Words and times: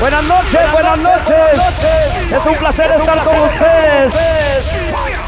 Buenas 0.00 0.22
noches, 0.22 0.72
buenas 0.72 0.96
noches. 0.96 2.32
Es 2.34 2.46
un 2.46 2.54
placer 2.54 2.90
estar 2.90 3.18
con 3.22 3.38
ustedes. 3.38 4.14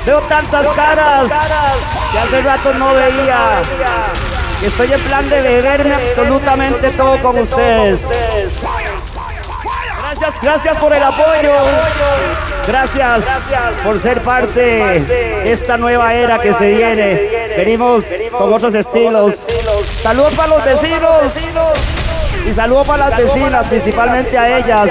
Veo 0.06 0.20
tantas 0.22 0.66
caras 0.68 1.30
que 2.10 2.18
hace 2.18 2.40
rato 2.40 2.72
no 2.74 2.95
veía. 2.95 3.61
Y 4.62 4.66
estoy 4.66 4.93
en 4.95 5.00
plan 5.02 5.29
de 5.29 5.43
beberme 5.43 5.95
absolutamente 5.95 6.90
todo 6.93 7.18
con 7.18 7.38
ustedes. 7.38 8.06
Gracias, 10.00 10.34
gracias 10.40 10.77
por 10.79 10.95
el 10.95 11.02
apoyo. 11.02 11.54
Gracias 12.66 13.25
por 13.84 14.00
ser 14.00 14.23
parte 14.23 14.61
de 14.61 15.52
esta 15.52 15.77
nueva 15.77 16.14
era 16.14 16.39
que 16.39 16.54
se 16.54 16.70
viene. 16.70 17.20
Venimos 17.59 18.04
con 18.30 18.50
otros 18.50 18.73
estilos. 18.73 19.41
Saludos 20.02 20.32
para 20.32 20.48
los 20.48 20.64
vecinos. 20.64 22.02
Y 22.46 22.52
saludos 22.52 22.87
para 22.87 23.09
las 23.09 23.19
vecinas, 23.19 23.66
principalmente 23.66 24.37
a 24.37 24.59
ellas. 24.59 24.91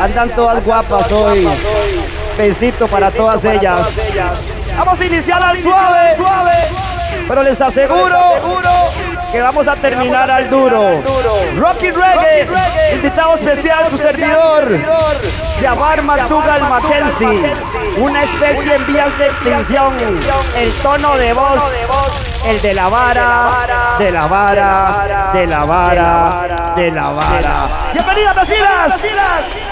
Andan 0.00 0.30
todas 0.30 0.64
guapas 0.64 1.10
hoy. 1.12 1.48
Besito 2.36 2.88
para 2.88 3.10
todas 3.10 3.44
ellas. 3.44 3.80
Vamos 4.76 5.00
a 5.00 5.04
iniciar 5.04 5.42
al 5.42 5.58
suave, 5.58 6.16
pero 7.26 7.42
les 7.42 7.60
aseguro 7.60 8.18
que 9.32 9.40
vamos 9.42 9.68
a 9.68 9.76
terminar 9.76 10.30
al 10.30 10.48
duro. 10.48 11.02
Rocky 11.56 11.90
Reggae, 11.90 12.48
invitado 12.94 13.34
especial, 13.34 13.86
su 13.88 13.98
servidor, 13.98 14.78
Jabbar 15.60 16.02
McDougall 16.02 16.68
Mackenzie, 16.68 17.54
una 17.98 18.22
especie 18.22 18.74
en 18.74 18.86
vías 18.86 19.18
de 19.18 19.26
extinción. 19.26 19.96
El 20.56 20.72
tono 20.82 21.16
de 21.16 21.32
voz, 21.32 21.62
el 22.46 22.60
de 22.62 22.74
la 22.74 22.88
vara, 22.88 23.96
de 23.98 24.10
la 24.10 24.26
vara, 24.26 25.30
de 25.32 25.46
la 25.46 25.64
vara, 25.64 26.74
de 26.76 26.90
la 26.90 27.10
vara. 27.10 27.68
Bienvenidas, 27.92 28.34
vecinas. 28.34 29.67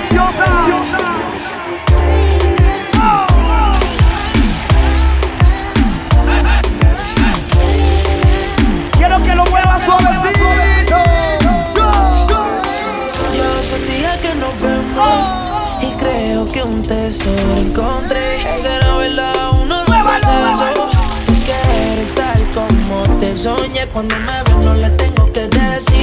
Preciosas. 0.00 0.48
Quiero 8.96 9.22
que 9.22 9.34
lo 9.34 9.44
muevas 9.46 9.82
suavecito. 9.82 10.96
Ya 13.36 13.58
hace 13.60 13.78
días 13.84 14.16
que 14.18 14.34
nos 14.36 14.58
vemos 14.60 15.28
y 15.82 15.90
creo 15.98 16.50
que 16.50 16.62
un 16.62 16.82
tesoro 16.82 17.56
encontré. 17.58 18.42
Será 18.62 18.96
verdad, 18.96 19.50
uno 19.52 19.84
no. 19.84 20.90
Es 21.30 21.44
que 21.44 21.92
eres 21.92 22.14
tal 22.14 22.42
como 22.54 23.02
te 23.20 23.36
soñé. 23.36 23.86
Cuando 23.88 24.14
me 24.16 24.42
ves 24.44 24.56
no 24.64 24.74
le 24.74 24.88
tengo 24.90 25.30
que 25.30 25.46
decir. 25.48 25.99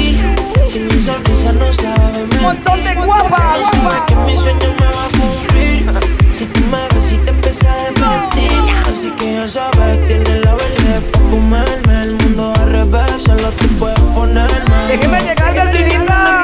Si 0.68 0.80
mi 0.80 1.00
sonrisa 1.00 1.54
no 1.54 1.72
sabe 1.72 2.20
mentir. 2.20 2.42
montón 2.42 2.84
de 2.84 2.94
sabe 2.94 3.06
guapas. 3.06 3.60
que 4.06 4.16
mi 4.18 4.36
sueño 4.36 4.68
me 4.78 4.86
va 4.86 5.06
a 5.06 5.10
cumplir. 5.18 5.86
Si 6.34 6.46
tú 6.46 6.60
me 6.70 6.82
ves 6.94 7.12
y 7.14 7.18
te 7.20 7.30
empiezas 7.30 7.70
a 7.70 7.92
mentir. 8.02 8.52
Así 8.92 9.10
que 9.12 9.36
ya 9.36 9.48
sabes, 9.48 10.08
tienes 10.08 10.44
la 10.44 10.56
verdad 10.56 11.02
para 11.14 11.30
comerme. 11.30 12.04
El 12.04 12.16
mundo 12.16 12.54
al 12.60 12.70
revés, 12.70 13.24
solo 13.24 13.50
tú 13.52 13.68
puedes 13.80 14.00
ponerme. 14.14 14.88
Déjeme 14.90 15.22
llegar, 15.22 15.54
vecinita. 15.54 16.42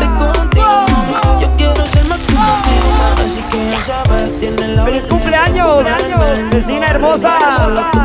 Te 0.00 0.06
contigo, 0.18 0.84
mami. 0.90 1.40
Yo 1.40 1.56
quiero 1.56 1.86
ser 1.86 2.04
más 2.06 2.18
que 2.18 2.32
un. 2.34 3.24
Así 3.24 3.40
que 3.52 3.70
ya 3.70 3.80
sabes, 3.82 4.40
tienes 4.40 4.68
la 4.70 4.84
¡Feliz 4.84 5.06
cumpleaños! 5.06 5.84
Vecina 6.50 6.88
hermosa. 6.88 7.99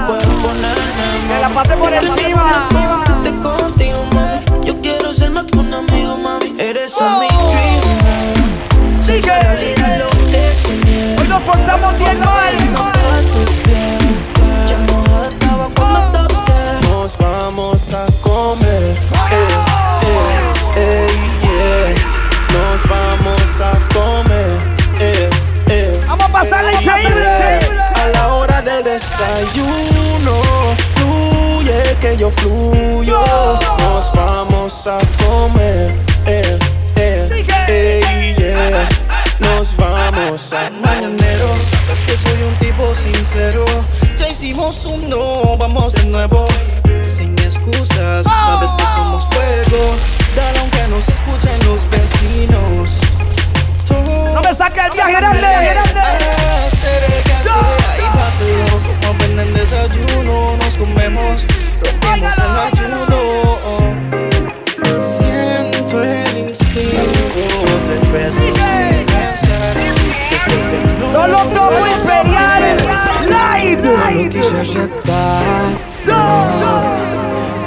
Fluyo. 32.37 33.23
Nos 33.79 34.11
vamos 34.13 34.87
a 34.87 34.99
comer. 35.23 35.93
Eh, 36.25 36.59
eh, 36.95 37.45
eh, 37.67 38.35
yeah. 38.37 38.89
Nos 39.39 39.75
vamos 39.75 40.53
a 40.53 40.69
Mañanero, 40.69 41.47
sabes 41.69 42.01
que 42.01 42.17
soy 42.17 42.41
un 42.43 42.55
tipo 42.57 42.83
sincero. 42.95 43.65
Ya 44.17 44.29
hicimos 44.29 44.85
uno, 44.85 45.57
vamos 45.57 45.93
de 45.93 46.05
nuevo. 46.05 46.47
Sin 47.03 47.37
excusas, 47.39 48.25
sabes 48.25 48.71
que 48.71 48.85
somos 48.85 49.25
fuego. 49.27 49.95
Dale 50.35 50.59
aunque 50.59 50.87
nos 50.87 51.07
escuchen 51.09 51.59
los 51.65 51.87
vecinos. 51.89 53.01
No 54.33 54.41
me 54.41 54.53
saque 54.53 54.79
el 54.81 54.91
viaje 54.91 55.13
grande. 55.13 55.39
Acércate, 56.67 57.49
ahí 57.91 58.01
bátelo. 58.15 58.81
Como 59.01 59.19
venden 59.19 59.53
desayuno, 59.53 60.57
nos 60.57 60.75
comemos, 60.75 61.45
el 62.13 62.23
ayuno. 62.67 63.19
Siento 64.99 66.03
el 66.03 66.37
instinto 66.37 67.65
del 67.89 68.11
beso 68.11 68.39
sin 68.39 68.53
pensar. 68.53 69.75
Después 70.31 70.65
de 70.71 70.77
no 70.99 71.11
Solo 71.11 71.37
como 71.55 71.87
imperial. 71.87 72.63
Live. 73.27 74.29
quise 74.29 74.61
aceptar. 74.61 75.43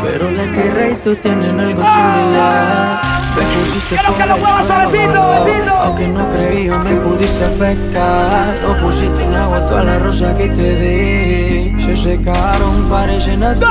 Pero 0.03 0.31
la 0.31 0.45
tierra 0.53 0.89
y 0.89 0.95
tú 1.05 1.15
tienen 1.17 1.61
algo 1.61 1.83
similar. 1.83 3.01
Me 3.37 3.43
pusiste 3.61 3.95
Quiero 3.97 4.15
que 4.17 4.27
lo 4.27 4.39
muevas 4.39 4.67
suavecito, 4.67 5.13
suavecito. 5.13 5.73
Aunque 5.75 6.09
no 6.09 6.29
creí, 6.31 6.69
me 6.71 6.97
pudiste 6.97 7.45
afectar. 7.45 8.57
No 8.63 8.77
pusiste 8.85 9.23
en 9.23 9.35
agua 9.35 9.67
todas 9.67 9.85
las 9.85 10.03
rosas 10.03 10.35
que 10.35 10.49
te 10.49 10.77
di. 10.77 11.48
Se 11.89 11.97
secaron, 11.97 12.85
parecen 12.91 13.43
a 13.43 13.55
ti. 13.55 13.65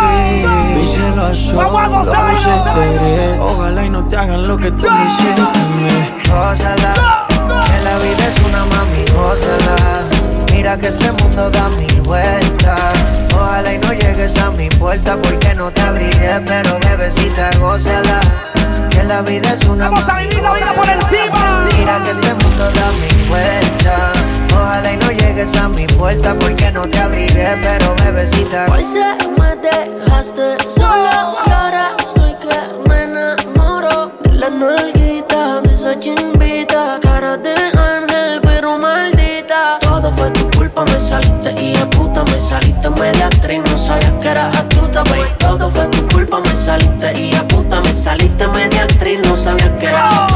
Mi 0.76 0.88
cielo 0.88 1.28
azul, 1.28 1.56
Vamos 1.56 2.08
a 2.08 2.30
pusiste. 2.32 3.40
Ojalá 3.40 3.86
y 3.86 3.90
no 3.92 4.04
te 4.10 4.18
hagan 4.18 4.48
lo 4.48 4.58
que 4.58 4.72
tú 4.72 4.88
me 4.90 5.06
hiciste. 5.06 5.42
a 5.42 5.54
mí. 5.78 6.10
Gózala, 6.28 6.94
que 7.68 7.84
la 7.84 8.00
vida 8.00 8.28
es 8.28 8.44
una 8.44 8.66
mami, 8.66 9.06
gózala. 9.14 10.02
Mira 10.52 10.78
que 10.80 10.88
este 10.88 11.12
mundo 11.12 11.52
da 11.52 11.70
mil 11.70 12.02
vueltas. 12.02 12.94
Ojalá 13.36 13.74
y 13.76 13.78
no 13.78 13.94
llegues 13.94 14.36
a 14.38 14.50
mi 14.50 14.68
puerta 14.70 15.16
porque 15.22 15.54
no 15.54 15.70
te 15.70 15.82
abriré, 15.82 16.42
pero 16.44 16.80
bebecita, 16.80 17.52
gózala. 17.60 18.20
Que 18.90 19.04
la 19.04 19.22
vida 19.22 19.54
es 19.54 19.64
una 19.66 19.90
Vamos 19.90 20.10
a 20.10 20.14
mami, 20.14 20.28
vivir 20.28 20.42
la 20.42 20.54
vida 20.54 20.74
por 20.76 20.87
pero 27.56 27.96
bebecita. 28.04 28.66
Hoy 28.72 28.84
se 28.86 29.26
me 29.40 29.56
dejaste 29.56 30.58
sola 30.76 31.34
y 31.46 31.52
ahora 31.52 31.92
estoy 32.04 32.36
que 32.36 32.90
me 32.90 33.04
enamoro 33.04 34.12
de 34.24 34.34
la 34.34 34.50
nalguita, 34.50 35.62
de 35.62 35.74
esa 35.74 35.98
chimbita, 36.00 37.00
cara 37.02 37.38
de 37.38 37.54
ángel 37.78 38.42
pero 38.42 38.78
maldita. 38.78 39.80
Todo 39.80 40.12
fue 40.12 40.30
tu 40.32 40.50
culpa, 40.58 40.84
me 40.86 41.00
saliste 41.00 41.52
y 41.62 41.74
de 41.74 41.86
puta 41.86 42.24
me 42.26 42.40
saliste 42.40 42.90
media 42.90 43.28
actriz, 43.28 43.62
no 43.66 43.78
sabías 43.78 44.12
que 44.22 44.28
eras 44.28 44.56
astuta, 44.56 45.04
baby. 45.04 45.30
Todo 45.40 45.72
fue 45.72 45.88
tu 45.88 46.06
culpa, 46.10 46.42
me 46.42 46.56
saliste 46.56 47.18
y 47.18 47.32
de 47.32 47.44
puta 47.44 47.80
me 47.82 47.94
saliste 47.94 48.48
media 48.48 48.84
actriz, 48.84 49.22
no 49.24 49.36
sabías 49.38 49.70
que 49.80 49.86
eras. 49.86 50.27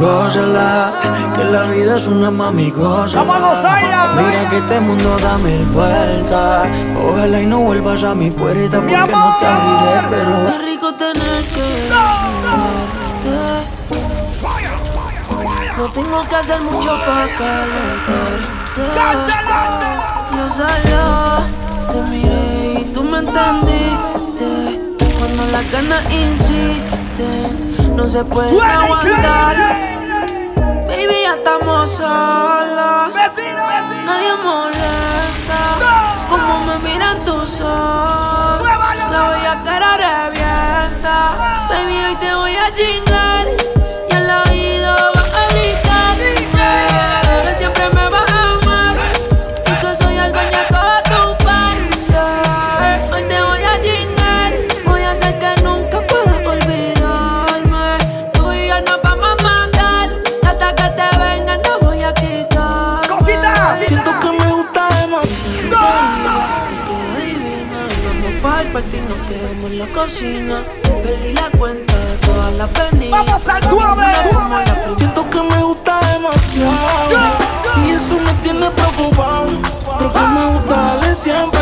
Gózala, 0.00 0.94
que 1.34 1.44
la 1.44 1.64
vida 1.64 1.96
es 1.96 2.06
una 2.06 2.30
mami, 2.30 2.70
gózala. 2.70 3.22
Vamos 3.22 3.36
a 3.36 3.40
gozarla. 3.54 4.08
Mira 4.16 4.48
que 4.48 4.56
este 4.56 4.80
mundo 4.80 5.18
da 5.18 5.36
mil 5.36 5.62
vueltas. 5.66 6.70
Ojalá 7.06 7.42
y 7.42 7.44
no 7.44 7.58
vuelvas 7.60 8.02
a 8.04 8.14
mi 8.14 8.30
puerta 8.30 8.78
porque 8.78 8.96
no 8.96 9.36
te 9.38 9.46
abriré, 9.46 10.02
pero 10.08 10.30
Qué 10.46 10.58
rico 10.64 10.94
tener 10.94 11.44
que 11.52 11.90
decirte. 11.90 12.70
No 15.76 15.88
tengo 15.88 16.22
que 16.28 16.36
hacer 16.36 16.60
mucho 16.62 16.98
para 17.06 17.26
calentarte. 17.36 18.82
Yo 20.34 20.50
solo 20.50 21.44
te 21.92 22.00
miré 22.10 22.80
y 22.80 22.84
tú 22.94 23.02
me 23.02 23.18
entendiste. 23.18 24.80
Cuando 25.18 25.44
la 25.44 25.52
las 25.52 25.70
ganas 25.70 26.04
insisten, 26.10 27.96
no 27.96 28.08
se 28.08 28.24
puede 28.24 28.58
aguantar. 28.62 29.89
Baby, 31.00 31.22
ya 31.22 31.34
estamos 31.34 31.90
solos. 31.92 33.14
Nadie 34.04 34.34
molesta. 34.44 35.78
Como 36.28 36.60
me 36.66 36.78
miran 36.90 37.24
tus 37.24 37.58
ojos. 37.58 38.60
La 39.10 39.30
voy 39.30 39.46
a 39.46 39.62
cara 39.64 39.96
revienta. 39.96 41.36
Baby, 41.70 42.04
hoy 42.04 42.16
te 42.16 42.34
voy 42.34 42.54
a 42.54 42.70
chingar. 42.74 43.79
Cocina. 70.00 70.62
Perdí 71.02 71.32
la 71.34 71.50
cuenta 71.58 71.94
de 71.94 72.16
todas 72.26 72.54
las 72.54 72.70
venidas. 72.72 73.10
¡Vamos 73.10 73.48
al 73.48 73.62
suave! 73.64 74.14
Siento 74.96 75.30
que 75.30 75.42
me 75.42 75.62
gusta 75.62 76.00
demasiado. 76.12 77.10
Y 77.84 77.90
eso 77.90 78.14
me 78.18 78.32
tiene 78.42 78.70
preocupado. 78.70 79.46
Porque 79.84 80.18
me 80.18 80.46
gusta 80.52 80.74
darle 80.74 81.14
siempre. 81.14 81.60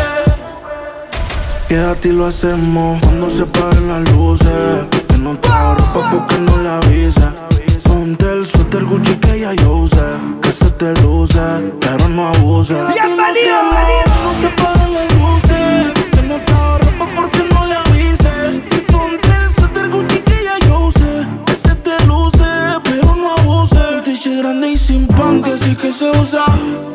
Quédate 1.67 2.07
y 2.07 2.11
lo 2.13 2.27
hacemos 2.27 2.99
cuando 3.01 3.29
se 3.29 3.45
paren 3.45 3.87
las 3.89 4.11
luces. 4.11 4.87
Que 5.09 5.17
no 5.17 5.37
te 5.37 5.49
ropa 5.49 6.09
porque 6.11 6.37
no 6.37 6.57
la 6.57 6.77
avisa. 6.77 7.33
Ponte 7.83 8.25
el 8.25 8.45
suéter 8.45 8.85
Gucci 8.85 9.15
que 9.15 9.39
ya 9.41 9.53
yo 9.53 9.71
usé. 9.83 10.07
Que 10.41 10.51
se 10.51 10.69
te 10.71 10.93
luce, 11.01 11.41
pero 11.81 12.07
no 12.07 12.29
abuse. 12.29 12.73
¡Bienvenido! 12.73 13.57
No 13.73 14.08
se. 25.99 26.45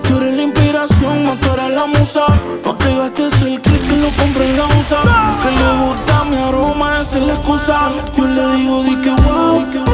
Tú 0.09 0.17
eres 0.17 0.35
la 0.35 0.43
inspiración, 0.45 1.39
tú 1.41 1.51
eres 1.53 1.71
la 1.71 1.87
musa. 1.87 2.27
No 2.65 2.75
te 2.75 2.97
gastes 2.97 3.43
el 3.43 3.61
clip 3.61 3.89
que 3.89 3.97
lo 3.99 4.09
compré 4.11 4.51
en 4.51 4.57
la 4.57 4.67
usa. 4.67 5.03
Que 5.43 5.51
le 5.51 5.71
gusta 5.85 6.25
mi 6.25 6.37
aroma, 6.37 7.01
es 7.01 7.15
la 7.15 7.35
excusa. 7.35 7.91
Yo 8.17 8.25
le 8.25 8.57
digo, 8.57 8.83
di 8.83 8.97
que 8.97 9.11
wow. 9.11 9.94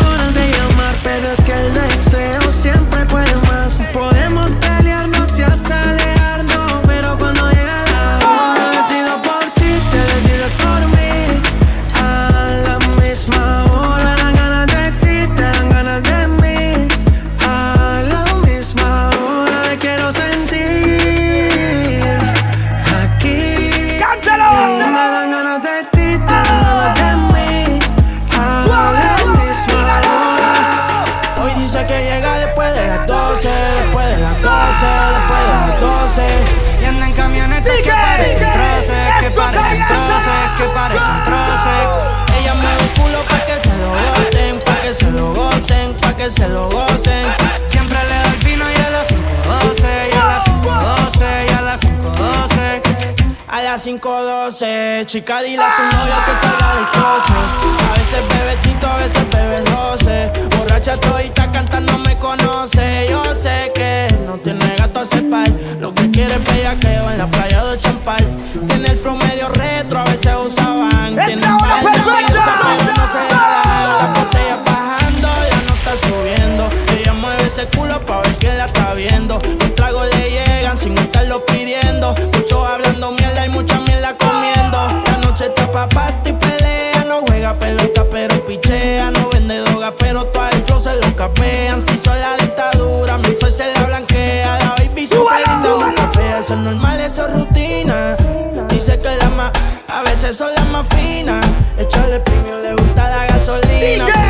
que 46.33 46.41
se 46.41 46.47
lo 46.49 46.69
gocen. 46.69 47.27
Siempre 47.67 47.97
le 48.03 48.15
da 48.15 48.33
el 48.33 48.39
vino 48.45 48.65
y 48.69 48.81
a 48.81 48.89
las 48.89 49.07
5.12, 49.07 50.09
y 50.11 50.15
a 50.15 50.25
las 50.25 50.43
5.12, 50.45 51.49
y 51.49 51.53
a 51.53 51.61
las 51.61 51.81
5.12. 51.81 52.81
A 53.47 53.61
las 53.61 53.85
5.12, 53.85 55.05
chica, 55.05 55.41
dile 55.41 55.63
a 55.63 55.75
tu 55.75 55.97
novio 55.97 56.13
que 56.25 56.35
salga 56.41 56.75
del 56.75 56.89
closet. 56.91 57.35
A 57.89 57.99
veces 57.99 58.27
bebe 58.29 58.55
tito, 58.63 58.87
a 58.87 58.97
veces 58.97 59.29
bebe 59.29 59.61
12. 59.61 60.31
Borracha 60.57 60.97
todita 60.97 61.51
cantando 61.51 61.97
me 61.99 62.15
conoce. 62.17 63.07
Yo 63.09 63.23
sé 63.35 63.71
que 63.75 64.07
no 64.25 64.37
tiene 64.37 64.75
gato 64.77 65.01
a 65.01 65.05
cepar. 65.05 65.49
Lo 65.79 65.93
que 65.93 66.09
quiere 66.11 66.35
es 66.35 66.45
bellaqueo 66.45 67.11
en 67.11 67.17
la 67.17 67.27
playa 67.27 67.65
de 67.65 67.79
Champal. 67.79 68.25
Tiene 68.67 68.89
el 68.89 68.97
flow 68.97 69.15
medio 69.17 69.49
retro, 69.49 69.99
a 69.99 70.03
veces 70.05 70.33
usaban. 70.45 71.19
¡Es 71.19 71.27
Tiene 71.27 71.47
culo 77.71 77.99
pa' 78.01 78.21
ver 78.21 78.33
quién 78.39 78.57
la 78.57 78.65
está 78.65 78.93
viendo. 78.93 79.39
Los 79.59 79.75
tragos 79.75 80.07
le 80.15 80.29
llegan 80.29 80.77
sin 80.77 80.97
estarlo 80.97 81.45
pidiendo. 81.45 82.15
Muchos 82.33 82.67
hablando 82.67 83.11
mierda 83.11 83.45
y 83.45 83.49
mucha 83.49 83.79
mierda 83.79 84.15
comiendo. 84.17 84.77
La 85.05 85.17
noche 85.17 85.45
está 85.45 85.71
pa' 85.71 85.87
pasto 85.89 86.29
y 86.29 86.33
pelea. 86.33 87.05
No 87.07 87.21
juega 87.27 87.53
pelota, 87.53 88.05
pero 88.09 88.45
pichea. 88.45 89.11
No 89.11 89.29
vende 89.29 89.59
droga, 89.59 89.93
pero 89.97 90.25
todo 90.25 90.47
el 90.51 90.63
flow 90.63 90.79
se 90.79 90.93
lo 90.95 91.15
capean. 91.15 91.81
Si 91.81 91.97
son 91.97 92.19
la 92.19 92.35
dictadura, 92.37 93.17
mi 93.17 93.33
sol 93.35 93.51
se 93.51 93.73
la 93.73 93.83
blanquea. 93.83 94.59
La 94.59 94.75
baby 94.77 95.07
super 95.07 95.39
linda, 95.47 96.11
fea. 96.13 96.39
Eso 96.39 96.53
es 96.53 96.59
normal, 96.59 96.99
eso 96.99 97.27
es 97.27 97.33
rutina. 97.33 98.17
Dice 98.69 98.99
que 98.99 99.15
la 99.15 99.29
más, 99.29 99.51
a 99.87 100.01
veces 100.03 100.37
son 100.37 100.53
las 100.55 100.65
más 100.67 100.85
finas. 100.87 101.45
Echarle 101.77 102.19
premio, 102.19 102.59
le 102.59 102.73
gusta 102.75 103.09
la 103.09 103.25
gasolina. 103.27 104.20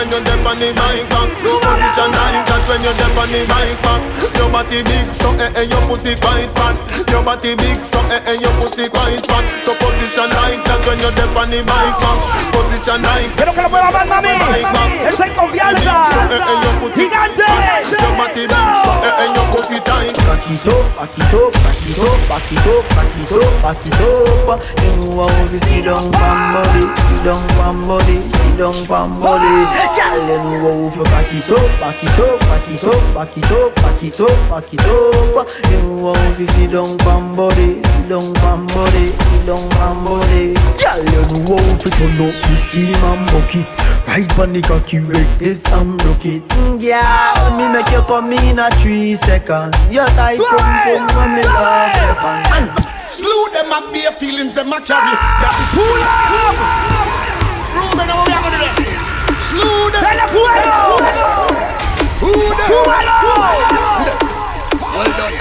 When 0.00 0.08
you're 0.08 0.24
deep 0.24 0.46
on 0.46 0.58
the 0.58 0.72
mic 0.72 1.59
back. 2.08 2.10
Position 2.10 2.12
like 2.12 2.46
that 2.46 2.62
when 2.68 2.80
you're 2.82 2.96
deep 2.96 3.16
on 3.18 3.28
the 3.28 3.40
mic 3.44 3.76
back. 3.82 4.00
Your 4.36 4.48
body 4.50 4.82
big 4.82 5.12
so 5.12 5.28
eh 5.36 5.52
eh 5.56 5.68
your 5.68 5.82
pussy 5.88 6.16
quite 6.16 6.48
fat. 6.56 6.76
Your 7.10 7.22
body 7.22 7.54
big 7.56 7.84
so 7.84 7.98
eh 8.08 8.20
eh 8.26 8.40
your 8.40 8.52
pussy 8.60 8.88
quite 8.88 9.20
fat. 9.26 9.44
So 9.64 9.74
position 9.76 10.30
like 10.32 10.64
that 10.64 10.80
when 10.86 10.98
you're 11.00 11.12
deep 11.12 11.36
on 11.36 11.50
the 11.50 11.60
mic 11.60 11.94
back. 12.00 12.18
Position 12.52 13.02
like 13.02 13.30
Quiero 13.36 13.52
que 13.52 13.62
lo 13.62 13.68
pueda 13.68 13.90
ver, 13.90 14.06
mami. 14.06 14.32
Estoy 15.08 15.28
en 15.28 15.34
confianza. 15.34 16.08
Gigante. 16.94 17.44
Your 17.90 18.12
body 18.16 18.46
big 18.48 18.74
so 18.80 18.92
eh 19.04 19.20
eh 19.20 19.28
your 19.34 19.46
pussy 19.52 19.78
tight. 19.84 20.16
Back 20.24 20.46
it 20.50 20.66
up, 20.66 20.84
back 20.96 21.18
it 21.18 21.34
up, 21.34 21.52
back 21.60 21.82
it 21.84 21.98
up, 22.00 22.18
back 22.28 22.50
it 22.50 22.66
up, 22.66 22.84
back 22.96 23.16
it 23.16 23.32
up, 23.32 23.52
back 23.62 23.86
it 23.86 24.00
up. 24.00 24.60
You 24.80 24.92
know 24.96 25.28
how 25.28 25.46
to 25.46 25.58
sit 25.60 25.84
down, 25.84 26.10
body, 26.10 26.84
sit 26.96 27.20
down, 27.24 27.42
body, 27.86 28.16
sit 28.20 28.56
down, 28.58 28.78
body. 28.88 29.54
Girl, 29.94 30.18
you 30.26 30.38
know 30.58 30.90
how 30.90 30.96
to 30.96 31.02
back 31.10 31.32
it 31.32 31.50
up, 31.50 31.70
back 31.90 32.04
it 32.04 32.18
up, 32.20 32.40
back 32.40 32.68
it 32.70 32.84
up, 32.84 33.14
back 33.14 33.36
it 33.36 33.50
up, 33.50 33.74
back 33.76 34.02
it 34.02 34.20
up, 34.20 34.50
back 34.50 34.74
it 34.74 34.80
up. 34.80 35.48
You 35.70 35.82
know 35.82 36.14
how 36.14 36.34
to 36.36 36.46
sit 36.46 36.70
down, 36.70 36.96
body, 37.34 37.82
sit 37.82 38.08
down, 38.08 38.32
body, 38.68 39.10
sit 39.10 39.46
down, 39.46 39.68
body. 40.04 40.54
Girl, 40.78 41.00
you 41.02 41.22
know 41.42 41.58
how 41.58 41.78
to 41.82 41.90
turn 41.90 42.20
up 42.22 42.34
the 42.46 42.54
scheme 42.62 42.94
and 42.94 43.26
bucket. 43.32 43.66
Right 44.06 44.38
on 44.38 44.52
the 44.52 44.62
cocky, 44.62 44.98
right 45.00 45.38
this 45.38 45.64
and 45.66 45.98
broke 45.98 46.24
it. 46.26 46.46
Mm, 46.48 46.80
Yeah, 46.80 47.56
me 47.58 47.66
make 47.72 47.90
you 47.90 48.02
come 48.02 48.32
in 48.32 48.58
a 48.58 48.70
three 48.78 49.14
seconds. 49.16 49.74
You 49.90 50.06
tight, 50.14 50.38
pum 50.38 50.58
pum, 50.58 51.06
when 51.16 51.36
me 51.36 51.42
love 51.42 51.90
weapon. 51.98 52.70
Slew 53.08 53.50
them 53.52 53.72
up 53.72 53.92
bare 53.92 54.12
feelings, 54.12 54.54
them 54.54 54.72
a 54.72 54.80
carry. 54.80 55.14
That 55.42 55.54
pull 55.74 56.02
up. 56.06 56.54
Ruben, 57.74 58.06
how 58.08 58.24
we 58.26 58.32
are 58.32 58.42
gonna 58.42 58.58
do 58.58 58.62
that? 58.62 58.78
Slew 59.42 59.90
them. 59.90 60.02
¡Dale 60.02 60.26
fuego! 60.30 60.99
Well 64.90 65.10
done. 65.18 65.34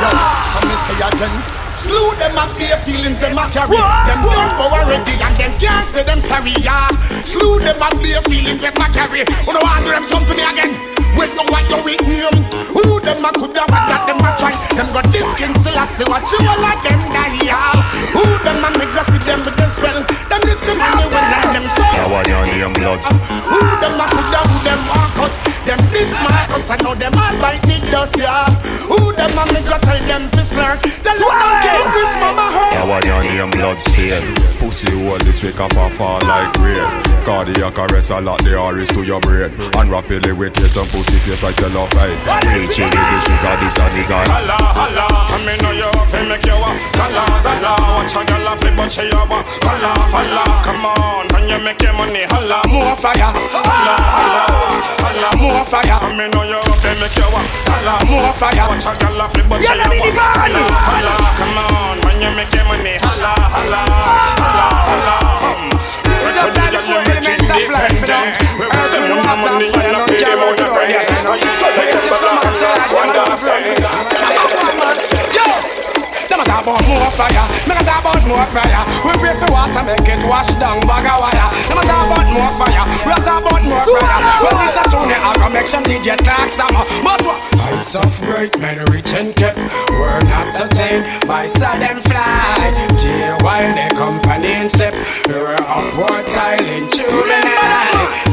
Yo, 0.00 0.10
so 0.52 0.58
me 0.68 0.74
say 0.86 1.00
again. 1.04 1.34
Slew 1.80 2.14
them 2.16 2.36
up 2.36 2.56
bare 2.58 2.76
feelings, 2.84 3.18
a 3.18 3.28
carry. 3.50 3.76
Them 3.76 4.22
don't 4.22 4.52
power 4.56 4.84
ready 4.88 5.12
and 5.12 5.36
them 5.36 5.52
can't 5.58 5.86
say 5.86 6.02
them 6.04 6.20
sorry, 6.20 6.52
yeah. 6.60 6.88
Slew 7.24 7.58
them 7.58 7.82
up 7.82 8.00
bare 8.02 8.22
feelings, 8.22 8.60
them 8.60 8.74
a 8.76 8.88
carry. 8.92 9.24
Who 9.44 9.52
no 9.52 9.60
want 9.62 9.84
them 9.86 10.04
something 10.04 10.38
again? 10.38 10.89
Well, 11.20 11.28
you 11.28 11.44
what 11.52 11.68
you 11.68 11.84
with 11.84 12.00
name? 12.08 12.40
Who 12.72 12.96
them 13.04 13.20
a 13.20 13.30
coulda 13.36 13.68
what 13.68 13.84
that 13.92 14.08
them 14.08 14.24
a 14.24 14.30
try? 14.40 14.56
Them 14.72 14.88
got 14.88 15.04
this 15.12 15.28
king 15.36 15.52
still 15.60 15.76
I 15.76 15.84
say 15.92 16.08
what 16.08 16.24
you 16.32 16.40
all 16.48 16.64
of 16.64 16.80
them 16.80 17.00
die, 17.12 17.44
yeah. 17.44 17.76
Who 18.16 18.24
them 18.40 18.64
a 18.64 18.68
make 18.80 18.96
us 18.96 19.04
see 19.12 19.20
them 19.28 19.44
with 19.44 19.52
them 19.52 19.68
spell? 19.68 20.00
Them 20.00 20.40
listen 20.48 20.80
and 20.80 20.96
they 20.96 21.08
will 21.12 21.20
and 21.20 21.60
them 21.60 21.66
say. 21.76 21.92
I 21.92 22.08
want 22.08 22.24
your 22.24 22.40
name 22.48 22.72
bloods. 22.72 23.04
Who 23.04 23.60
them 23.84 24.00
a 24.00 24.06
coulda 24.08 24.40
who 24.48 24.56
them 24.64 24.80
Marcus? 24.88 25.36
Them 25.68 25.80
this 25.92 26.08
Marcus 26.24 26.66
I 26.72 26.76
know 26.80 26.96
them 26.96 27.12
all 27.12 27.36
bite 27.36 27.68
it 27.68 27.84
dust, 27.92 28.16
yeah. 28.16 28.48
Who 28.88 29.12
them 29.12 29.36
a 29.36 29.44
make 29.52 29.68
us 29.68 29.84
tell 29.84 30.00
them 30.00 30.24
fist 30.32 30.56
blur? 30.56 30.72
Tell 31.04 31.20
them 31.20 31.36
don't 31.36 31.56
care 31.60 31.84
this 32.00 32.12
mama 32.16 32.48
I 32.48 32.80
hurt. 32.80 32.88
want 32.88 33.04
your 33.04 33.20
name 33.28 33.52
blood 33.52 33.76
stain. 33.76 34.24
Pussy 34.56 34.88
hole 35.04 35.20
this 35.20 35.44
week 35.44 35.60
up 35.60 35.76
and 35.76 35.92
fall 36.00 36.20
like 36.24 36.48
rain. 36.64 36.88
Cardiac 37.24 37.76
arrest 37.76 38.10
a 38.10 38.20
lot 38.20 38.40
the 38.42 38.56
R's 38.56 38.88
to 38.96 39.02
your 39.02 39.20
brain. 39.20 39.52
And 39.76 39.90
rapidly 39.90 40.32
with 40.32 40.56
you 40.60 40.68
some 40.68 40.86
pussy 40.88 41.09
face 41.18 41.42
like 41.42 41.58
your 41.60 41.70
love 41.70 41.90
fight. 41.90 42.14
Reaching 42.54 42.90
the 42.90 43.18
sugar 43.26 43.54
this 43.58 43.78
and 43.78 43.92
the 43.96 44.02
guy. 44.06 44.24
Holla, 44.30 44.56
holla, 44.76 45.06
I 45.10 45.36
me 45.42 45.54
know 45.62 45.72
you 45.72 45.90
up 45.90 46.14
and 46.14 46.28
make 46.28 46.46
you 46.46 46.54
a 46.54 46.70
Holla, 47.00 47.24
holla, 47.42 47.72
watch 47.98 48.14
a 48.14 48.20
girl 48.26 48.48
up 48.48 48.60
but 48.60 48.88
she 48.92 49.08
a 49.08 49.22
wa 49.26 49.42
Holla, 49.66 49.90
holla, 50.12 50.44
come 50.62 50.86
on, 50.86 51.26
when 51.32 51.48
you 51.48 51.58
make 51.58 51.82
your 51.82 51.94
money. 51.94 52.24
Holla, 52.30 52.62
more 52.68 52.96
fire. 52.96 53.32
Holla, 53.34 53.94
holla, 53.98 54.44
holla, 55.02 55.28
more 55.40 55.64
fire. 55.64 55.98
I 55.98 56.08
me 56.14 56.28
know 56.30 56.44
you 56.44 56.60
up 56.60 56.84
and 56.84 57.00
make 57.00 57.16
you 57.16 57.26
a 57.26 57.40
Holla, 57.70 57.94
more 58.06 58.32
fire. 58.34 58.64
Watch 58.68 58.86
a 58.86 58.92
girl 59.00 59.20
up 59.22 59.32
but 59.48 59.58
she 59.62 59.72
a 59.72 59.76
wa 59.76 60.22
Holla, 60.38 60.62
holla, 60.86 61.14
come 61.38 61.58
on, 61.58 61.96
when 62.06 62.22
you 62.22 62.30
make 62.36 62.52
your 62.54 62.64
money. 62.68 62.96
Holla, 63.02 63.32
holla, 63.50 63.82
holla, 63.88 64.66
holla. 64.86 65.16
Um. 65.42 65.70
It's 66.10 66.36
just 66.36 66.54
the 66.54 66.78
four 66.84 67.00
elements 67.02 67.50
of 67.50 67.64
life, 67.72 67.98
you 67.98 68.06
know. 68.06 68.70
Earth, 68.70 68.94
wind, 69.00 69.18
water, 69.18 69.50
and 69.50 69.74
fire, 69.74 69.92
no 69.92 70.69
care 71.70 71.86
about 71.86 72.10
the 72.10 72.10
road, 72.10 72.10
yeah, 72.10 72.10
you 72.10 72.10
know. 72.10 72.10
But 72.10 72.10
you 72.10 72.10
see 72.10 72.14
some 72.18 72.36
man 72.40 72.54
say 72.58 72.72
that, 72.74 72.88
you 72.90 73.12
know, 73.14 73.24
I'm 73.24 73.34
afraid. 73.34 73.78
Yo! 75.34 75.46
Them 76.30 76.40
a 76.40 76.44
talk 76.46 76.62
about 76.62 76.82
more 76.86 77.10
fire, 77.18 77.46
me 77.66 77.74
a 77.74 77.82
talk 77.82 78.06
about 78.06 78.22
more 78.26 78.46
fire. 78.54 78.82
We 79.02 79.12
pray 79.18 79.34
for 79.34 79.50
water, 79.50 79.82
make 79.82 80.06
it 80.06 80.22
wash 80.30 80.50
down 80.62 80.78
bag 80.86 81.06
of 81.10 81.18
wire. 81.18 81.48
Them 81.66 81.78
a 81.78 81.82
talk 81.82 82.06
about 82.06 82.28
more 82.30 82.52
fire, 82.54 82.84
we 83.02 83.10
a 83.10 83.18
talk 83.18 83.42
about 83.42 83.62
more 83.66 83.82
fire. 83.82 84.18
Well, 84.38 84.54
this 84.62 84.78
a 84.78 84.84
tune, 84.86 85.10
I 85.10 85.34
go 85.34 85.48
make 85.50 85.66
some 85.66 85.82
DJ 85.82 86.16
talk 86.22 86.50
some, 86.54 86.70
but? 87.02 87.50
Heights 87.58 87.94
of 87.94 88.10
great 88.20 88.58
men 88.58 88.84
reach 88.86 89.12
and 89.12 89.34
kept 89.34 89.58
Were 89.90 90.20
not 90.24 90.54
attained 90.54 91.26
by 91.26 91.46
sudden 91.46 92.00
flight 92.00 92.90
J 92.98 93.36
while 93.42 93.74
the 93.74 93.94
company 93.94 94.52
in 94.52 94.68
step 94.68 94.94
We 95.26 95.34
were 95.34 95.56
upward 95.60 96.26
tiling 96.28 96.88
through 96.90 97.24
the 97.26 97.40
night 97.44 97.89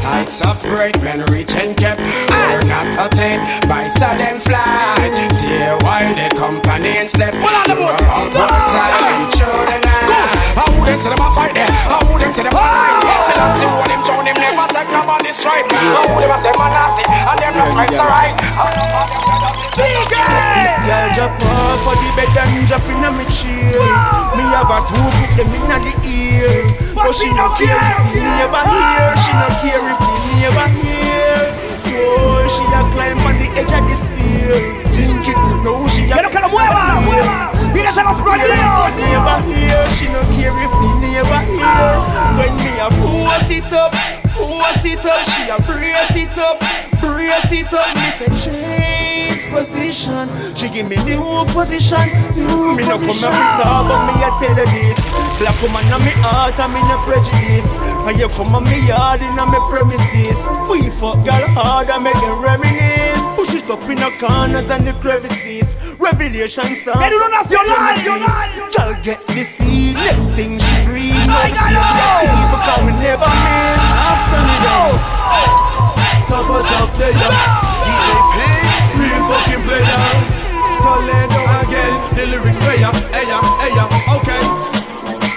Heights 0.07 0.39
of 0.47 0.55
great 0.63 0.95
men 1.03 1.19
reach 1.35 1.53
and 1.55 1.75
kept 1.75 1.99
Were 1.99 2.63
not 2.63 2.87
attained 2.95 3.43
by 3.67 3.91
sudden 3.99 4.39
flight 4.39 5.11
J 5.35 5.75
while 5.83 6.15
the 6.15 6.31
company 6.31 6.95
in 6.95 7.09
step 7.09 7.33
We 7.35 7.75
were 7.75 7.91
upward 7.91 8.63
tiling 8.71 9.27
through 9.35 9.67
the 9.67 9.77
night 9.83 10.31
I 10.55 10.65
wouldn't 10.79 11.03
say 11.03 11.09
them 11.11 11.19
a 11.19 11.29
fight 11.35 11.53
there. 11.53 11.67
I 11.67 11.99
wouldn't 12.07 12.33
say 12.33 12.43
them 12.47 12.55
a 12.55 12.63
fight. 12.63 13.03
Oh. 13.03 13.27
Say 13.27 13.35
them 13.35 13.51
see 13.59 13.67
what 13.67 13.87
them 13.91 14.01
show 14.07 14.19
them 14.23 14.37
never 14.39 14.67
take 14.71 14.89
nobody 14.95 15.31
stripe. 15.35 15.67
I 15.75 16.07
wouldn't 16.15 16.39
say 16.39 16.51
them 16.55 16.63
a 16.63 16.67
nasty 16.71 17.03
and 17.03 17.37
them 17.37 17.53
no 17.59 17.65
fights 17.75 17.99
alright. 17.99 19.56
This 19.77 20.73
girl 20.89 21.07
drop 21.13 21.37
off 21.45 21.77
for 21.85 21.95
the 22.01 22.09
bed 22.17 22.33
and 22.33 22.65
drop 22.65 22.85
in 22.89 23.05
a 23.05 23.09
me 23.13 23.25
chair. 23.29 23.77
Me 24.33 24.43
have 24.49 24.73
a 24.73 24.81
two 24.89 24.97
put 24.97 25.31
them 25.37 25.53
in 25.53 25.69
the 25.69 25.93
ear. 26.09 26.49
But 26.97 27.13
she 27.13 27.29
no 27.37 27.53
care 27.53 27.77
if 27.77 28.17
me 28.17 28.25
never 28.41 28.63
hear. 28.73 29.05
She 29.21 29.31
no 29.37 29.47
care 29.61 29.85
if 29.85 29.99
me 30.01 30.33
never 30.41 30.67
hear. 30.81 31.67
Oh, 31.99 32.41
she 32.49 32.65
a 32.73 32.81
climb 32.93 33.21
on 33.21 33.37
the 33.37 33.47
edge 33.53 33.73
of 33.73 33.83
the 33.85 33.95
spear. 33.95 34.57
Think 34.89 35.27
it, 35.29 35.37
no 35.61 35.87
she 35.89 36.09
a 36.09 36.17
Quiero 36.17 36.29
que 36.29 36.39
lo 36.39 36.49
mueva, 36.49 37.01
mueva. 37.05 37.51
Tienes 37.73 37.97
a 37.97 38.03
los 38.03 38.21
prendidos. 38.21 38.97
never 38.97 39.37
hear. 39.45 39.85
She 39.93 40.07
no 40.09 40.21
care 40.33 40.57
if 40.57 40.73
me 40.81 40.89
never 41.13 41.41
hear. 41.53 41.93
When 42.37 42.53
me 42.57 42.73
a 42.81 42.89
force 43.01 43.49
it 43.49 43.71
up, 43.73 43.93
force 44.33 44.85
it 44.85 45.05
up. 45.05 45.21
She 45.29 45.49
a 45.49 45.57
brace 45.69 46.17
it 46.17 46.37
up, 46.37 46.57
brace 47.01 47.51
it 47.51 47.73
up. 47.73 47.95
Me 47.95 48.09
say 48.17 48.29
change 48.41 48.96
position. 49.45 50.25
She 50.57 50.69
give 50.69 50.89
me 50.89 50.97
new 51.05 51.21
position. 51.53 52.01
Me 52.73 52.81
no 52.81 52.97
come 52.97 53.21
and 53.21 53.33
me 53.37 53.45
talk, 53.61 53.85
but 53.85 54.01
me 54.09 54.13
a 54.25 54.29
tell 54.41 54.57
her 54.57 54.65
this. 54.65 54.97
Black 55.37 55.61
woman 55.61 55.85
on 55.93 56.01
me 56.01 56.13
heart 56.25 56.57
and 56.57 56.73
me 56.73 56.81
no 56.89 56.97
prejudice. 57.05 57.69
When 58.01 58.17
you 58.17 58.29
come 58.33 58.55
on 58.55 58.63
me 58.65 58.81
yard 58.87 59.21
in 59.21 59.37
me 59.37 59.59
premises, 59.69 60.37
we 60.65 60.89
fuck 60.89 61.21
girl 61.21 61.45
hard 61.53 61.89
and 61.93 62.01
make 62.03 62.17
them 62.17 62.41
reminisce. 62.41 63.21
Push 63.37 63.53
it 63.53 63.69
up 63.69 63.85
in 63.85 64.01
the 64.01 64.09
corners 64.17 64.69
and 64.73 64.87
the 64.87 64.93
crevices. 64.97 65.77
Revelation 65.99 66.73
song. 66.81 66.97
El 66.97 67.13
uno 67.13 67.27
nacional. 67.29 67.77
Girl 68.73 68.95
get 69.03 69.21
the 69.27 69.43
seed, 69.43 69.95
next 69.95 70.33
thing 70.33 70.57
she 70.57 70.75
breathe. 70.85 71.13
Ay, 71.29 71.53
ay. 71.53 71.77
See, 72.17 72.41
because 72.49 72.81
we 72.81 72.91
never 73.05 73.29
miss. 73.29 73.81
After 74.09 74.41
me 74.41 74.55
dance. 74.65 75.03
Top 76.27 76.49
of 76.49 76.65
top. 76.65 76.89
DJ 76.97 78.07
P. 78.33 78.46
Fucking 79.57 79.69
player. 79.69 80.05
Toledo 80.81 81.41
again, 81.61 81.93
the 82.15 82.25
lyrics 82.27 82.59
player. 82.59 82.91
Eya, 83.13 83.39
eya, 83.65 83.85
okay. 84.13 84.41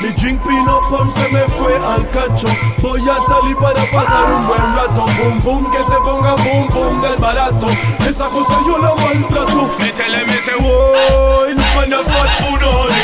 Mi 0.03 0.11
drink 0.17 0.43
peanut 0.45 0.83
pump 0.89 1.11
se 1.11 1.29
me 1.33 1.41
fue 1.59 1.77
al 1.77 2.09
cacho 2.11 2.49
Voy 2.81 3.03
a 3.03 3.21
salir 3.21 3.55
para 3.57 3.83
pasar 3.85 4.33
un 4.33 4.47
buen 4.47 4.75
rato 4.75 5.05
Boom 5.19 5.43
boom 5.43 5.71
que 5.71 5.85
se 5.85 5.95
ponga 5.97 6.35
boom 6.37 6.69
boom 6.69 7.01
del 7.03 7.17
barato 7.17 7.67
Esa 8.09 8.29
cosa 8.29 8.61
yo 8.67 8.79
la 8.79 8.95
maltrato 8.95 9.69
Métele 9.79 10.25
me 10.25 10.33
ese 10.33 10.55
on 10.57 11.91
the 11.91 11.99
fat 12.11 12.31
punoni 12.41 13.03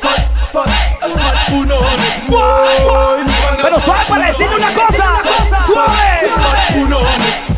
Fat, 0.00 0.20
fat, 0.50 0.68
fat 1.00 1.52
on 1.52 1.68
the 1.68 1.74
Pero 3.62 3.80
suave 3.80 4.04
para 4.08 4.26
decirle 4.28 4.56
una 4.56 4.72
cosa. 4.72 5.04
Fat 5.50 5.66
Suave. 5.66 6.28
punoni 6.72 7.48
Que 7.48 7.57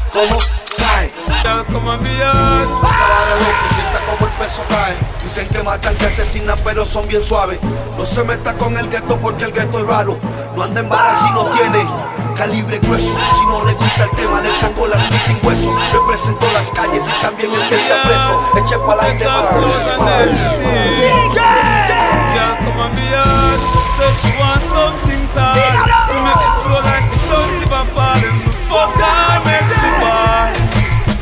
como 0.11 0.37
cae. 0.77 1.11
Esa 1.39 1.63
vara 2.81 3.35
loco, 3.39 3.65
siente 3.73 3.99
como 4.05 4.27
el 4.27 4.33
peso 4.33 4.61
cae. 4.69 4.95
Dicen 5.23 5.47
que 5.47 5.63
matan, 5.63 5.95
que 5.95 6.05
asesinan, 6.05 6.57
pero 6.63 6.85
son 6.85 7.07
bien 7.07 7.23
suaves. 7.23 7.59
No 7.97 8.05
se 8.05 8.23
meta 8.23 8.53
con 8.53 8.77
el 8.77 8.89
gueto 8.89 9.17
porque 9.17 9.45
el 9.45 9.51
gueto 9.51 9.79
es 9.79 9.87
raro. 9.87 10.17
No 10.55 10.63
anda 10.63 10.81
en 10.81 10.89
vara 10.89 11.13
si 11.19 11.31
no 11.31 11.45
tiene 11.45 11.87
calibre 12.37 12.79
grueso. 12.79 13.15
Si 13.35 13.45
no 13.45 13.65
le 13.65 13.73
gusta 13.73 14.03
el 14.03 14.11
tema, 14.11 14.41
le 14.41 14.51
saco 14.59 14.87
la 14.87 14.97
listing 14.97 15.39
hueso. 15.43 15.79
Represento 15.93 16.45
las 16.53 16.71
calles 16.71 17.03
y 17.05 17.21
también 17.21 17.53
el 17.53 17.67
que 17.69 17.75
está 17.75 18.03
preso. 18.03 18.51
Eche. 18.57 18.75
So 24.01 24.09
she 24.13 24.31
something 24.71 25.21
make 25.21 25.61
like 26.81 27.07
the 27.11 27.41
Fuck 28.71 28.95
make 29.45 29.67
she 29.67 29.75
ball 29.75 29.80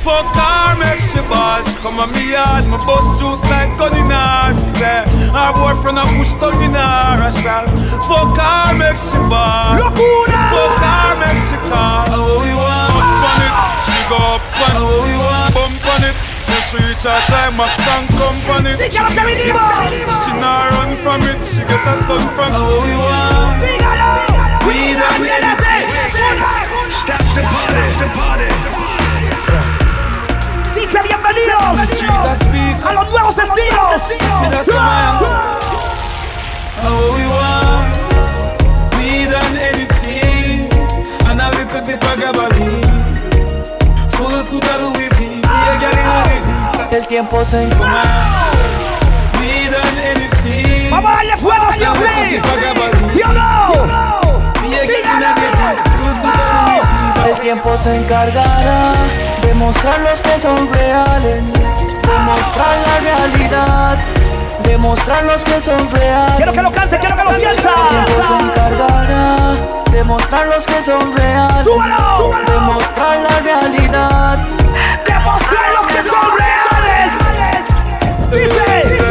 Fuck 0.10 0.34
her, 0.34 0.74
make 0.82 0.98
she 1.06 1.22
ball 1.30 1.62
She 1.62 1.78
come 1.86 2.02
on 2.02 2.10
me 2.10 2.34
yard, 2.34 2.66
my 2.66 2.82
bust 2.82 3.22
juice 3.22 3.46
like 3.46 3.78
gun 3.78 3.94
in 3.94 4.10
her 4.10 4.58
She 4.58 4.74
say, 4.82 5.06
her 5.06 5.54
boyfriend 5.54 6.02
a 6.02 6.04
push 6.18 6.34
tongue 6.42 6.58
in 6.66 6.74
her 6.74 7.22
I 7.22 7.30
shall 7.30 7.70
fuck 8.10 8.34
her, 8.34 8.74
make 8.74 8.98
she 8.98 9.22
ball 9.30 9.78
Locura! 9.78 10.42
Fuck 10.50 10.82
her, 10.82 11.14
make 11.22 11.38
she 11.46 11.58
call. 11.70 12.10
Oh, 12.10 12.42
we 12.42 12.50
want 12.58 12.90
Bump 12.90 13.22
on 13.22 13.38
it, 13.46 13.54
she 13.86 14.02
go 14.10 14.18
up 14.34 14.42
on 14.66 14.74
it. 14.74 14.82
Oh, 14.82 15.06
we 15.06 15.14
want 15.14 15.54
Bump 15.54 15.86
on 15.94 16.02
it. 16.02 16.18
Then 16.50 16.62
she 16.66 16.78
reach 16.90 17.06
her 17.06 17.22
climax 17.30 17.78
and 17.78 18.10
come 18.18 18.40
on 18.50 18.66
it. 18.66 18.82
¡Diga 18.82 19.06
lo 19.06 19.14
que 19.14 19.24
vinimos! 19.30 20.10
She 20.26 20.34
not 20.42 20.74
run 20.74 20.98
from 21.06 21.22
it, 21.22 21.38
she 21.46 21.62
get 21.70 21.86
a 21.86 21.94
son 22.10 22.26
from 22.34 22.50
Oh, 22.58 22.82
we 22.82 22.98
want 22.98 23.62
¡Dígalo! 23.62 24.26
We 24.66 24.98
done 24.98 25.22
it. 25.22 25.38
Stop 26.98 27.22
the 27.38 27.44
party, 27.46 27.86
the 28.02 28.10
party 28.18 29.89
que 30.90 30.98
había 30.98 31.18
a 32.86 32.94
los 32.94 33.10
nuevos 33.10 33.36
destinos. 33.36 34.02
¿Sí 53.14 53.22
o 53.26 53.32
no? 53.34 53.70
El 57.26 57.40
tiempo 57.42 57.78
se 57.78 57.96
encargará 57.96 58.94
de 59.42 59.54
mostrar 59.54 60.00
los 60.00 60.22
que 60.22 60.40
son 60.40 60.72
reales, 60.74 61.54
de 61.54 62.20
mostrar 62.26 62.78
la 62.86 63.00
realidad, 63.00 63.98
de 64.64 64.78
mostrar 64.78 65.24
los 65.26 65.44
que 65.44 65.62
son 65.62 65.90
reales. 65.92 66.36
Quiero 66.38 66.52
que 66.54 66.62
lo 66.62 66.72
cante, 66.72 67.00
quiero 67.00 67.16
que 67.16 67.24
lo 67.24 67.32
El 67.32 67.42
sienta. 67.42 67.62
tiempo 67.62 68.28
se 68.28 68.34
encargará 68.46 69.36
de 69.92 70.04
mostrar 70.04 70.48
los 70.48 70.66
que 70.66 70.84
son 70.84 71.16
reales, 71.16 71.64
¡Súbalo! 71.66 72.32
de 72.52 72.60
mostrar 72.60 73.18
la 73.18 73.40
realidad. 73.40 74.38
Demostrar 75.06 75.72
los 75.76 75.86
que 75.88 76.02
son 76.10 76.38
reales. 76.38 77.14
Dice. 78.32 79.09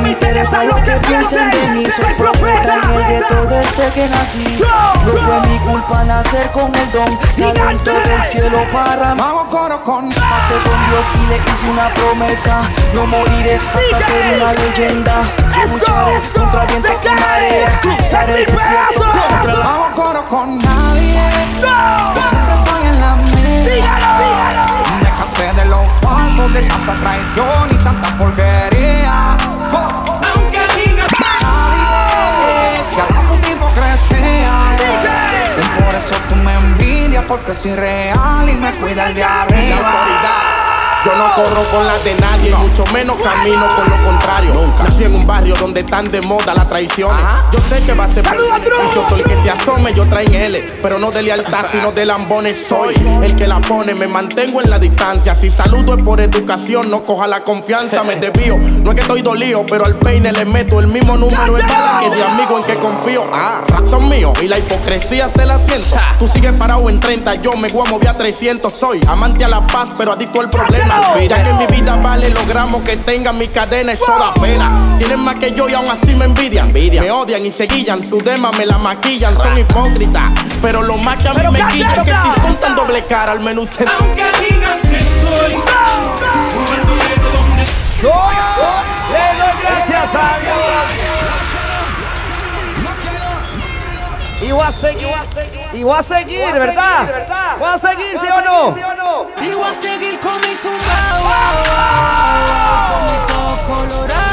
No 0.00 0.04
me 0.04 0.12
interesa 0.12 0.64
lo 0.64 0.76
que 0.76 0.92
piensen 1.06 1.50
de 1.50 1.66
mí, 1.74 1.84
soy 1.84 2.14
profeta 2.14 2.74
en 2.74 2.90
el 2.90 3.06
gueto 3.06 3.44
desde 3.44 3.92
que 3.92 4.08
nací. 4.08 4.58
No 5.04 5.12
fue 5.12 5.46
mi 5.46 5.58
culpa 5.58 6.02
nacer 6.04 6.50
con 6.52 6.74
el 6.74 6.90
don, 6.90 7.18
talento 7.36 7.92
del 7.92 8.22
cielo 8.22 8.64
para 8.72 9.14
mí. 9.14 9.20
Hago 9.20 9.46
coro 9.50 9.84
con 9.84 10.08
Pacté 10.08 10.54
con 10.64 10.88
Dios 10.88 11.06
y 11.16 11.26
le 11.28 11.36
hice 11.36 11.70
una 11.70 11.88
promesa. 11.90 12.62
No 12.94 13.04
moriré 13.08 13.56
hasta 13.56 14.06
ser 14.06 14.40
una 14.40 14.54
leyenda. 14.54 15.12
Yo 15.54 15.76
lucharé 15.76 16.20
contra 16.34 16.64
viento 16.64 16.88
y 16.88 17.20
marea 17.20 17.80
Cruzaré 17.82 18.38
el 18.38 18.46
desierto 18.46 19.02
contra 19.02 19.52
la... 19.52 19.64
Hago 19.66 19.94
coro 19.96 20.28
con 20.30 20.58
nadie. 20.60 21.20
Yo. 21.60 22.22
Siempre 22.26 22.54
estoy 22.54 22.86
en 22.86 23.00
la 23.02 23.16
mía. 23.16 24.66
Me 25.02 25.10
cansé 25.10 25.52
de 25.60 25.64
los 25.66 25.86
falsos, 26.00 26.54
de 26.54 26.62
tanta 26.62 26.94
traición 26.94 27.68
y 27.70 27.74
tanta 27.84 28.16
porquería. 28.16 29.36
Fuck. 29.70 29.92
Nadie 31.42 32.84
se 32.92 33.00
habla 33.00 33.22
con 33.28 33.40
mi 33.40 33.48
hipocresía. 33.48 34.76
Y 35.56 35.80
por 35.80 35.94
eso 35.94 36.14
tú 36.28 36.34
me 36.36 36.54
envidias 36.54 37.24
porque 37.24 37.54
soy 37.54 37.74
real 37.74 38.48
y 38.48 38.54
me 38.54 38.72
cuida 38.72 39.08
el 39.08 39.14
de 39.14 39.24
arriba. 39.24 40.59
Yo 41.04 41.16
no 41.16 41.34
corro 41.34 41.64
con 41.70 41.86
las 41.86 42.04
de 42.04 42.14
nadie, 42.16 42.54
mucho 42.54 42.84
menos 42.92 43.16
camino 43.22 43.66
con 43.74 43.88
lo 43.88 44.04
contrario. 44.04 44.52
Nací 44.84 45.04
en 45.04 45.14
un 45.14 45.26
barrio 45.26 45.54
donde 45.54 45.80
están 45.80 46.10
de 46.10 46.20
moda 46.20 46.54
las 46.54 46.68
traiciones. 46.68 47.18
Yo 47.52 47.58
sé 47.70 47.82
que 47.84 47.94
va 47.94 48.04
a 48.04 48.08
ser 48.08 48.22
beneficioso 48.22 49.16
el 49.16 49.22
que 49.22 49.36
se 49.42 49.50
asome, 49.50 49.94
yo 49.94 50.04
traen 50.06 50.34
L, 50.34 50.62
pero 50.82 50.98
no 50.98 51.10
de 51.10 51.22
lealtad, 51.22 51.64
sino 51.72 51.92
de 51.92 52.04
lambones 52.04 52.66
soy. 52.68 52.94
El 53.22 53.34
que 53.34 53.46
la 53.46 53.60
pone, 53.60 53.94
me 53.94 54.08
mantengo 54.08 54.60
en 54.60 54.68
la 54.68 54.78
distancia. 54.78 55.34
Si 55.34 55.50
saludo 55.50 55.94
es 55.94 56.04
por 56.04 56.20
educación, 56.20 56.90
no 56.90 57.02
coja 57.02 57.26
la 57.26 57.40
confianza, 57.44 58.04
me 58.04 58.16
desvío. 58.16 58.58
No 58.58 58.90
es 58.90 58.96
que 58.96 59.00
estoy 59.00 59.22
dolido, 59.22 59.64
pero 59.66 59.86
al 59.86 59.96
peine 59.96 60.32
le 60.32 60.44
meto 60.44 60.80
el 60.80 60.88
mismo 60.88 61.16
número 61.16 61.54
de 61.54 61.62
bala 61.62 62.00
que 62.02 62.10
de 62.10 62.22
amigo 62.22 62.58
en 62.58 62.64
que 62.64 62.74
confío. 62.74 63.24
Ah, 63.32 63.62
son 63.88 64.06
míos 64.08 64.32
y 64.42 64.48
la 64.48 64.58
hipocresía 64.58 65.30
se 65.34 65.46
la 65.46 65.58
siento. 65.66 65.96
Tú 66.18 66.28
sigues 66.28 66.52
parado 66.52 66.90
en 66.90 67.00
30, 67.00 67.36
yo 67.36 67.56
me 67.56 67.68
voy 67.68 67.86
a 67.86 67.90
mover 67.90 68.08
a 68.08 68.18
300. 68.18 68.70
Soy 68.70 69.00
amante 69.08 69.46
a 69.46 69.48
la 69.48 69.66
paz, 69.66 69.88
pero 69.96 70.12
adicto 70.12 70.40
al 70.40 70.50
problema. 70.50 70.89
Ya 71.28 71.42
que 71.42 71.52
mi 71.52 71.66
vida 71.66 71.96
vale 71.96 72.30
los 72.30 72.46
gramos 72.46 72.82
que 72.82 72.96
tenga 72.96 73.32
mi 73.32 73.48
cadena, 73.48 73.92
eso 73.92 74.18
da 74.18 74.34
pena. 74.34 74.96
Tienen 74.98 75.20
más 75.20 75.36
que 75.36 75.52
yo 75.52 75.68
y 75.68 75.74
aún 75.74 75.88
así 75.88 76.14
me 76.14 76.24
envidian. 76.24 76.72
Me 76.72 77.10
odian 77.10 77.44
y 77.46 77.52
se 77.52 77.66
guillan, 77.66 78.08
su 78.08 78.18
dema 78.18 78.50
me 78.52 78.66
la 78.66 78.78
maquillan, 78.78 79.36
son 79.36 79.58
hipócritas. 79.58 80.32
Pero 80.60 80.82
lo 80.82 80.96
más 80.96 81.16
que 81.16 81.28
a 81.28 81.32
mí 81.32 81.38
Pero 81.38 81.52
me 81.52 81.58
cántalo, 81.60 81.78
quilla 81.78 81.94
es 81.94 82.02
que 82.02 82.10
si 82.10 82.40
son 82.40 82.56
tan 82.56 82.74
doble 82.74 83.04
cara, 83.04 83.32
al 83.32 83.40
menos 83.40 83.68
se. 83.68 83.84
Aunque 83.86 84.24
digan 84.40 84.80
que 84.82 85.00
soy 85.00 85.52
llego 87.00 87.28
donde 87.32 87.64
Le 88.02 89.24
doy 89.38 89.54
gracias 89.62 90.14
a 90.14 90.38
Dios. 90.40 90.58
Y 94.42 94.52
voy 94.52 94.62
a 94.62 94.72
seguir, 94.72 95.06
y 95.72 95.82
voy 95.82 95.96
a 95.98 96.02
seguir, 96.02 96.52
¿verdad? 96.52 97.06
Voy 97.58 97.68
a 97.68 97.78
seguir, 97.78 98.18
¿sí 98.20 98.28
o 98.28 98.40
no? 98.42 98.76
Y 99.40 99.52
voy 99.52 99.64
a 99.68 99.72
seguir 99.72 100.18
con 100.20 100.40
mi 100.40 100.54
tumbao. 100.56 101.22
Con 102.90 103.12
mis 103.12 103.30
ojos 103.30 103.58
colorados 103.66 104.29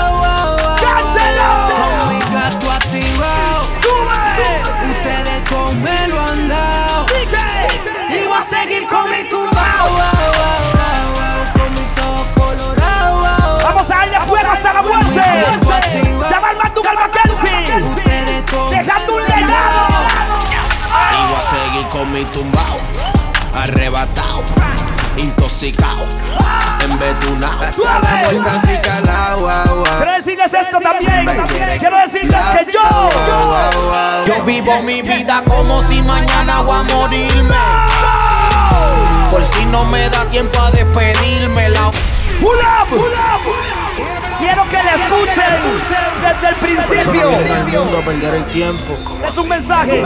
tumbao, 22.34 22.80
arrebatado, 23.54 24.44
intoxicado, 25.18 26.06
embedunado. 26.80 27.64
Hasta 27.64 28.82
calao. 28.82 29.84
Quiero 29.98 30.12
decirles 30.14 30.54
esto 30.54 30.80
también. 30.80 31.26
Quiero 31.80 31.98
decirles 31.98 32.40
que 32.58 32.72
yo. 32.72 33.10
Yo 34.26 34.44
vivo 34.44 34.82
mi 34.82 35.02
vida 35.02 35.44
como 35.46 35.82
si 35.82 36.02
mañana 36.02 36.62
voy 36.62 36.80
a 36.80 36.84
morirme. 36.84 37.56
Por 39.32 39.46
si 39.46 39.66
no 39.66 39.86
me 39.86 40.10
da 40.10 40.26
tiempo 40.26 40.60
a 40.62 40.72
despedirme. 40.72 41.70
La 41.70 41.92
Pull 42.40 42.60
up. 42.60 43.87
Quiero 44.40 44.64
que 44.70 44.78
le 44.84 44.90
escuchen 44.92 45.54
desde 46.22 46.50
el 46.50 46.56
principio. 46.56 47.30
mundo 47.82 47.98
a 47.98 48.02
perder 48.02 48.36
el 48.36 48.46
tiempo. 48.46 48.94
Es 49.28 49.38
un 49.38 49.50
mensaje 49.50 50.04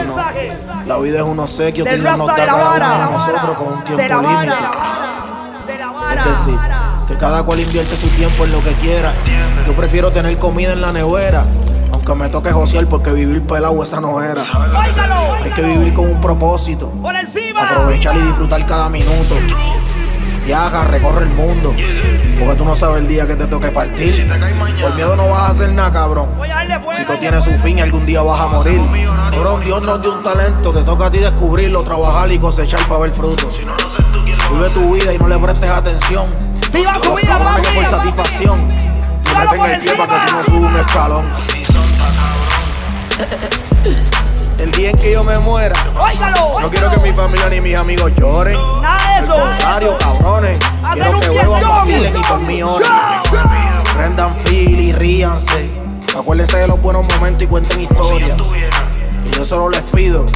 La 0.87 0.97
vida 0.97 1.17
es 1.19 1.25
un 1.25 1.39
obsequio 1.39 1.83
que 1.85 1.97
Dios 1.97 2.17
nos 2.17 2.27
da 2.27 2.37
la 2.37 2.45
cada 2.45 2.75
uno 2.75 3.05
de 3.05 3.11
nosotros 3.11 3.57
con 3.57 3.67
un 3.73 3.83
tiempo 3.83 4.01
De 4.01 4.09
la 4.09 4.21
límite. 4.21 4.47
vara. 4.47 4.71
De 5.67 5.77
la 5.77 5.85
Es 5.85 5.93
vara. 5.93 6.23
decir, 6.25 6.59
que 7.07 7.17
cada 7.17 7.43
cual 7.43 7.59
invierte 7.59 7.97
su 7.97 8.07
tiempo 8.09 8.45
en 8.45 8.51
lo 8.51 8.63
que 8.63 8.73
quiera. 8.75 9.13
Yo 9.67 9.73
prefiero 9.73 10.11
tener 10.11 10.37
comida 10.37 10.73
en 10.73 10.81
la 10.81 10.91
nevera, 10.91 11.43
aunque 11.91 12.15
me 12.15 12.29
toque 12.29 12.51
josear 12.51 12.85
porque 12.87 13.11
vivir 13.11 13.41
pelado 13.45 13.83
esa 13.83 13.99
no 13.99 14.21
era. 14.23 14.43
Hay 15.43 15.51
que 15.51 15.61
vivir 15.61 15.93
con 15.93 16.05
un 16.09 16.21
propósito, 16.21 16.89
Por 16.89 17.15
encima. 17.15 17.63
aprovechar 17.67 18.15
y 18.15 18.21
disfrutar 18.21 18.65
cada 18.65 18.87
minuto. 18.89 19.35
Viaja, 20.45 20.83
recorre 20.85 21.23
el 21.23 21.29
mundo. 21.29 21.73
Porque 22.41 22.55
tú 22.57 22.65
no 22.65 22.75
sabes 22.75 23.01
el 23.01 23.07
día 23.07 23.27
que 23.27 23.35
te 23.35 23.45
toque 23.45 23.67
partir. 23.67 24.27
Por 24.81 24.95
miedo 24.95 25.15
no 25.15 25.29
vas 25.29 25.41
a 25.41 25.47
hacer 25.51 25.71
nada, 25.71 25.91
cabrón. 25.91 26.29
Si 26.97 27.05
tú 27.05 27.15
tienes 27.17 27.43
su 27.43 27.51
fin, 27.59 27.79
algún 27.79 28.03
día 28.05 28.23
vas 28.23 28.41
a 28.41 28.47
morir. 28.47 28.81
Cabrón, 29.29 29.63
Dios 29.63 29.81
nos 29.83 30.01
dio 30.01 30.13
un 30.13 30.23
talento. 30.23 30.73
Te 30.73 30.81
toca 30.83 31.05
a 31.05 31.11
ti 31.11 31.19
descubrirlo, 31.19 31.83
trabajar 31.83 32.31
y 32.31 32.39
cosechar 32.39 32.81
para 32.87 33.01
ver 33.01 33.11
fruto. 33.11 33.47
Vive 34.51 34.69
tu 34.71 34.93
vida 34.93 35.13
y 35.13 35.19
no 35.19 35.27
le 35.27 35.37
prestes 35.37 35.69
atención. 35.69 36.25
¡Viva 36.73 36.97
su 37.03 37.13
vida, 37.13 37.37
que 37.37 37.43
por 37.43 37.83
papi! 37.83 37.85
satisfacción. 37.89 38.67
Te 39.23 39.35
meten 39.35 39.71
el 39.71 39.81
pie 39.81 39.93
para 39.95 40.25
que 40.25 40.31
tú 40.31 40.35
no 40.35 40.43
subas 40.43 40.73
un 40.73 40.79
escalón. 40.79 41.25
El 44.61 44.71
día 44.73 44.91
en 44.91 44.97
que 44.97 45.11
yo 45.11 45.23
me 45.23 45.39
muera, 45.39 45.75
¡Óigalo! 45.99 46.59
no 46.61 46.69
quiero 46.69 46.91
que 46.91 46.97
mi 46.97 47.11
familia 47.13 47.49
ni 47.49 47.59
mis 47.61 47.75
amigos 47.75 48.11
lloren. 48.15 48.55
Nada 48.79 49.19
de 49.19 49.25
eso. 49.25 49.33
Al 49.33 49.49
contrario, 49.49 49.97
cabrones. 49.97 50.59
Quiero 50.93 51.11
un 51.11 51.19
que 51.19 51.29
vuelvan, 51.29 51.69
vacilen 51.69 52.15
y 52.15 52.23
por 52.23 52.39
mí 52.41 52.61
oren. 52.61 52.87
Prendan 53.95 54.35
fil 54.45 54.79
y 54.79 54.93
ríanse. 54.93 55.67
Acuérdense 56.15 56.57
de 56.57 56.67
los 56.67 56.79
buenos 56.79 57.07
momentos 57.07 57.41
y 57.41 57.47
cuenten 57.47 57.81
historias. 57.81 58.37
Que 59.23 59.31
yo 59.35 59.45
solo 59.45 59.67
les 59.69 59.81
pido 59.81 60.27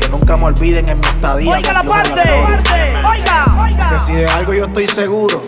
que 0.00 0.08
nunca 0.08 0.38
me 0.38 0.44
olviden 0.46 0.88
en 0.88 0.98
mi 0.98 1.06
estadía. 1.06 1.52
Oiga 1.52 1.72
la 1.74 1.82
parte. 1.82 2.22
Oiga, 3.06 3.56
oiga. 3.62 3.90
Que 3.90 4.06
si 4.06 4.12
de 4.14 4.26
algo 4.28 4.54
yo 4.54 4.64
estoy 4.64 4.88
seguro, 4.88 5.42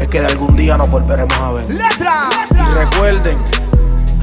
es 0.00 0.08
que 0.08 0.20
de 0.20 0.26
algún 0.26 0.56
día 0.56 0.76
nos 0.76 0.90
volveremos 0.90 1.38
a 1.38 1.52
ver. 1.52 1.70
Letra. 1.70 2.28
Y 2.50 2.74
recuerden 2.74 3.38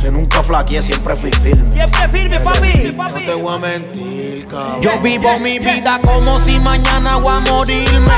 que 0.03 0.11
nunca 0.11 0.43
flaqueé, 0.43 0.81
siempre 0.81 1.15
fui 1.15 1.31
firme. 1.41 1.65
Siempre 1.71 2.09
firme, 2.09 2.37
papi. 2.41 2.93
No 2.93 3.19
te 3.25 3.33
voy 3.35 3.55
a 3.55 3.57
mentir, 3.57 4.47
cabrón. 4.47 4.81
Yo 4.81 4.99
vivo 4.99 5.39
mi 5.39 5.59
vida 5.59 5.97
como 6.03 6.37
si 6.39 6.59
mañana 6.59 7.15
voy 7.15 7.33
a 7.33 7.39
morirme. 7.39 8.13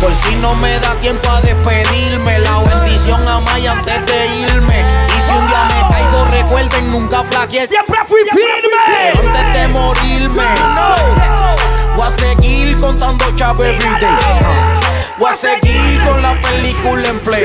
Por 0.00 0.14
si 0.14 0.34
no 0.36 0.54
me 0.54 0.80
da 0.80 0.94
tiempo 1.02 1.28
a 1.28 1.42
despedirme, 1.42 2.38
la 2.38 2.60
bendición 2.60 3.28
a 3.28 3.40
Maya 3.40 3.72
antes 3.72 4.06
de 4.06 4.26
irme. 4.40 4.80
Y 4.80 5.20
si 5.20 5.36
un 5.36 5.46
día 5.48 5.64
me 5.64 5.94
caigo, 5.94 6.24
recuerden, 6.30 6.88
nunca 6.88 7.22
flaqueé. 7.24 7.66
Siempre 7.66 7.98
fui 8.08 8.20
firme. 8.30 9.28
Antes 9.28 9.52
de 9.52 9.68
morirme, 9.68 10.46
voy 11.94 12.06
a 12.06 12.10
seguir 12.18 12.74
contando 12.78 13.36
chavo 13.36 13.62
everyday. 13.64 14.16
Voy 15.18 15.30
a 15.30 15.36
seguir 15.36 16.00
con 16.00 16.22
la 16.22 16.32
película 16.40 17.06
en 17.06 17.18
play. 17.18 17.44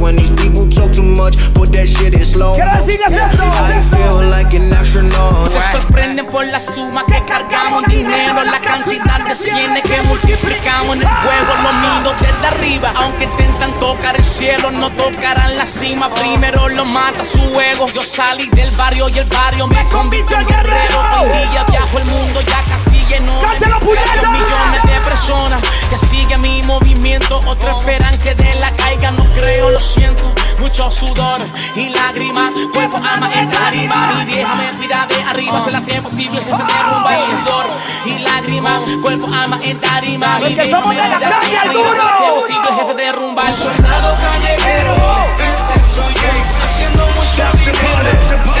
when 0.00 0.16
these 0.16 0.32
people 0.32 0.68
talk 0.68 0.92
too 0.92 1.02
much. 1.02 1.36
Put 1.54 1.70
that 1.72 1.86
shit 1.86 2.14
in 2.14 2.24
slow 2.24 2.54
Quiero 2.54 2.70
motion. 2.70 2.86
decirles 2.86 3.12
esto, 3.16 3.44
I 3.44 3.72
esto. 3.78 3.96
feel 3.96 4.30
like 4.30 4.56
an 4.56 4.72
astronaut. 4.72 5.48
Se 5.48 5.60
sorprenden 5.72 6.26
por 6.26 6.46
la 6.46 6.58
suma 6.60 7.04
que 7.06 7.22
cargamos 7.26 7.84
dinero, 7.86 8.42
la 8.44 8.60
cantidad 8.60 9.20
de 9.26 9.34
cienes 9.34 9.82
que 9.84 10.00
multiplicamos 10.02 10.96
en 10.96 11.02
el 11.02 11.08
juego. 11.08 11.52
Lo 11.62 11.72
miro 11.80 12.12
desde 12.20 12.46
arriba, 12.46 12.92
aunque 12.96 13.24
intentan 13.24 13.72
tocar 13.78 14.16
el 14.16 14.24
cielo, 14.24 14.70
no 14.70 14.90
tocarán 14.90 15.56
la 15.56 15.66
cima. 15.66 16.12
Primero 16.14 16.68
lo 16.68 16.84
mata 16.84 17.24
su 17.24 17.40
ego. 17.60 17.86
Yo 17.94 18.00
salí 18.02 18.48
del 18.50 18.70
barrio 18.76 19.08
y 19.08 19.18
el 19.18 19.26
barrio 19.26 19.66
me 19.68 19.84
convirtió 19.88 20.38
en 20.38 20.46
guerrero. 20.46 21.00
Hoy 21.20 21.48
día 21.50 21.64
viajo 21.68 21.98
el 21.98 22.04
mundo 22.06 22.40
ya 22.40 22.64
casi 22.68 22.96
lleno 23.08 23.38
de 23.40 23.46
¡Cántalo, 23.46 23.74
mis 23.76 23.84
puñeta! 23.84 24.04
calles, 24.14 24.30
millones 24.30 24.82
de 24.82 25.00
personas 25.08 25.62
que 25.90 25.98
siguen 25.98 26.40
mi 26.42 26.62
movimiento. 26.62 27.40
Otros 27.46 27.78
esperan 27.78 28.16
que 28.18 28.34
de 28.34 28.54
la 28.56 28.70
caiga, 28.72 29.10
no 29.10 29.24
creo, 29.34 29.59
lo 29.68 29.78
siento. 29.78 30.32
Mucho 30.58 30.90
sudor 30.90 31.40
y 31.74 31.88
lágrimas, 31.88 32.52
cuerpo, 32.72 32.96
alma 32.96 33.30
en 33.34 33.50
tarima. 33.50 34.12
Mi 34.18 34.24
vieja 34.34 34.54
me 34.54 34.76
cuida 34.78 35.06
de 35.08 35.22
arriba, 35.22 35.60
se 35.60 35.70
la 35.70 35.78
hacía 35.78 36.02
posible 36.02 36.40
que 36.44 36.50
se 36.50 36.56
derrumba 36.56 37.16
el 37.16 37.20
sudor 37.20 37.66
y 38.04 38.18
lágrimas, 38.18 38.80
cuerpo, 39.02 39.26
alma 39.26 39.58
en 39.62 39.78
tarima. 39.80 40.38
Mi 40.38 40.54
vieja 40.54 40.70
somos 40.70 40.94
me 40.94 41.02
de 41.02 41.08
la 41.08 41.18
calle, 41.18 41.58
al 41.58 41.68
arriba, 41.68 41.90
se 41.90 41.96
la 41.96 42.08
hacía 42.10 42.28
duro. 42.28 42.40
posible 42.40 42.68
jefe 42.74 42.94
de 42.94 43.02
derrumba 43.04 43.48
el 43.48 43.54
Soldado 43.54 44.16
callejero, 44.16 44.94
ese 45.34 45.94
soy 45.94 46.14
yo, 46.14 46.32
haciendo 46.64 47.06
mucho 47.06 47.44
dinero, 47.56 48.10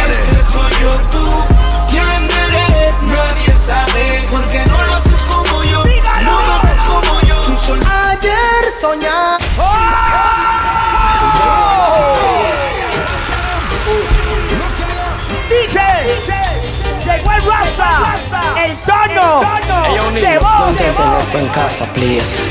ese 0.08 0.52
soy 0.52 0.72
yo 0.82 0.92
tú. 1.10 1.24
¿Quién 1.88 2.04
eres? 2.04 2.94
Nadie 3.02 3.54
sabe, 3.60 4.24
porque 4.30 4.64
no 4.66 4.76
lo 4.82 4.94
haces 4.94 5.20
como 5.24 5.64
yo, 5.64 5.84
no 6.24 6.42
lo 6.42 6.54
haces 6.54 6.80
como 6.88 7.20
yo. 7.20 7.36
Ayer 8.10 8.72
soñaba. 8.80 9.38
Llegó 17.80 18.58
el 18.64 18.76
tono. 18.78 19.40
De 20.12 20.38
voz. 20.38 20.76
De 20.78 20.90
voz. 20.92 21.22
esto 21.22 21.38
en 21.38 21.48
casa, 21.48 21.84
please. 21.94 22.50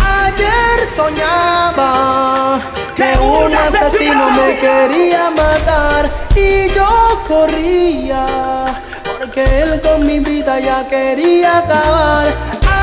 Ayer 0.00 0.88
soñaba 0.94 2.60
que 2.94 3.18
un 3.18 3.54
asesino 3.54 4.30
me 4.30 4.58
quería 4.58 5.30
matar 5.30 6.10
y 6.36 6.68
yo 6.72 7.22
corría 7.26 8.64
porque 9.04 9.62
él 9.62 9.80
con 9.80 10.06
mi 10.06 10.20
vida 10.20 10.60
ya 10.60 10.86
quería 10.88 11.58
acabar. 11.58 12.26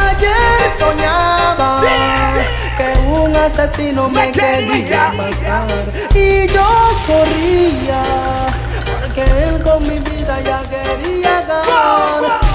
Ayer 0.07 0.59
soñaba 0.77 1.81
que 2.77 3.07
un 3.07 3.35
asesino 3.35 4.09
me 4.09 4.31
quería 4.31 5.13
matar 5.13 5.67
y 6.13 6.47
yo 6.47 6.67
corría 7.07 8.01
porque 9.01 9.21
él 9.21 9.63
con 9.63 9.83
mi 9.83 9.99
vida 9.99 10.41
ya 10.41 10.61
quería. 10.89 11.45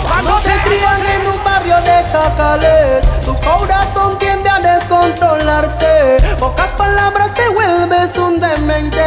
Cuando 0.02 0.38
te 0.40 0.52
crían 0.64 1.00
en 1.06 1.26
un 1.26 1.44
barrio 1.44 1.76
de 1.82 2.04
chacales, 2.10 3.04
tu 3.24 3.34
corazón 3.36 4.18
tiende 4.18 4.48
a 4.48 4.60
descontrolarse. 4.60 6.16
Pocas 6.38 6.72
palabras 6.72 7.34
te 7.34 7.48
vuelves 7.48 8.16
un 8.16 8.40
demente. 8.40 9.04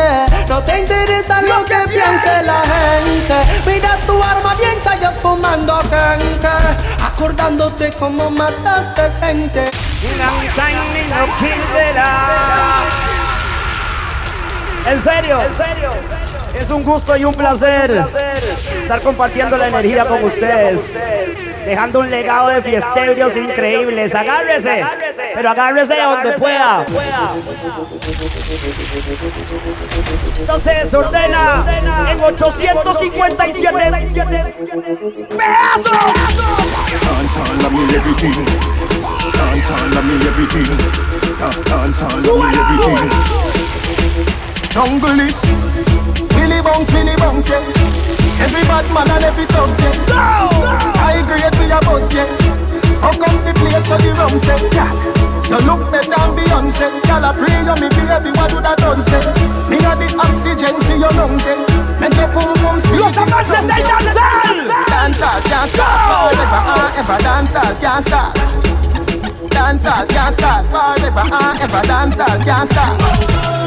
No 0.48 0.64
te 0.64 0.80
interesa 0.80 1.42
lo 1.42 1.64
que 1.66 1.78
piense 1.88 2.44
la 2.44 2.62
gente. 2.74 3.36
Miras 3.66 4.02
tu 4.02 4.22
arma 4.22 4.56
bien 4.56 4.80
chayot 4.82 5.16
fumando 5.18 5.80
kenke. 5.80 6.58
Acordándote 7.04 7.94
cómo 7.94 8.30
mataste 8.30 9.12
gente. 9.20 9.72
En 14.86 15.02
serio, 15.02 15.42
en 15.42 15.58
serio. 15.58 16.27
Es 16.60 16.70
un 16.70 16.84
gusto 16.84 17.16
y 17.16 17.24
un 17.26 17.34
placer 17.34 17.92
estar 18.82 19.02
compartiendo 19.02 19.58
la 19.58 19.68
energía 19.68 20.06
con 20.06 20.24
ustedes. 20.24 20.94
Dejando 21.66 22.00
un 22.00 22.10
legado 22.10 22.48
de 22.50 22.62
fiestebrios 22.62 23.36
increíbles. 23.36 24.16
Agárrese, 24.16 24.86
pero 25.34 25.50
agárrese 25.50 26.00
a 26.00 26.06
donde 26.08 26.32
pueda. 26.34 26.86
Entonces 30.40 30.94
ordena 30.94 31.66
en 32.10 32.22
857 32.22 33.94
pedazos. 35.30 35.92
Dance 37.02 37.40
all 37.40 37.66
of 37.66 37.72
me 37.74 37.84
everything. 37.96 38.46
Dance 39.34 39.72
all 39.72 39.98
of 39.98 40.04
me 40.06 40.16
everything. 40.26 40.68
Jungle 44.74 45.20
is 45.22 45.42
Billy 46.48 46.64
Bounce, 46.64 46.90
Billy 46.92 47.16
Bounce, 47.18 47.50
yeah. 47.50 47.60
Every 48.40 48.64
bad 48.72 48.88
man 48.96 49.12
and 49.12 49.24
every 49.28 49.44
thugs, 49.52 49.84
yeah. 49.84 49.92
I 50.96 51.20
grade 51.28 51.52
with 51.60 51.76
a 51.76 51.80
bus, 51.84 52.08
yeah. 52.16 52.24
Fuck 53.04 53.20
up 53.20 53.36
the 53.44 53.52
place 53.60 53.84
so 53.84 54.00
the 54.00 54.16
rum 54.16 54.32
say, 54.40 54.56
yeah. 54.72 54.88
You 55.52 55.60
look 55.68 55.92
better 55.92 56.08
than 56.08 56.40
Beyonce. 56.40 56.88
Girl, 57.04 57.28
I 57.28 57.36
pray 57.36 57.52
you 57.52 57.76
me 57.84 57.92
baby, 57.92 58.32
what 58.40 58.48
do 58.48 58.64
that 58.64 58.80
done 58.80 59.04
say? 59.04 59.20
Me 59.68 59.76
got 59.84 60.00
the 60.00 60.08
oxygen 60.16 60.80
for 60.88 60.96
your 60.96 61.12
lungs, 61.20 61.44
eh. 61.44 61.60
Make 62.00 62.16
your 62.16 62.32
pum 62.32 62.56
pum 62.64 62.80
speak. 62.80 63.04
Los 63.04 63.18
amantes 63.20 63.68
del 63.68 63.84
danzal. 63.84 64.88
Dancehall 64.88 65.44
can't 65.52 65.68
stop 65.68 66.00
forever 66.08 66.64
and 66.64 66.96
ever. 66.96 67.18
Dancehall 67.28 67.76
can't 67.84 68.04
stop. 68.08 68.32
Dancehall 69.52 70.08
can't 70.08 70.32
stop 70.32 70.64
forever 70.72 71.28
and 71.28 71.60
ever. 71.60 71.84
Dancehall 71.92 72.40
can't 72.40 72.70
stop. 72.72 73.67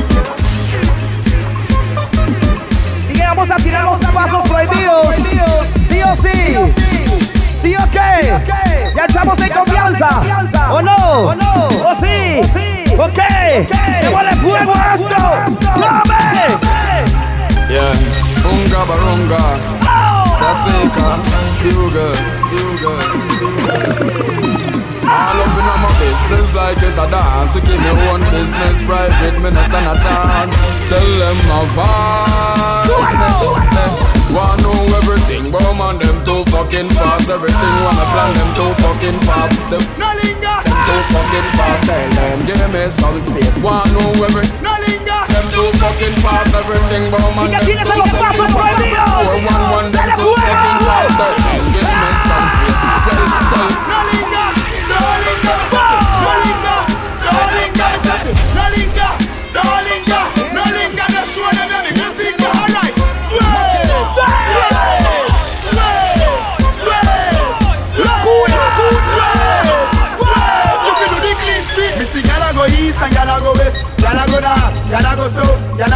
que 3.21 3.27
vamos 3.27 3.49
a 3.51 3.55
tirar 3.57 3.83
los 3.83 3.97
pasos 3.97 4.49
prohibidos. 4.49 5.15
Sí 5.87 6.01
o 6.01 6.15
sí. 6.15 6.57
¿Sí 7.61 7.75
o 7.75 7.87
qué? 7.91 8.33
Ya 8.95 9.05
estamos 9.05 9.37
en 9.39 9.49
confianza. 9.49 10.21
¿O 10.71 10.81
no? 10.81 11.27
¿O 11.27 11.35
sí? 11.99 12.41
¿O 12.97 13.07
qué? 13.13 13.67
¡Démosle 14.01 14.33
fuego 14.35 14.73
a 14.75 14.95
esto! 14.95 15.15
¡Dame! 15.79 16.57
Yeah, 17.69 17.93
runga 18.43 18.83
barunga. 18.85 19.53
Kaseka, 20.39 21.19
bugle, 21.63 22.07
bugle. 22.51 22.95
All 25.11 25.43
up 25.43 25.51
in 25.59 25.67
my 25.67 25.91
business 25.99 26.55
like 26.55 26.79
it's 26.87 26.95
a 26.95 27.03
dance. 27.11 27.51
You 27.55 27.61
give 27.67 27.81
me 27.83 27.91
one 28.07 28.23
business 28.31 28.79
private, 28.87 29.35
me 29.43 29.51
not 29.51 29.67
stand 29.67 29.91
a 29.91 29.95
chance. 29.99 30.55
Tell 30.87 31.09
them 31.19 31.37
my 31.51 31.67
vibe. 31.75 32.87
Wanna 34.31 34.63
know 34.63 34.79
everything, 35.03 35.51
but 35.51 35.67
man 35.75 35.99
them 35.99 36.23
too 36.23 36.47
fucking 36.47 36.87
fast. 36.95 37.27
Everything 37.27 37.75
wanna 37.83 38.05
plan 38.15 38.31
them 38.39 38.49
too 38.55 38.71
fucking 38.79 39.19
fast. 39.27 39.59
Them, 39.67 39.83
no 39.99 40.07
linger. 40.23 40.57
Them 40.63 40.79
too 40.87 41.01
fucking 41.11 41.47
fast. 41.59 41.83
Tell 41.91 42.07
them 42.15 42.39
give 42.47 42.63
me 42.71 42.87
some 42.87 43.19
space. 43.19 43.55
Wanna 43.59 43.91
know 43.91 44.15
everything. 44.23 44.63
No 44.63 44.71
linger. 44.87 45.21
Them 45.27 45.45
too 45.51 45.67
fucking 45.75 46.15
fast. 46.23 46.55
Everything, 46.55 47.11
but 47.11 47.19
man 47.35 47.51
them 47.51 47.67
too 47.67 47.83
fucking 47.83 48.15
fast. 48.15 48.39
One 48.39 48.63
one 49.43 49.63
one 49.75 49.87
them 49.91 50.07
too 50.15 50.31
fucking 50.39 50.79
fast. 50.87 51.11
Tell 51.19 51.35
them 51.35 51.63
give 51.75 51.83
me 51.83 52.09
some 52.23 52.47
space. 52.55 52.79
Well, 53.03 53.27
well. 53.51 54.00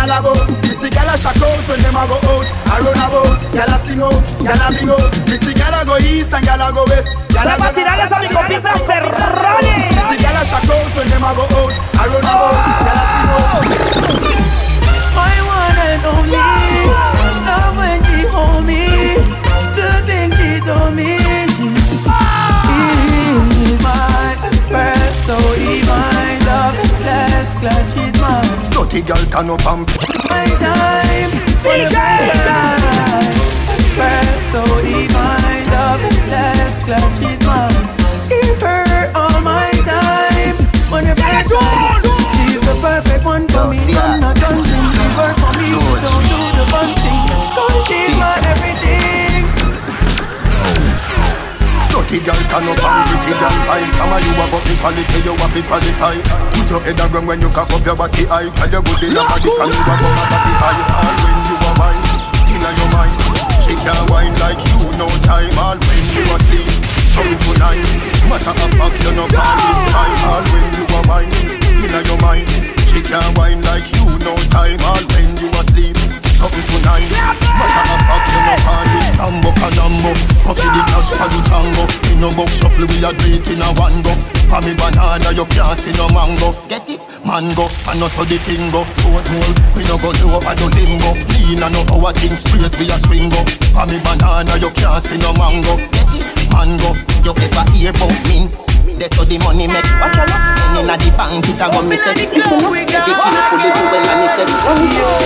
South, 0.06 0.22
a 0.24 0.30
labo. 0.30 0.62
Me 0.62 0.70
see 0.70 0.90
gyal 0.90 1.14
a 1.14 1.18
shock 1.18 1.42
out 1.42 1.68
when 1.68 1.80
them 1.82 1.96
a 1.96 2.08
go 2.08 2.16
out. 2.16 2.46
I 2.68 2.80
run 2.80 2.98
about, 2.98 3.40
gyal 3.54 3.74
a 3.74 3.78
sing 3.86 4.02
out, 4.02 4.14
gyal 4.40 4.62
a 4.62 4.68
bing 4.72 4.90
out. 4.90 5.12
Me 5.30 5.38
see 5.38 5.54
gyal 5.54 5.82
a 5.82 5.86
go 5.86 5.98
east 5.98 6.34
and 6.34 6.46
gyal 6.46 6.70
a 6.70 6.74
go 6.74 6.86
west. 6.86 7.18
Gyal 7.30 7.50
a 7.50 7.58
Para 7.58 7.74
tirarles 7.74 8.12
a 8.12 8.20
mi 8.22 8.28
compita 8.30 8.74
Serrani. 8.86 9.76
Me 9.96 10.02
see 10.10 10.18
gyal 10.22 10.42
a 10.42 10.46
shock 10.46 10.70
out 10.70 10.96
when 10.96 11.08
them 11.08 11.24
a 11.24 11.32
go 11.36 11.44
out. 11.44 11.74
I 11.96 12.08
run 12.08 12.24
about, 12.24 12.56
gyal 12.86 13.00
a 13.02 13.06
sing 13.12 13.30
out. 13.34 13.66
My 15.16 15.36
one 15.48 15.80
and 15.80 16.06
only 16.06 16.50
Love 17.48 17.78
when 17.78 18.04
she 18.04 18.28
hold 18.28 18.66
me 18.66 19.16
The 19.78 19.90
thing 20.06 20.30
she 20.36 20.60
told 20.60 20.94
me 20.94 21.16
Is 23.64 23.80
my 23.82 24.36
best 24.70 25.26
so 25.26 25.38
divine 25.56 26.40
Love 26.44 26.76
less 27.00 27.50
glad 27.62 27.86
she's 27.94 28.12
mine 28.12 28.15
Dirty 28.76 29.02
gyal 29.04 29.24
turn 29.32 29.50
up 29.50 29.66
and 29.72 29.88
My 30.28 30.44
time 30.60 31.32
DJ 31.64 31.96
Best 33.96 34.52
so 34.52 34.64
divine 34.84 35.66
Love 35.72 36.04
less 36.28 36.84
glad 36.84 37.08
she's 37.16 37.40
mine 37.48 37.88
Give 38.28 38.60
her 38.60 39.12
all 39.16 39.40
my 39.40 39.72
time 39.88 40.58
When 40.92 41.08
you 41.08 41.16
best 41.16 41.56
She's 42.36 42.60
the 42.68 42.76
perfect 42.84 43.24
one 43.24 43.48
for 43.48 43.72
me 43.72 43.96
I'm 43.96 44.20
not 44.20 44.36
gunting 44.44 44.88
She 44.92 45.08
work 45.16 45.38
for 45.40 45.54
me 45.56 45.72
Don't 46.04 46.28
do 46.28 46.40
the 46.60 46.66
fun 46.68 46.92
thing 47.00 47.24
Cause 47.56 47.88
she's 47.88 48.20
my 48.20 48.36
everything 48.44 49.05
Dirty 52.06 52.22
girl 52.22 52.38
up 52.38 52.54
and 52.54 53.06
pretty 53.10 53.34
girl? 53.34 53.56
Fine 53.66 53.90
Some 53.98 54.14
of 54.14 54.22
you 54.22 54.38
have 54.38 54.52
got 54.54 54.62
the 54.62 54.74
quality, 54.78 55.20
you 55.26 55.34
have 55.34 55.54
to 55.58 55.62
qualify 55.66 56.14
Put 56.54 56.70
your 56.70 56.82
head 56.86 57.02
around 57.02 57.26
when 57.26 57.42
you 57.42 57.50
cock 57.50 57.74
up 57.74 57.82
your 57.82 57.98
body 57.98 58.30
high. 58.30 58.46
Tell 58.54 58.70
your 58.70 58.86
in 58.86 59.10
your 59.10 59.26
body, 59.26 59.50
and 59.50 59.74
you 59.74 59.82
have 59.82 59.98
got 59.98 60.14
my 60.14 60.26
body 60.30 60.54
high. 60.54 60.86
All 61.02 61.18
when 61.18 61.38
you 61.50 61.58
are 61.66 61.78
mine, 61.82 62.06
in 62.46 62.62
your 62.62 62.90
mind. 62.94 63.18
She 63.66 63.74
can 63.74 63.98
wine 64.14 64.38
like 64.38 64.62
you, 64.70 64.78
no 65.02 65.10
time. 65.26 65.50
All 65.58 65.82
when 65.82 66.04
you 66.14 66.22
are 66.30 66.38
asleep, 66.38 66.70
something 67.10 67.42
tonight 67.42 67.82
Matter 68.30 68.54
of 68.54 68.70
fact, 68.78 69.02
you 69.02 69.12
know 69.18 69.26
call 69.26 69.50
this 69.66 69.82
time 69.90 70.18
All 70.30 70.46
when 70.46 70.66
you 70.78 70.86
are 70.86 71.06
mine, 71.10 71.34
in 71.34 72.06
your 72.06 72.20
mind. 72.22 72.46
She 72.86 73.02
can 73.02 73.34
wine 73.34 73.66
like 73.66 73.90
you, 73.98 74.06
no 74.22 74.38
time. 74.54 74.78
All 74.86 75.02
when 75.10 75.26
you 75.42 75.50
are 75.50 75.66
asleep, 75.66 75.98
something 76.38 76.68
tonight. 76.72 77.10
Matter 77.12 77.84
of 77.88 78.02
fact, 78.06 78.26
you 78.32 78.42
know 78.44 78.58
call 78.64 78.84
this 78.92 79.08
Tambo 79.16 79.50
canambo, 79.56 80.12
coffee 80.44 80.70
the 80.70 80.82
cash 80.92 81.10
for 81.16 81.28
the 81.32 81.40
tango. 81.48 81.84
In 82.12 82.18
no 82.22 82.30
box 82.36 82.52
shuffle, 82.60 82.86
we 82.86 82.98
a 83.04 83.10
do 83.16 83.28
in 83.52 83.62
a 83.64 83.70
one 83.80 84.00
go. 84.04 84.14
For 84.52 84.62
me 84.62 84.76
banana, 84.76 85.30
you 85.32 85.46
can't 85.50 85.80
see 85.80 85.94
no 85.96 86.08
mango. 86.12 86.54
Get 86.68 86.90
it? 86.90 87.00
Mango, 87.26 87.66
and 87.90 88.00
no 88.00 88.08
so 88.08 88.24
the 88.24 88.38
thing 88.38 88.70
go 88.70 88.86
Oatmeal, 89.02 89.50
we 89.74 89.82
no 89.90 89.98
go 89.98 90.14
do 90.14 90.30
over 90.30 90.54
the 90.54 90.70
limbo 90.78 91.10
Lean 91.34 91.58
and 91.58 91.74
no 91.74 91.82
our 91.98 92.14
thing 92.14 92.38
straight, 92.38 92.70
we 92.78 92.86
a 92.86 92.98
swing 93.02 93.34
go 93.34 93.42
For 93.74 93.86
me 93.90 93.98
banana, 94.06 94.54
you 94.62 94.70
can't 94.70 95.04
see 95.04 95.18
no 95.18 95.34
mango. 95.34 95.74
Get 95.90 96.06
it? 96.14 96.28
Mango, 96.54 96.94
you 97.26 97.34
ever 97.34 97.66
hear 97.74 97.90
about 97.90 98.14
mint? 98.30 98.65
That's 99.00 99.18
how 99.18 99.26
the 99.26 99.38
money 99.44 99.68
make 99.68 99.86
Watch 100.00 100.18
out 100.18 100.30
And 100.30 100.86
inna 100.86 100.96
the 100.96 101.10
bank 101.18 101.46
it 101.46 101.60
a 101.60 101.66
go 101.74 101.82
me 101.84 101.98
say 101.98 102.14
Listen 102.32 102.58
up, 102.58 102.64
every 102.64 102.86
kid 102.86 103.04
pull 103.06 103.64
it 103.66 103.76
well 103.76 104.08
and 104.08 104.22
he 104.22 104.28
say 104.34 104.46
Run 104.46 104.82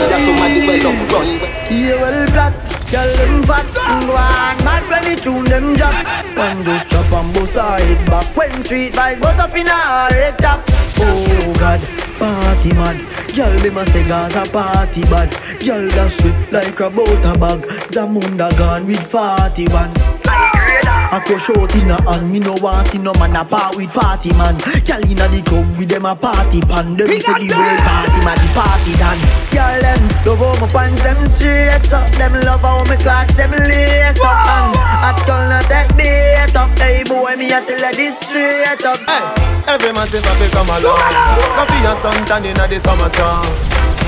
That's 0.09 0.23
somebody 0.25 0.59
well 0.65 0.87
up, 0.89 1.11
run. 1.13 1.29
Yeah, 1.69 2.01
well, 2.01 2.25
black, 2.33 2.53
girl, 2.89 3.11
them 3.15 3.43
fat. 3.43 3.67
Go 3.75 4.15
on 4.17 4.57
Mad 4.65 4.83
when 4.89 5.03
they 5.03 5.15
tune 5.15 5.45
them 5.45 5.77
jump 5.77 5.93
One 6.35 6.63
just 6.63 6.89
chop 6.89 7.11
and 7.11 7.33
bust 7.33 7.55
her 7.55 7.77
head 7.77 8.01
back. 8.09 8.25
When 8.35 8.63
treat 8.63 8.95
bike 8.95 9.19
bust 9.21 9.39
up 9.39 9.55
in 9.55 9.67
her 9.67 10.09
head 10.09 10.37
top. 10.39 10.63
Oh, 10.97 11.55
God, 11.59 11.79
party 12.17 12.73
man 12.73 12.97
Girl, 13.35 13.55
them 13.59 13.77
a 13.77 13.85
say 13.85 14.07
Gaza 14.07 14.51
party 14.51 15.03
bad. 15.03 15.29
Girl, 15.63 15.87
that 15.89 16.11
shit 16.11 16.51
like 16.51 16.79
a 16.79 16.89
butter 16.89 17.37
bag. 17.37 17.59
Zamunda 17.91 18.49
gone 18.57 18.87
with 18.87 19.05
41 19.05 20.18
I 21.11 21.17
go 21.25 21.37
short 21.41 21.73
in 21.73 21.89
a 21.89 21.97
hand, 22.05 22.31
me 22.31 22.37
no 22.37 22.53
want 22.61 22.85
see 22.87 22.99
no 22.99 23.13
man 23.17 23.33
a 23.33 23.41
with 23.73 23.89
party 23.89 24.29
man. 24.33 24.53
Girl 24.85 25.01
inna 25.09 25.25
the 25.25 25.41
club 25.41 25.65
with 25.73 25.89
them 25.89 26.05
a 26.05 26.13
party 26.15 26.61
pan. 26.61 26.93
Them 26.93 27.09
say 27.09 27.33
the 27.33 27.49
world 27.49 27.81
party 27.81 28.19
man, 28.21 28.37
the 28.37 28.47
party 28.53 28.93
done. 28.93 29.21
Girl 29.49 29.81
them 29.81 30.01
love 30.21 30.37
how 30.37 30.53
my 30.61 30.69
pants 30.69 31.01
them 31.01 31.17
straight 31.25 31.89
up. 31.89 32.05
Them 32.13 32.33
love 32.45 32.61
how 32.61 32.85
my 32.85 32.95
clocks 33.01 33.33
them 33.33 33.49
lace 33.57 34.21
up. 34.21 34.37
And 34.53 34.77
I 34.77 35.09
tell 35.25 35.41
no 35.49 35.59
take 35.65 35.89
bait 35.97 36.53
up. 36.53 36.77
Hey 36.77 37.01
boy, 37.01 37.33
me 37.41 37.49
a 37.49 37.59
tell 37.65 37.81
this 37.89 38.13
straight 38.21 38.85
up. 38.85 39.01
Hey, 39.01 39.65
every 39.65 39.91
man 39.91 40.05
say 40.13 40.21
fi 40.21 40.47
come 40.53 40.69
along. 40.69 40.93
Go 40.93 41.63
for 41.65 41.79
your 41.81 41.97
suntan 42.05 42.45
inna 42.45 42.69
the 42.69 42.77
summer 42.77 43.09
sun. 43.09 43.49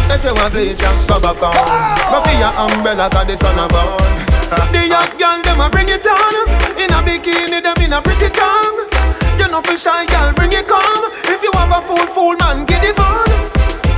If 0.05 0.21
you 0.23 0.35
want 0.37 0.53
bleach, 0.53 0.77
go 1.09 1.17
back 1.17 1.41
on. 1.41 2.21
For 2.21 2.29
your 2.37 2.53
umbrella 2.61 3.09
'cause 3.09 3.25
the 3.25 3.35
sun 3.41 3.57
a 3.57 3.65
burn. 3.67 4.30
The 4.51 4.83
young 4.83 5.15
girl 5.17 5.41
them 5.43 5.61
a 5.61 5.69
bring 5.69 5.87
it 5.87 6.05
on. 6.05 6.35
In 6.75 6.91
a 6.91 6.99
bikini 6.99 7.63
them 7.63 7.79
in 7.79 7.93
a 7.93 8.01
pretty 8.01 8.27
tongue. 8.29 8.83
You 9.39 9.47
know 9.47 9.61
for 9.61 9.77
shy 9.77 10.05
girl 10.05 10.33
bring 10.33 10.51
it 10.51 10.67
come. 10.67 11.07
If 11.23 11.41
you 11.41 11.51
have 11.55 11.71
a 11.71 11.79
fool 11.87 12.05
fool 12.11 12.35
man 12.35 12.65
get 12.65 12.83
it 12.83 12.99
on. 12.99 13.31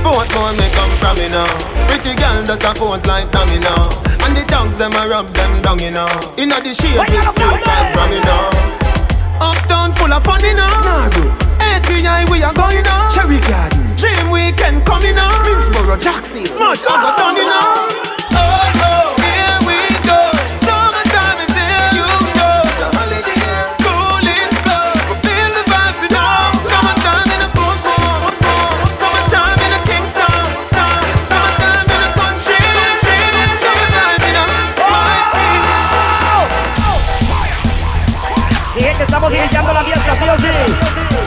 Both 0.04 0.30
more 0.34 0.52
may 0.52 0.70
come 0.70 0.94
from 1.00 1.16
me 1.16 1.30
now 1.30 1.48
Pretty 1.88 2.14
girl 2.14 2.46
does 2.46 2.62
a 2.62 2.74
pose 2.74 3.06
like 3.06 3.32
dummy 3.32 3.58
now 3.58 3.88
And 4.20 4.36
the 4.36 4.44
tongues 4.46 4.76
them 4.76 4.92
a 4.92 5.08
rub 5.08 5.32
them 5.32 5.62
down 5.62 5.78
you 5.78 5.90
know. 5.90 6.06
In 6.36 6.52
a 6.52 6.60
the 6.60 6.74
shape 6.74 7.00
it's 7.00 7.30
straight 7.32 7.64
right 7.64 7.90
from 7.94 8.10
me 8.10 8.20
now 8.20 8.84
Uptown 9.40 9.94
full 9.94 10.12
of 10.12 10.22
fun 10.22 10.44
you 10.44 10.54
know. 10.54 10.68
Nah, 10.68 11.08
bro. 11.08 11.32
ATI 11.58 12.30
we 12.30 12.42
are 12.42 12.52
going 12.52 12.86
on. 12.86 13.12
Cherry 13.12 13.40
Garden. 13.40 13.96
Dream 13.96 14.30
weekend 14.30 14.84
coming 14.84 15.18
on. 15.18 15.32
Minsboro 15.42 15.98
Jackson. 15.98 16.44
Smash 16.44 16.84
I 16.84 17.02
got 17.02 17.18
done 17.18 17.36
you 17.36 17.42
know 17.42 17.83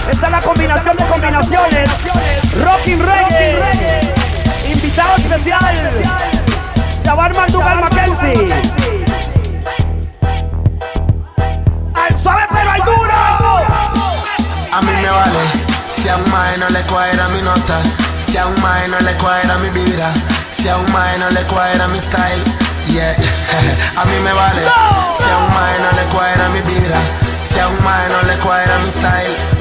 Esta 0.09 0.25
es 0.27 0.31
la 0.31 0.39
combinación 0.39 0.95
de 0.97 1.05
combinaciones. 1.05 1.89
Rocking 2.63 2.99
Reggae. 2.99 4.01
Invitado 4.71 5.15
especial. 5.17 5.75
Jabal 7.03 7.33
Mandugal 7.35 7.81
Mackenzie. 7.81 8.53
Al 11.93 12.15
suave 12.15 12.43
pero 12.53 12.71
al 12.71 12.81
duro. 12.81 13.13
A 14.71 14.81
mí 14.81 14.91
me 15.01 15.09
vale 15.09 15.39
si 15.89 16.07
a 16.09 16.15
un 16.15 16.31
mae 16.31 16.57
no 16.57 16.69
le 16.69 16.81
cuadra 16.83 17.27
mi 17.29 17.41
nota, 17.41 17.81
si 18.17 18.37
a 18.37 18.45
un 18.45 18.61
mae 18.61 18.87
no 18.87 18.99
le 18.99 19.13
cuadra 19.17 19.57
mi 19.57 19.69
vibra, 19.69 20.13
si 20.51 20.69
a 20.69 20.77
un 20.77 20.91
mae 20.93 21.17
no 21.17 21.29
le 21.29 21.41
cuadra 21.43 21.87
mi 21.87 21.99
style. 21.99 22.43
Yeah, 22.87 23.15
a 23.97 24.05
mí 24.05 24.19
me 24.19 24.31
vale 24.31 24.61
si 25.15 25.23
a 25.23 25.37
un 25.37 25.53
mae 25.53 25.79
no 25.79 25.91
le 25.91 26.03
cuadra 26.13 26.49
mi 26.49 26.61
vibra, 26.61 26.99
si 27.43 27.59
a 27.59 27.67
un 27.67 27.83
mae 27.83 28.09
no 28.09 28.21
le 28.21 28.37
cuadra 28.37 28.77
mi 28.79 28.91
style. 28.91 29.56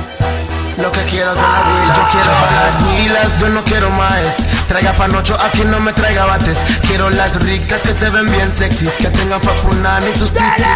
Lo 0.76 0.92
que 0.92 1.02
quiero 1.04 1.34
son 1.34 1.50
las 1.52 1.66
huilas. 1.66 1.96
Yo 1.96 2.04
quiero 2.12 2.32
las 2.60 2.76
huilas, 2.82 3.40
yo 3.40 3.48
no 3.48 3.62
quiero 3.64 3.90
más. 3.90 4.44
Traiga 4.68 4.92
panocho, 4.92 5.36
aquí 5.42 5.64
no 5.64 5.80
me 5.80 5.92
traiga 5.92 6.26
bates. 6.26 6.58
Quiero 6.86 7.08
las 7.10 7.36
ricas 7.42 7.82
que 7.82 7.94
se 7.94 8.10
ven 8.10 8.26
bien 8.26 8.52
sexys, 8.56 8.90
que 8.90 9.08
tengan 9.08 9.40
papunani 9.40 10.12
sus 10.12 10.32
titis, 10.32 10.66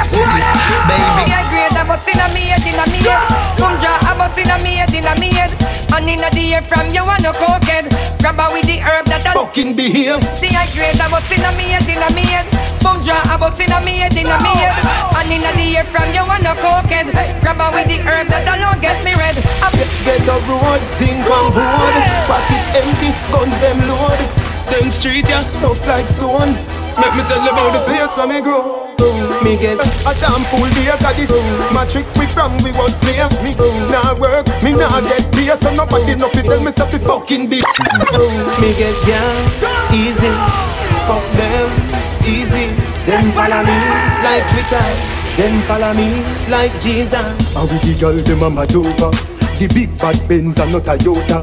Baby. 0.88 1.30
I 1.30 1.44
grade 1.50 1.76
a 1.78 1.84
bus 1.84 2.08
in 2.12 2.20
a 2.20 2.28
me 2.30 2.48
head, 2.48 2.66
in 2.66 2.78
a 2.78 2.86
me 2.90 2.98
head. 2.98 3.58
Come 3.58 3.78
draw 3.78 4.10
a 4.10 4.14
bus 4.16 4.38
in 4.38 4.50
a 4.50 4.58
me 4.60 4.76
head, 4.76 4.94
in 4.94 5.06
a 5.06 5.14
me 5.16 5.34
head. 5.34 5.50
And 5.94 6.08
in 6.08 6.24
a 6.24 6.30
the 6.30 6.54
air 6.54 6.62
from 6.62 6.88
you 6.94 7.04
and 7.04 7.22
no 7.22 7.32
cokehead. 7.32 7.90
Grab 8.20 8.40
her 8.40 8.52
with 8.52 8.64
the 8.66 8.78
herb 8.78 9.04
that 9.06 9.26
I 9.26 9.34
Fucking 9.34 9.74
behave. 9.74 10.20
The 10.40 10.48
I 10.56 10.66
grade 10.72 10.96
a 10.96 11.10
bus 11.10 11.30
in 11.30 11.44
a 11.44 11.52
me 11.58 11.76
head, 11.76 11.88
in 11.88 12.02
a 12.02 12.10
me 12.14 12.24
head. 12.24 12.69
Come 12.82 13.00
draw 13.04 13.20
a 13.28 13.36
bus 13.38 13.60
in 13.60 13.72
a 13.72 13.78
me 13.84 14.00
head, 14.00 14.16
in 14.16 14.28
a 14.28 14.36
me 14.40 14.52
head. 14.56 14.76
And 15.16 15.30
in 15.32 15.44
a 15.44 15.52
the 15.56 15.76
air 15.76 15.84
from 15.84 16.08
you 16.12 16.24
and 16.24 16.44
no 16.44 16.52
cokehead. 16.58 17.12
Grab 17.40 17.60
her 17.60 17.70
with 17.72 17.88
the 17.88 17.98
herb 18.04 18.28
that 18.28 18.48
alone 18.48 18.80
get 18.80 19.00
me 19.04 19.14
red. 19.14 19.36
I'm 19.60 19.72
Get 20.04 20.24
a 20.26 20.36
road, 20.48 20.80
sink 20.96 21.28
on 21.28 21.52
board. 21.52 21.94
Pocket 22.24 22.64
empty, 22.72 23.12
guns 23.28 23.56
them 23.60 23.78
load. 23.84 24.20
Them 24.72 24.90
street 24.90 25.28
yeah, 25.28 25.44
tough 25.60 25.80
like 25.86 26.06
stone. 26.06 26.56
Make 26.96 27.14
me 27.16 27.22
tell 27.28 27.44
you 27.44 27.52
about 27.52 27.72
the 27.76 27.82
place 27.84 28.16
where 28.16 28.26
me 28.26 28.40
grow. 28.40 28.90
Me 29.44 29.56
get 29.56 29.80
a 29.80 30.12
damn 30.20 30.44
fool 30.52 30.68
beer 30.76 30.96
cause 31.00 31.16
this 31.16 31.32
My 31.72 31.86
trick 31.86 32.04
we 32.16 32.26
from 32.26 32.52
we 32.60 32.70
was 32.76 32.92
slave 33.00 33.32
Me 33.40 33.56
nah 33.88 34.12
work, 34.20 34.44
me 34.62 34.72
nah 34.72 35.00
get 35.00 35.24
beer 35.32 35.56
So 35.56 35.72
nobody 35.72 36.16
know 36.16 36.28
fi 36.28 36.42
tell 36.42 36.62
me 36.62 36.70
stuff 36.70 36.90
fi 36.90 36.98
fucking 36.98 37.48
be 37.48 37.64
Me 38.60 38.76
get 38.76 38.92
yeah, 39.08 39.88
easy 39.88 40.28
Fuck 41.08 41.24
them, 41.32 41.89
easy. 42.26 42.68
Them 43.06 43.30
follow 43.32 43.62
me 43.64 43.78
like 44.24 44.44
Twitter. 44.50 44.86
Them 45.36 45.62
follow 45.66 45.94
me 45.94 46.22
like 46.50 46.72
Jesus. 46.80 47.14
And 47.56 47.70
with 47.70 47.82
the 47.82 47.96
girl 48.00 48.16
them 48.16 48.42
a 48.42 48.50
mad 48.50 48.74
over 48.74 49.10
the 49.60 49.68
big 49.74 49.92
bad 49.98 50.16
Benz 50.26 50.58
and 50.58 50.72
not 50.72 50.88
a 50.88 50.96
Toyota 50.96 51.40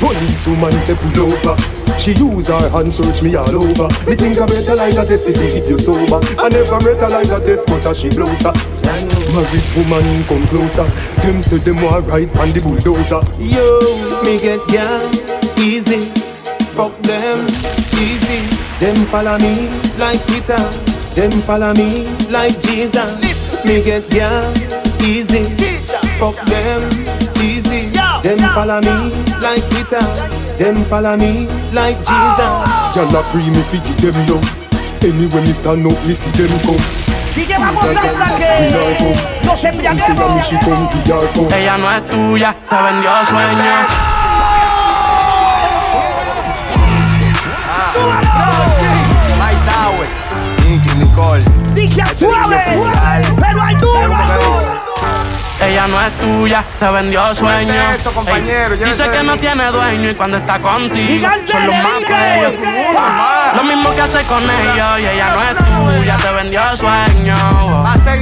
Police 0.00 0.46
woman 0.46 0.72
say 0.82 0.96
pull 0.96 1.32
over. 1.32 1.56
She 1.98 2.12
use 2.12 2.48
her 2.48 2.68
hand 2.70 2.92
search 2.92 3.22
me 3.22 3.36
all 3.36 3.54
over. 3.54 3.88
Me 4.08 4.16
think 4.16 4.36
I 4.36 4.46
metalize 4.46 5.00
a 5.00 5.06
test 5.06 5.26
to 5.26 5.32
see 5.32 5.46
if 5.46 5.68
you 5.68 5.78
sober. 5.78 6.20
I 6.38 6.48
never 6.48 6.78
metalize 6.80 7.34
a 7.34 7.40
test 7.44 7.66
but 7.68 7.86
as 7.86 7.98
she 7.98 8.08
blows 8.10 8.36
closer 8.40 8.52
Married 9.32 9.76
woman 9.76 10.24
come 10.24 10.46
closer. 10.48 10.84
Them 11.22 11.42
say 11.42 11.58
them 11.58 11.82
want 11.82 12.06
ride 12.08 12.36
on 12.36 12.52
the 12.52 12.60
bulldozer. 12.60 13.22
Yo, 13.38 13.78
me 14.24 14.38
get 14.40 14.60
yeah, 14.72 15.00
easy 15.58 16.23
Fuck 16.74 16.98
them, 17.02 17.46
easy 18.02 18.48
Them 18.80 18.96
follow 19.06 19.38
me 19.38 19.68
like 19.98 20.24
Peter 20.26 20.58
Them 21.14 21.30
follow 21.42 21.72
me 21.74 22.06
like 22.30 22.60
Jesus 22.60 23.14
Me 23.64 23.82
get 23.82 24.12
yeah, 24.12 24.52
easy 25.00 25.44
Fuck 26.18 26.36
them, 26.46 26.80
easy. 27.42 27.90
Them 28.22 28.38
follow 28.54 28.80
me 28.80 29.12
like 29.42 29.62
Peter. 29.70 30.00
Them 30.58 30.84
follow 30.84 31.16
me 31.16 31.46
like 31.72 31.98
Jesus. 31.98 32.64
Y'all 32.94 33.16
a 33.16 33.22
pre 33.30 33.42
me 33.50 33.62
fi 33.68 33.78
give 33.82 34.14
them 34.14 34.26
love. 34.26 35.04
Anyway 35.04 35.42
me 35.42 35.52
stand 35.52 35.86
up, 35.86 35.98
me 36.06 36.14
see 36.14 36.30
them 36.30 36.54
come. 36.62 36.78
Y 37.36 37.44
que 37.44 37.58
vamos 37.58 37.84
hasta 37.84 38.34
que 38.36 39.44
nos 39.44 39.64
embriaguemos. 39.64 41.52
Ella 41.52 41.78
no 41.78 41.90
es 41.90 42.02
tuya, 42.08 42.54
te 42.70 42.76
vendió 42.76 43.10
sueños. 43.28 44.13
Dije 51.74 52.14
suave, 52.14 52.78
pero 53.40 53.62
hay 53.62 53.74
duro, 53.76 54.16
ella 55.60 55.86
no 55.86 56.00
es 56.00 56.18
tuya, 56.18 56.64
te 56.78 56.90
vendió 56.90 57.34
sueños. 57.34 57.76
Eso, 57.94 58.12
compañero, 58.12 58.74
Ey, 58.74 58.84
dice 58.84 59.08
que 59.08 59.22
no 59.22 59.36
tiene 59.38 59.64
dueño 59.70 60.10
y 60.10 60.14
cuando 60.14 60.36
está 60.36 60.58
contigo 60.58 61.28
son 61.50 61.66
los 61.66 61.76
más 61.76 62.00
bellos. 62.08 62.52
Lo 63.56 63.64
mismo 63.64 63.90
que 63.94 64.00
hace 64.00 64.22
con 64.24 64.42
ellos 64.42 65.00
y 65.00 65.06
ella 65.06 65.34
no 65.34 65.42
es 65.42 65.56
tuya, 65.56 65.73
te 65.88 66.32
vendió 66.32 66.76
sueños. 66.76 67.40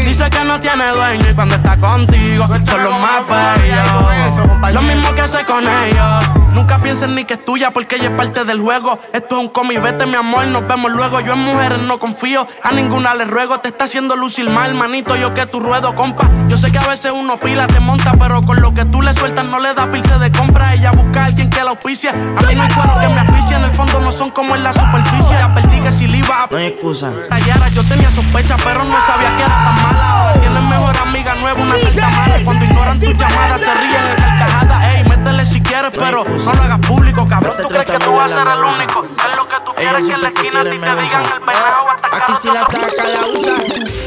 Dice 0.04 0.30
que 0.30 0.44
no 0.44 0.58
tiene 0.58 0.88
dueño 0.88 1.30
y 1.30 1.34
cuando 1.34 1.54
está 1.54 1.76
contigo 1.76 2.46
son 2.46 2.84
los 2.84 3.00
más 3.00 3.22
bellos. 3.28 4.72
Lo 4.72 4.82
mismo 4.82 5.14
que 5.14 5.20
hace 5.20 5.44
con 5.44 5.64
ellos. 5.66 6.24
Nunca 6.54 6.78
pienses 6.78 7.08
ni 7.08 7.24
que 7.24 7.34
es 7.34 7.44
tuya 7.44 7.70
porque 7.70 7.96
ella 7.96 8.10
es 8.10 8.16
parte 8.16 8.44
del 8.44 8.60
juego. 8.60 8.98
Esto 9.12 9.36
es 9.36 9.42
un 9.42 9.48
cómic, 9.48 9.80
vete 9.80 10.04
mi 10.06 10.16
amor, 10.16 10.46
nos 10.46 10.66
vemos 10.66 10.92
luego. 10.92 11.20
Yo 11.20 11.32
en 11.32 11.40
mujeres 11.40 11.80
no 11.80 11.98
confío, 11.98 12.46
a 12.62 12.72
ninguna 12.72 13.14
le 13.14 13.24
ruego. 13.24 13.60
Te 13.60 13.68
está 13.68 13.84
haciendo 13.84 14.16
lucir 14.16 14.50
mal, 14.50 14.74
manito, 14.74 15.16
yo 15.16 15.32
que 15.32 15.46
tu 15.46 15.60
ruedo, 15.60 15.94
compa. 15.94 16.28
Yo 16.48 16.58
sé 16.58 16.70
que 16.70 16.78
a 16.78 16.86
veces 16.86 17.14
uno 17.14 17.38
pila 17.38 17.66
te 17.66 17.80
monta, 17.80 18.14
pero 18.18 18.40
con 18.42 18.60
lo 18.60 18.74
que 18.74 18.84
tú 18.84 19.00
le 19.00 19.14
sueltas 19.14 19.50
no 19.50 19.60
le 19.60 19.72
da 19.72 19.90
pilce 19.90 20.18
de 20.18 20.30
compra. 20.30 20.74
Ella 20.74 20.90
busca 20.90 21.22
a 21.22 21.26
alguien 21.26 21.48
que 21.48 21.64
la 21.64 21.70
auspicia. 21.70 22.10
A 22.10 22.42
mí 22.42 22.54
no 22.54 22.62
hay 22.62 22.68
cuero 22.68 22.98
que 23.00 23.08
me 23.08 23.20
auspicia, 23.20 23.56
en 23.56 23.64
el 23.64 23.72
fondo 23.72 24.00
no 24.00 24.12
son 24.12 24.30
como 24.30 24.54
en 24.54 24.62
la 24.62 24.72
superficie. 24.72 25.34
Ya 25.34 25.54
perdí 25.54 25.80
que 25.80 25.92
si 25.92 26.08
le 26.08 26.18
iba 26.18 26.44
a 26.44 26.48
No 26.50 26.58
hay 26.58 26.66
excusa. 26.66 27.10
Tallara, 27.52 27.68
yo 27.70 27.82
tenía 27.82 28.10
sospecha, 28.10 28.56
pero 28.56 28.82
no 28.84 29.06
sabía 29.06 29.36
que 29.36 29.42
era 29.42 29.56
tan 29.64 29.82
mala. 29.82 30.32
Tienes 30.40 30.68
mejor 30.68 30.96
amiga 30.96 31.34
nueva, 31.34 31.62
una 31.62 31.74
carta 31.74 32.08
mala. 32.10 32.44
Cuando 32.44 32.64
ignoran 32.64 33.00
tus 33.00 33.18
llamadas, 33.18 33.60
se 33.60 33.74
ríen 33.74 34.04
en 34.04 34.16
carcajada. 34.16 34.94
Ey, 34.94 35.04
métele 35.08 35.46
si 35.46 35.60
quieres, 35.60 35.92
pero 35.94 36.24
no 36.24 36.52
lo 36.52 36.62
hagas 36.62 36.78
público, 36.86 37.24
cabrón. 37.24 37.56
¿Tú 37.56 37.68
crees 37.68 37.90
que 37.90 37.98
tú 37.98 38.14
vas 38.14 38.32
a 38.32 38.36
ser 38.36 38.48
el 38.48 38.64
único? 38.64 39.04
Es 39.04 39.36
lo 39.36 39.46
que 39.46 39.54
tú 39.64 39.72
quieres 39.74 40.04
que 40.06 40.12
en 40.12 40.22
la 40.22 40.28
esquina 40.28 40.60
a 40.60 40.64
ti 40.64 40.70
te 40.70 40.76
digan 40.76 41.22
el 41.24 41.40
pecado 41.40 41.90
hasta 41.94 42.16
Aquí 42.16 42.32
si 42.40 42.48
la 42.48 42.60
saca, 42.60 43.04
la 43.04 43.26
usa, 43.38 43.54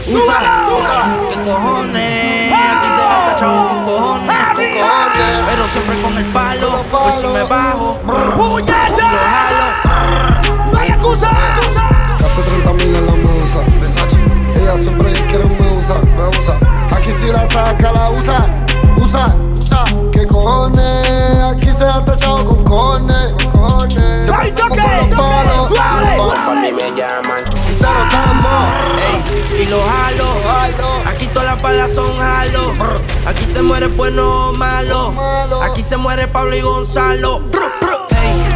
usa, 0.08 0.38
usa. 0.77 1.03
¿Qué 1.29 1.36
cojones? 1.43 2.53
Aquí 2.53 2.88
se 2.95 3.01
gasta 3.01 3.36
chavo 3.38 3.67
con 3.67 3.86
cojones, 3.86 4.38
con 4.47 4.55
cojones. 4.55 5.45
Pero 5.47 5.67
siempre 5.67 6.01
con 6.01 6.17
el 6.17 6.25
palo, 6.25 6.86
pues 6.91 7.15
si 7.15 7.27
me 7.27 7.43
bajo, 7.43 7.99
lo 8.05 8.13
jalo. 8.13 9.65
No 10.71 10.79
hay 10.79 10.89
excusa. 10.89 11.29
Gasto 12.19 12.41
30 12.41 12.73
mil 12.73 12.95
en 12.95 13.05
la. 13.08 13.35
Ella 14.65 14.78
siempre 14.82 15.13
quiere 15.30 15.45
me 15.45 15.78
usa, 15.78 15.93
me 16.17 16.39
usa. 16.39 16.58
Aquí 16.97 17.12
si 17.21 17.28
la 17.28 17.47
saca, 17.51 17.91
la 17.91 18.10
usa, 18.10 18.47
usa, 18.97 19.36
usa. 19.62 19.84
¿Qué 20.12 20.25
cojones? 20.25 21.43
Aquí 21.51 21.69
se 21.78 21.84
ha 21.84 22.01
tachado 22.01 22.43
con 22.43 22.63
cojones, 22.63 23.32
con 23.34 23.51
cojones. 23.51 24.26
¡Soy 24.26 24.51
toque! 24.53 24.82
Palos, 25.16 25.68
¡Suave! 25.68 26.61
mí 26.61 26.72
me 26.72 26.97
llaman. 26.97 27.43
Ey, 29.53 29.61
y 29.61 29.66
lo 29.68 29.84
jalo. 29.84 30.34
Aquí 31.09 31.28
todas 31.28 31.53
las 31.53 31.61
balas 31.61 31.91
son 31.93 32.18
jalo. 32.18 32.74
Aquí 33.28 33.45
te 33.45 33.61
mueres 33.61 33.95
bueno 33.95 34.49
o 34.49 34.53
malo. 34.53 35.13
Aquí 35.61 35.84
se 35.84 35.95
muere 35.95 36.28
Pablo 36.28 36.55
y 36.55 36.61
Gonzalo. 36.61 37.43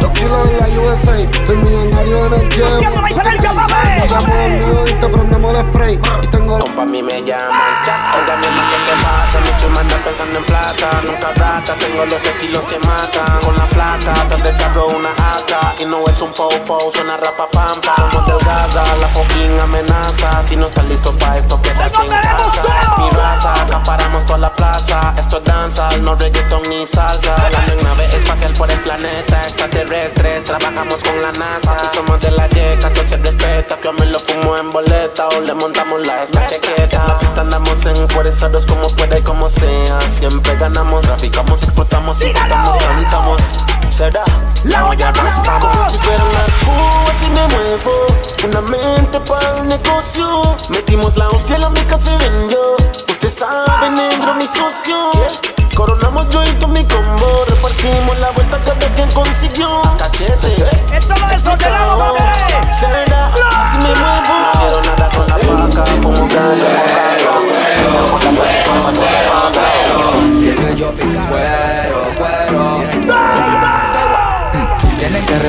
Los 0.00 0.10
kilos 0.12 0.48
en 0.48 0.58
la 0.58 0.80
USA, 0.80 1.20
estoy 1.20 1.56
millonario 1.56 2.26
en 2.26 2.32
el 2.32 2.48
gym. 2.50 2.64
Haciendo 2.64 3.02
la 3.02 3.08
diferencia, 3.08 3.52
papi. 3.52 4.90
Y 4.90 4.92
te 4.94 5.08
prendemos 5.08 5.54
el 5.54 5.62
spray. 5.62 6.00
Y 6.22 6.26
tengo 6.28 6.58
la 6.58 6.64
Pa' 6.80 6.86
mí 6.86 7.02
me 7.02 7.22
llaman 7.22 7.50
Oiga 7.52 8.36
mi 8.36 8.46
hermano, 8.46 8.70
¿qué 8.70 8.78
te 8.86 8.94
pasa? 9.04 9.40
Mi 9.44 9.60
chuma 9.60 9.80
anda 9.80 9.96
pensando 9.96 10.38
en 10.38 10.44
plata 10.44 10.88
Nunca 11.04 11.28
rata, 11.36 11.74
tengo 11.74 12.06
los 12.06 12.24
estilos 12.24 12.64
que 12.64 12.78
matan 12.78 13.38
Con 13.44 13.54
la 13.54 13.64
flaca, 13.64 14.14
donde 14.30 14.50
carro 14.56 14.86
una 14.86 15.10
AK 15.10 15.80
Y 15.80 15.84
no 15.84 16.02
es 16.06 16.20
un 16.22 16.32
po-po, 16.32 16.90
suena 16.90 17.18
rapa 17.18 17.46
pampa. 17.52 17.94
Somos 17.96 18.26
delgadas, 18.26 18.98
la 18.98 19.08
fucking 19.08 19.60
amenaza. 19.60 20.42
Si 20.46 20.56
no 20.56 20.68
estás 20.68 20.86
listo 20.86 21.12
pa' 21.18 21.36
esto, 21.36 21.60
quédate 21.60 22.00
en 22.02 22.10
casa 22.10 22.62
Mi 22.98 23.10
raza, 23.10 23.62
acaparamos 23.62 24.24
toda 24.24 24.38
la 24.38 24.52
plaza. 24.52 25.14
Esto 25.18 25.36
es 25.36 25.44
danza, 25.44 25.90
no 25.98 26.14
reggaeton 26.14 26.62
ni 26.70 26.86
salsa. 26.86 27.34
Volando 27.36 27.72
en 27.74 27.84
nave 27.84 28.06
espacial 28.06 28.52
por 28.54 28.70
el 28.70 28.78
planeta 28.78 29.42
Trabajamos 29.90 30.98
con 31.02 31.20
la 31.20 31.32
NASA. 31.32 31.76
Y 31.82 31.96
somos 31.96 32.22
de 32.22 32.30
la 32.30 32.46
yeca, 32.46 32.92
eso 32.92 33.02
se 33.02 33.16
respeta 33.16 33.76
Que 33.76 33.88
a 33.88 33.92
mí 33.92 34.06
lo 34.06 34.20
fumo 34.20 34.56
en 34.56 34.70
boleta 34.70 35.26
O 35.26 35.40
le 35.40 35.52
montamos 35.52 36.06
la 36.06 36.22
estaqueta 36.22 37.04
La 37.08 37.18
pista 37.18 37.40
andamos 37.40 37.84
enfuerzados 37.84 38.66
como 38.66 38.82
pueda 38.90 39.18
y 39.18 39.22
como 39.22 39.50
sea. 39.50 39.98
Siempre 40.08 40.54
ganamos, 40.58 41.00
traficamos, 41.02 41.64
explotamos, 41.64 42.22
importamos, 42.22 42.78
cantamos 42.78 43.42
Será, 43.88 44.22
La 44.62 44.86
olla 44.86 45.10
raspamos 45.10 45.90
Si 45.90 45.98
fuera 45.98 46.22
una 46.22 46.44
cuba 46.64 47.12
si 47.18 47.26
me 47.26 47.48
muevo. 47.48 48.06
Una 48.44 48.60
mente 48.60 49.20
para 49.20 49.56
el 49.56 49.66
negocio. 49.66 50.56
Metimos 50.68 51.16
la 51.16 51.28
hostia, 51.30 51.58
la 51.58 51.68
mica 51.68 51.98
se 51.98 52.16
vendió 52.16 52.76
Usted 53.08 53.28
sabe, 53.28 53.90
negro, 53.90 54.34
mi 54.34 54.46
socio 54.46 55.19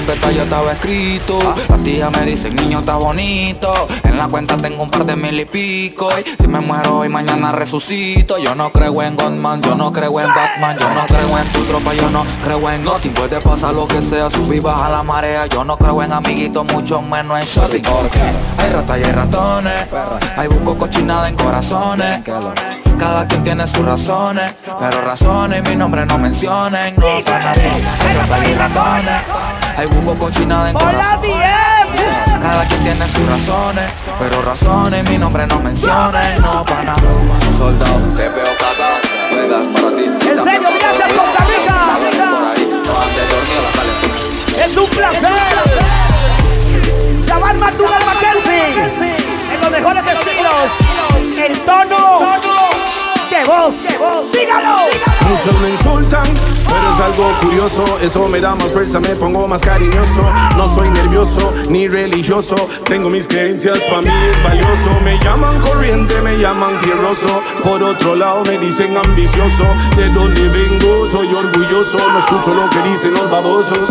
carta 0.06 0.32
ya 0.32 0.44
estaba 0.44 0.74
escrito. 0.74 1.40
Las 1.70 1.84
tías 1.84 2.12
me 2.12 2.26
dicen, 2.26 2.56
niño, 2.56 2.80
está 2.80 2.96
bonito. 2.96 3.74
En 4.04 4.18
la 4.18 4.28
cuenta 4.28 4.58
tengo 4.58 4.84
un 4.84 4.90
par 4.90 5.06
de 5.06 5.16
mil 5.16 5.40
y 5.40 5.46
pico. 5.46 6.10
Y 6.20 6.30
si 6.42 6.48
me 6.48 6.60
muero 6.60 7.00
hoy, 7.00 7.10
mañana 7.10 7.52
resucito. 7.52 8.38
Yo 8.38 8.56
no 8.56 8.72
creo 8.72 9.02
en 9.02 9.16
Godman, 9.16 9.62
yo 9.62 9.76
no 9.76 9.92
creo 9.92 10.20
en 10.20 10.28
Batman. 10.28 10.78
Yo 10.80 10.90
no 10.90 11.06
creo 11.08 11.38
en 11.38 11.48
tu 11.52 11.64
tropa, 11.64 11.94
yo 11.94 12.10
no 12.10 12.26
creo 12.44 12.70
en 12.70 12.84
nothing. 12.84 13.14
Puede 13.14 13.40
pasar 13.42 13.74
lo 13.74 13.88
que 13.88 14.02
sea, 14.02 14.30
subir 14.30 14.62
baja 14.62 14.90
la 14.90 15.04
marea. 15.04 15.46
Yo 15.48 15.64
no 15.64 15.78
creo 15.78 16.02
en 16.04 16.14
amiguitos, 16.14 16.66
mucho 16.72 17.02
menos 17.02 17.40
en 17.40 17.46
shopping. 17.46 17.82
Porque 17.82 18.20
hay 18.58 18.70
ratas 18.72 19.00
y 19.00 19.04
hay 19.04 19.12
ratones. 19.12 19.88
Hay 20.38 20.48
busco 20.48 20.78
cochinada 20.78 21.30
en 21.30 21.36
corazones. 21.36 22.22
Cada 22.98 23.28
quien 23.28 23.44
tiene 23.44 23.66
sus 23.66 23.84
razones, 23.84 24.54
pero 24.80 25.02
razones 25.02 25.68
mi 25.68 25.76
nombre 25.76 26.06
no 26.06 26.20
mencionen. 26.20 26.96
Hay 27.02 27.24
ratas 27.24 28.48
y 28.48 28.54
ratones. 28.54 29.22
Hay 29.82 29.88
cochinada 30.20 30.70
en 30.70 30.76
corazones. 30.76 31.42
Cada 32.40 32.66
quien 32.66 32.84
tiene 32.84 33.08
sus 33.08 33.28
razones, 33.28 33.92
pero 34.20 34.40
razones 34.44 35.10
mi 35.10 35.18
nombre 35.18 35.48
no 35.48 35.60
mencionen. 35.60 36.40
No 36.40 36.64
para 36.64 36.84
nada. 36.84 37.02
Soldado, 37.58 38.00
te 38.16 38.30
veo 38.30 38.46
cagado. 38.60 39.00
Juegas 39.32 39.68
para 39.74 39.96
ti. 39.96 40.04
En 40.04 40.44
serio, 40.44 40.70
gracias 40.78 41.14
Costa 41.14 41.46
Rica. 41.46 41.98
Es 44.64 44.78
un 44.78 44.90
placer. 44.90 45.32
Llamar 47.26 47.58
Martugal 47.58 48.06
Mackenzie. 48.06 49.16
En 49.52 49.62
los 49.62 49.72
mejores 49.72 50.04
estilos. 50.06 50.70
El 51.44 51.60
tono 51.62 52.71
Muchos 55.30 55.60
me 55.62 55.70
insultan, 55.70 56.24
pero 56.66 56.94
es 56.94 57.00
algo 57.00 57.40
curioso. 57.42 57.84
Eso 58.02 58.28
me 58.28 58.40
da 58.40 58.56
más 58.56 58.72
fuerza, 58.72 59.00
me 59.00 59.16
pongo 59.16 59.48
más 59.48 59.62
cariñoso. 59.62 60.22
No 60.58 60.68
soy 60.68 60.90
nervioso 60.90 61.54
ni 61.70 61.88
religioso. 61.88 62.56
Tengo 62.86 63.10
mis 63.10 63.28
creencias, 63.28 63.80
para 63.86 64.02
mí 64.02 64.10
es 64.10 64.44
valioso. 64.44 65.02
Me 65.04 65.18
llaman 65.20 65.60
corriente, 65.62 66.22
me 66.22 66.38
llaman 66.38 66.80
fierroso. 66.80 67.42
Por 67.64 67.82
otro 67.82 68.16
lado, 68.16 68.44
me 68.46 68.58
dicen 68.58 68.96
ambicioso. 68.96 69.66
De 69.96 70.08
donde 70.10 70.48
vengo, 70.50 71.06
soy 71.12 71.34
orgulloso. 71.34 71.98
No 71.98 72.20
escucho 72.20 72.54
lo 72.54 72.70
que 72.70 72.90
dicen 72.90 73.14
los 73.14 73.30
babosos. 73.32 73.90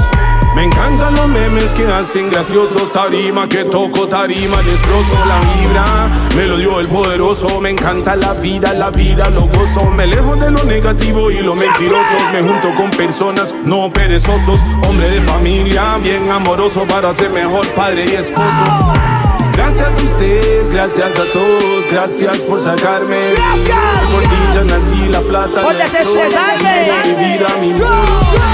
Me 0.55 0.65
encantan 0.65 1.15
los 1.15 1.29
memes 1.29 1.71
que 1.73 1.87
hacen 1.87 2.31
graciosos. 2.31 2.93
Tarima 2.93 3.49
que 3.49 3.65
toco, 3.65 4.09
tarima 4.09 4.61
destrozo. 4.63 5.17
La 5.27 5.41
vibra 5.41 5.85
me 6.37 6.47
lo 6.47 6.57
dio 6.57 6.81
el 6.81 6.89
poderoso. 6.89 7.61
Me 7.61 7.71
encanta 7.71 8.17
la 8.17 8.33
vida, 8.35 8.73
la 8.75 8.91
vida 8.91 9.31
lo 9.31 9.43
gozo. 9.43 9.91
Me 9.93 10.05
alejo 10.05 10.35
de 10.37 10.51
lo 10.51 10.65
negativo 10.65 11.31
y 11.31 11.39
lo 11.39 11.55
mentiroso. 11.55 12.17
Me 12.33 12.43
junto 12.43 12.75
con 12.77 12.91
personas 12.91 13.55
no 13.65 13.91
perezosos. 13.91 14.61
Hombre 14.83 15.09
de 15.11 15.21
familia, 15.23 15.99
bien 16.03 16.31
amoroso 16.31 16.85
para 16.85 17.13
ser 17.13 17.31
mejor 17.31 17.67
padre 17.69 18.07
y 18.07 18.15
esposo. 18.17 18.93
Gracias 19.53 19.99
a 19.99 20.03
ustedes, 20.03 20.71
gracias 20.71 21.17
a 21.17 21.33
todos, 21.33 21.87
gracias 21.91 22.39
por 22.39 22.61
sacarme. 22.61 23.33
Gracias. 23.33 23.79
Por 24.11 24.23
dicha 24.23 24.65
nací 24.65 25.09
la 25.09 25.21
plata. 25.21 25.63
Por 25.63 25.77
desestresarme. 25.77 26.91
Mi 27.07 27.25
vida, 27.25 27.49
mi 27.61 27.69
mundo. 27.69 28.50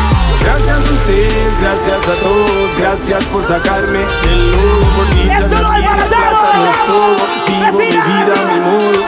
Gracias 1.06 1.28
a 1.28 1.54
ustedes, 1.54 1.58
gracias 1.58 2.08
a 2.08 2.20
todos, 2.20 2.74
gracias 2.74 3.24
por 3.26 3.44
sacarme 3.44 3.98
del 3.98 4.50
lodo. 4.50 4.96
Por 4.96 5.14
dicha 5.14 5.38
¡Esto 5.38 5.54
no 5.54 5.62
nací 5.62 5.76
es 5.76 5.82
la 5.82 5.96
para 5.96 6.06
plata, 6.06 6.52
no 6.56 6.66
es 6.66 6.86
todo. 6.86 7.16
Vivo 7.46 7.78
mi 7.78 7.86
vida, 7.86 8.34
mi 8.52 8.60
modo. 8.60 9.04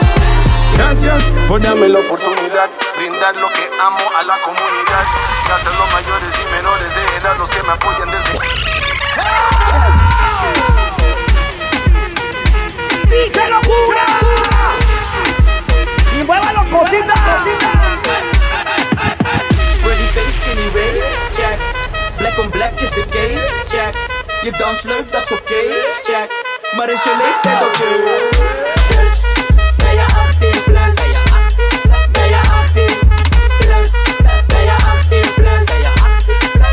Gracias 0.77 1.23
por 1.47 1.61
darme 1.61 1.89
la 1.89 1.99
oportunidad, 1.99 2.69
brindar 2.95 3.35
lo 3.35 3.49
que 3.51 3.69
amo 3.81 3.99
a 4.17 4.23
la 4.23 4.39
comunidad. 4.39 5.05
Gracias 5.45 5.73
a 5.73 5.77
los 5.77 5.93
mayores 5.93 6.35
y 6.39 6.51
menores 6.55 6.95
de 6.95 7.17
edad, 7.17 7.37
los 7.37 7.49
que 7.49 7.63
me 7.63 7.73
apoyan 7.73 8.11
desde. 8.11 8.39
¡Dice 13.09 13.49
locura! 13.49 14.05
Y 16.17 16.23
muévalo, 16.25 16.63
cosita. 16.71 17.78
Black 22.29 22.45
on 22.45 22.51
black 22.51 22.83
is 22.83 22.91
the 22.91 23.05
case, 23.09 23.49
check. 23.67 23.95
Je 24.43 24.51
dans 24.51 24.83
leuk, 24.83 25.11
dat 25.11 25.23
is 25.23 25.31
oké, 25.31 25.61
check. 26.03 26.29
Maar 26.75 26.89
is 26.89 27.03
je 27.03 27.15
leeftijd 27.17 27.61
oké? 27.67 27.89
Dus 28.89 29.25
ben 29.77 29.93
je 29.93 30.05
18 30.05 30.63
plus? 30.63 30.95
Ben 32.11 32.27
je 32.27 32.35
18 32.35 32.99
plus? 33.59 33.91
Ben 34.47 34.61
je 34.61 34.75
18 35.11 35.33
plus? 35.33 35.67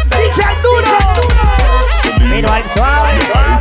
¡Dije 0.09 0.49
al 0.49 0.57
duro! 0.63 0.97
Pero 2.31 2.49
al 2.49 2.63
suave. 2.75 3.56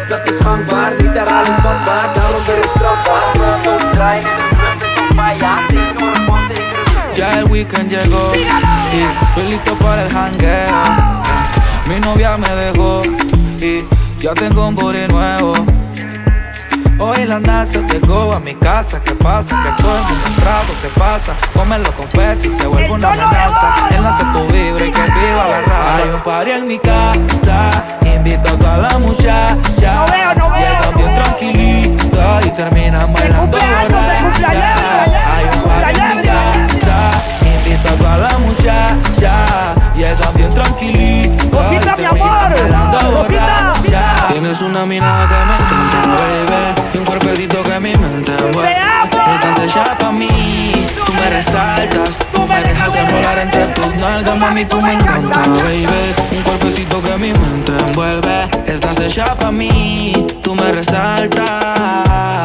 Zus, 0.00 0.08
dat 0.08 0.32
is 0.32 0.40
gangbaar. 0.40 0.92
Niet 0.98 1.12
herhaling 1.12 1.54
vatbaar, 1.54 2.08
daarom 2.14 2.44
weer 2.46 2.64
is 2.64 2.70
strafbaar. 2.70 3.22
Stoot 3.60 3.92
draaien 3.92 4.22
in 4.22 4.36
de 4.36 4.56
club 4.56 4.82
is 4.82 5.00
on 5.00 5.16
fire. 5.16 5.46
Zeker 5.70 6.16
een 6.16 6.24
man, 6.24 6.46
zeker 6.48 6.62
een 6.62 7.16
Ya 7.16 7.28
el 7.30 7.48
weekend 7.48 7.90
llegó 7.90 8.32
y 8.92 9.00
estoy 9.24 9.48
listo 9.48 9.74
para 9.74 10.02
el 10.02 10.10
jangueo. 10.10 10.80
Mi 11.86 11.98
novia 11.98 12.36
me 12.36 12.54
dejó 12.54 13.02
y 13.60 13.84
ya 14.18 14.32
tengo 14.34 14.68
un 14.68 14.74
booty 14.74 15.06
nuevo. 15.08 15.54
Hoy 16.98 17.24
la 17.24 17.40
NASA 17.40 17.80
llegó 17.88 18.32
a 18.32 18.40
mi 18.40 18.54
casa. 18.54 19.00
¿Qué 19.02 19.12
pasa? 19.12 19.62
Que 19.62 19.82
todo 19.82 19.96
el 19.96 20.02
mundo 20.04 20.26
en 20.26 20.34
trago 20.34 20.72
se 20.82 20.88
pasa. 21.00 21.32
Come 21.54 21.78
los 21.78 21.92
confetis, 21.94 22.52
se 22.58 22.66
vuelve 22.66 22.90
una 22.90 23.08
amenaza. 23.08 23.88
Enlace 23.90 24.24
tu 24.32 24.52
vibra 24.52 24.84
y 24.84 24.92
que 24.92 25.02
viva 25.02 25.44
la 25.48 25.60
raza. 25.60 25.96
Hay 25.96 26.08
un 26.10 26.20
party 26.20 26.50
en 26.50 26.66
mi 26.66 26.78
casa. 26.78 27.69
Invito 28.22 28.50
a 28.68 28.76
la 28.76 28.98
muchacha. 28.98 29.94
No 29.94 30.04
veo, 30.04 30.34
no 30.36 30.50
veo, 30.50 30.92
no 30.92 30.98
bien 30.98 31.08
veo. 31.08 31.22
tranquilitas 31.24 32.44
y 32.44 32.50
terminan 32.50 33.10
bailando. 33.14 33.40
cumpleaños, 33.40 33.88
de 33.88 33.96
borracha. 33.96 34.20
cumpleaños, 34.20 34.62
Hay 35.32 35.44
un 35.54 35.62
party 35.62 36.00
en 36.00 36.16
mi 36.16 36.22
casa. 36.22 36.96
Invito 37.40 37.88
a 37.88 37.92
toda 37.96 38.18
la 38.18 38.38
muchacha. 38.38 39.74
Llegan 39.96 40.34
bien 40.34 40.50
tranquilitas. 40.52 41.46
Cosita, 41.46 41.94
y 41.96 42.00
mi 42.00 42.04
amor. 42.04 42.54
terminan 42.54 42.92
bailando 42.92 43.20
Cosita, 43.20 43.72
borracha. 43.72 44.28
Tienes 44.32 44.60
una 44.60 44.84
mirada 44.84 45.26
que 45.26 45.34
me 45.34 45.54
encanta, 45.56 46.22
baby. 46.22 46.90
Y 46.92 46.98
un 46.98 47.04
cuerpecito 47.06 47.62
que 47.62 47.80
mi 47.80 47.96
mente 47.96 48.32
envuelve. 48.32 48.76
Estás 49.34 49.58
hecha 49.64 49.98
pa' 49.98 50.12
mí. 50.12 50.86
Tú 51.06 51.12
me 51.12 51.30
resaltas. 51.30 52.10
Tú 52.32 52.46
me 52.46 52.60
dejas 52.60 52.94
enrolar 52.94 53.38
entre 53.38 53.66
tus 53.66 53.94
nalgas, 53.96 54.36
mami. 54.36 54.64
Tú 54.64 54.80
me 54.80 54.94
encanta, 54.94 55.38
baby. 55.64 56.36
Un 56.36 56.42
cuerpecito 56.42 57.00
que 57.02 57.16
mi 57.16 57.32
mente 57.32 57.72
envuelve. 57.78 58.48
Estás 58.66 58.98
hecha 59.00 59.34
pa' 59.34 59.50
mí. 59.50 60.26
Tú 60.42 60.54
me 60.54 60.72
resaltas. 60.72 62.39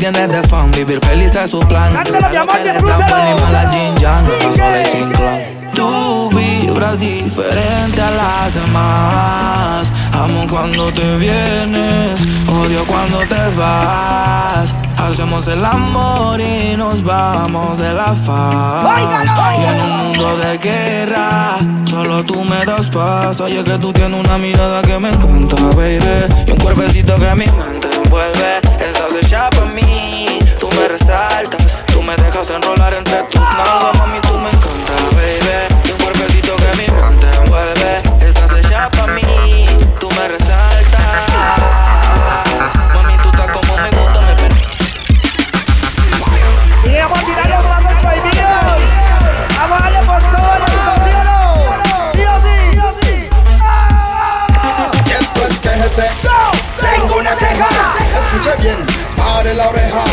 Tiene 0.00 0.26
de 0.26 0.42
fan, 0.44 0.70
vivir 0.70 0.98
feliz 1.04 1.34
es 1.34 1.50
su 1.50 1.60
plan. 1.60 1.92
Cántalo, 1.92 2.30
mi 2.30 2.36
amor, 2.36 2.62
disfrútalo. 2.62 3.36
Tú 5.74 6.30
vibras 6.30 6.98
diferente 6.98 8.00
a 8.00 8.10
las 8.10 8.54
demás. 8.54 9.92
Amo 10.14 10.46
cuando 10.48 10.90
te 10.90 11.18
vienes, 11.18 12.18
odio 12.48 12.86
cuando 12.86 13.18
te 13.28 13.56
vas. 13.58 14.72
Hacemos 14.96 15.46
el 15.48 15.62
amor 15.62 16.40
y 16.40 16.76
nos 16.78 17.04
vamos 17.04 17.78
de 17.78 17.92
la 17.92 18.14
faz. 18.24 19.00
Y 19.58 19.64
en 19.64 19.80
un 19.82 19.98
mundo 19.98 20.38
de 20.38 20.56
guerra, 20.56 21.58
solo 21.84 22.24
tú 22.24 22.42
me 22.42 22.64
das 22.64 22.86
paz. 22.86 23.38
Oye, 23.40 23.62
que 23.62 23.76
tú 23.76 23.92
tienes 23.92 24.18
una 24.18 24.38
mirada 24.38 24.80
que 24.80 24.98
me 24.98 25.10
encanta, 25.10 25.56
baby. 25.76 26.00
Y 26.46 26.52
un 26.52 26.58
cuerpecito 26.58 27.16
que 27.18 27.34
mi 27.34 27.46
mente 27.46 27.54
envuelve. 27.54 27.79
Me 32.10 32.16
dejas 32.24 32.50
enrolar 32.50 32.92
entre 32.94 33.22
tus 33.24 33.40
nalgas, 33.40 33.94
mami, 33.94 34.18
tú 34.22 34.36
me 34.38 34.50
encanta, 34.50 34.92
baby. 35.14 35.68
Y 35.84 35.92
un 35.92 35.98
cuerpecito 35.98 36.56
que 36.56 36.70
mi 36.76 36.88
mente 36.88 37.26
envuelve. 37.36 38.02
Estás 38.26 38.50
hecha 38.58 38.90
para 38.90 39.12
mí, 39.12 39.66
tú 40.00 40.08
me 40.10 40.26
resaltas. 40.26 41.30
Mami, 42.94 43.16
tú 43.22 43.28
estás 43.30 43.52
como 43.52 43.76
me 43.76 43.90
gusta, 43.90 44.20
me 44.22 44.32
Y 46.90 46.98
vamos 46.98 47.18
a 47.18 47.22
tirar 47.22 47.48
los 47.48 47.62
brazos 47.62 47.92
prohibidos. 48.02 48.80
Vamos 49.56 49.78
a 49.78 49.82
darle 49.84 50.02
por 50.02 50.20
todo, 50.34 50.66
¿sí 51.04 51.12
o 51.14 51.24
no? 51.30 51.38
¿Sí 52.12 52.22
o 52.24 52.36
sí? 52.42 52.56
¿Sí 52.72 52.78
o 52.80 52.90
sí? 53.00 53.14
Y 55.06 55.10
esto 55.12 55.40
es 55.48 55.60
que 55.60 55.88
se 55.88 56.06
Tengo 56.80 57.14
una 57.18 57.36
queja 57.36 57.68
Escuche 58.18 58.52
bien, 58.62 58.78
pare 59.16 59.54
la 59.54 59.68
oreja 59.68 60.09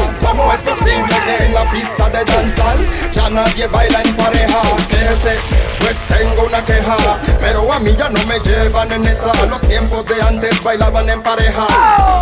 Es 0.57 0.63
posible 0.63 1.15
que 1.23 1.45
en 1.45 1.53
la 1.53 1.69
pista 1.69 2.09
de 2.09 2.25
danzar 2.25 2.77
ya 3.11 3.29
nadie 3.29 3.67
baila 3.67 4.01
en 4.01 4.15
pareja. 4.15 4.59
Ese, 5.11 5.37
pues 5.79 6.03
tengo 6.07 6.47
una 6.47 6.65
queja, 6.65 6.97
pero 7.39 7.71
a 7.71 7.79
mí 7.79 7.95
ya 7.95 8.09
no 8.09 8.19
me 8.25 8.39
llevan 8.39 8.91
en 8.91 9.05
esa. 9.05 9.31
Los 9.45 9.61
tiempos 9.61 10.03
de 10.07 10.19
antes 10.19 10.63
bailaban 10.63 11.07
en 11.09 11.21
pareja. 11.21 11.67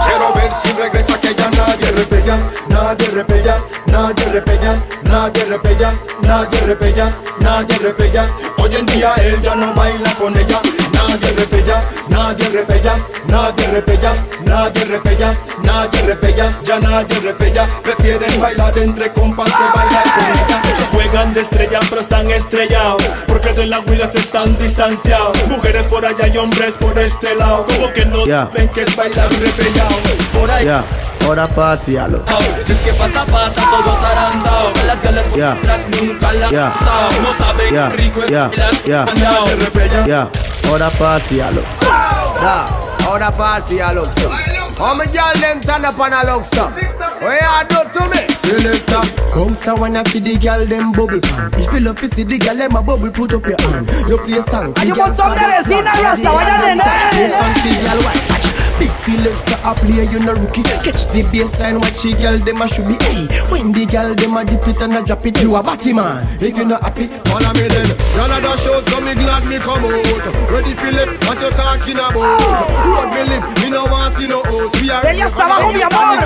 Quiero 0.06 0.34
ver 0.34 0.54
si 0.54 0.70
regresa 0.74 1.18
que 1.22 1.34
ya 1.34 1.50
nadie 1.52 1.92
repella, 1.92 2.38
nadie 2.68 3.08
repella, 3.08 3.58
nadie 3.86 4.26
repella, 4.26 4.76
nadie 5.04 5.46
repella, 5.46 5.94
nadie 6.20 6.60
repella, 6.60 7.12
nadie 7.40 7.78
repella. 7.78 8.28
Hoy 8.58 8.76
en 8.76 8.86
día 8.88 9.14
él 9.16 9.42
ya 9.42 9.56
no 9.56 9.74
baila 9.74 10.14
con 10.16 10.38
ella, 10.38 10.60
nadie 11.08 11.32
repella, 11.32 11.82
nadie 12.10 12.50
repella, 12.50 12.96
nadie 13.28 13.68
repella, 13.68 14.14
nadie 14.46 14.86
repella, 14.86 15.34
nadie 15.64 16.02
repella, 16.02 16.52
ya 16.64 16.80
nadie 16.80 17.20
repella. 17.20 17.68
Prefieren 17.84 18.40
bailar 18.42 18.78
entre 18.78 19.12
compas 19.12 19.52
que 19.52 19.78
bailar 19.78 20.04
con 20.04 20.26
ella. 20.26 20.62
Juegan 20.94 21.34
de 21.34 21.42
estrella 21.42 21.80
pero 21.90 22.02
están 22.02 22.30
estrellados 22.32 23.04
Porque 23.28 23.52
de 23.54 23.66
las 23.66 23.86
huilas 23.86 24.16
están 24.16 24.58
distanciados 24.58 25.36
Mujeres 25.50 25.84
por 25.84 26.06
allá 26.06 26.28
y 26.28 26.38
hombres 26.38 26.76
por 26.78 26.98
este 26.98 27.36
lado 27.36 27.66
Como 27.66 27.92
que 27.92 28.06
no 28.06 28.26
Yeah. 28.26 28.50
ven 28.54 28.70
que 28.70 28.82
es 28.82 28.96
bailar 28.96 29.28
repellado 29.30 29.96
Por 30.34 30.50
ahí 30.50 30.66
Yeah, 30.66 30.86
ahora 31.26 31.48
party, 31.48 31.98
alo. 31.98 32.24
Es 32.68 32.80
que 32.80 32.94
pasa, 32.94 33.26
pasa 33.26 33.62
todo 33.62 33.94
tarantao 33.96 34.72
Las 34.86 35.02
galas 35.04 35.26
Yeah. 35.36 35.58
nunca 36.02 36.32
la 36.34 36.50
Yeah. 36.50 36.74
No 37.22 37.34
saben 37.34 37.74
Yeah, 37.74 37.90
rico 37.90 38.24
es 38.24 38.30
yeah, 38.30 38.48
bailar 38.48 40.06
yeah, 40.06 40.30
Other 40.68 40.90
party 40.98 41.40
a 41.40 41.52
look 41.52 41.66
so. 41.72 41.86
Nah, 41.86 42.68
other 43.08 43.32
party 43.36 43.80
a 43.80 43.94
look 43.94 44.12
so. 44.14 44.30
How 44.30 44.94
me 44.94 45.06
girl 45.06 45.34
them 45.36 45.62
turn 45.62 45.86
up 45.86 46.00
and 46.00 46.14
a 46.14 46.34
look 46.34 46.46
so. 46.46 46.68
What 46.68 47.42
you 47.42 47.68
do 47.70 48.00
to 48.00 48.10
me? 48.10 48.34
Select 48.34 48.86
Come 49.34 49.56
so 49.56 49.76
when 49.80 49.96
I 49.96 50.04
feed 50.04 50.26
the 50.26 50.36
gyal 50.36 50.68
dem 50.68 50.92
bubble 50.92 51.22
pan. 51.22 51.52
If 51.54 51.72
you 51.72 51.80
love 51.80 52.00
to 52.02 52.08
see 52.08 52.24
the 52.24 52.38
gyal 52.38 52.58
dem 52.58 52.76
a 52.76 52.82
bubble, 52.82 53.12
put 53.12 53.34
up 53.34 53.46
your 53.46 53.62
hand. 53.62 53.88
You 54.10 54.18
play 54.18 54.38
a 54.38 54.44
song. 54.44 54.74
And 54.78 54.90
you 54.90 54.96
want 54.96 55.16
some 55.16 55.34
there? 55.36 55.64
See 55.64 55.82
na 55.82 55.92
rasta? 55.92 56.30
Why 56.30 56.44
you 56.44 56.62
doing 56.62 56.78
that? 56.78 57.12
Play 57.14 57.30
some 57.32 57.54
for 57.62 57.74
girl 57.82 58.04
white. 58.04 58.35
Big 58.78 58.92
selector 58.92 59.58
a 59.64 59.74
play, 59.74 60.04
you 60.12 60.20
no 60.20 60.34
rookie. 60.34 60.64
Catch 60.84 61.08
the 61.16 61.24
baseline, 61.32 61.80
watch 61.80 62.04
the 62.04 62.12
girl 62.20 62.38
them 62.38 62.62
a 62.62 62.68
should 62.68 62.88
be. 62.88 62.96
Hey, 63.06 63.28
when 63.48 63.72
the 63.72 63.86
girl 63.86 64.14
them 64.14 64.36
a 64.36 64.44
dip 64.44 64.68
it 64.68 64.82
and 64.82 64.96
a 64.96 65.02
drop 65.02 65.26
it, 65.26 65.42
you 65.42 65.56
a 65.56 65.64
batty 65.64 65.94
man. 65.94 66.28
If 66.42 66.58
you 66.58 66.66
not 66.66 66.84
happy, 66.84 67.08
follow 67.32 67.54
me 67.56 67.68
then. 67.72 67.88
Y'all 68.20 68.32
a 68.32 68.38
dash 68.44 68.68
out, 68.68 68.84
so 68.90 69.00
me 69.00 69.14
glad 69.16 69.48
me 69.48 69.58
come 69.64 69.80
out. 69.80 70.52
Ready 70.52 70.74
Philip, 70.76 71.10
what 71.24 71.40
you 71.40 71.52
talking 71.56 71.96
about? 71.96 72.20
Road 72.20 73.10
me 73.16 73.24
live, 73.32 73.48
me 73.64 73.70
no 73.72 73.86
want 73.86 74.14
see 74.16 74.28
no 74.28 74.44
host. 74.44 74.76
We 74.82 74.92
are 74.92 75.08
Ella 75.08 75.26
está 75.26 75.46
abajo, 75.46 75.72
mi 75.72 75.82
amor. 75.82 76.20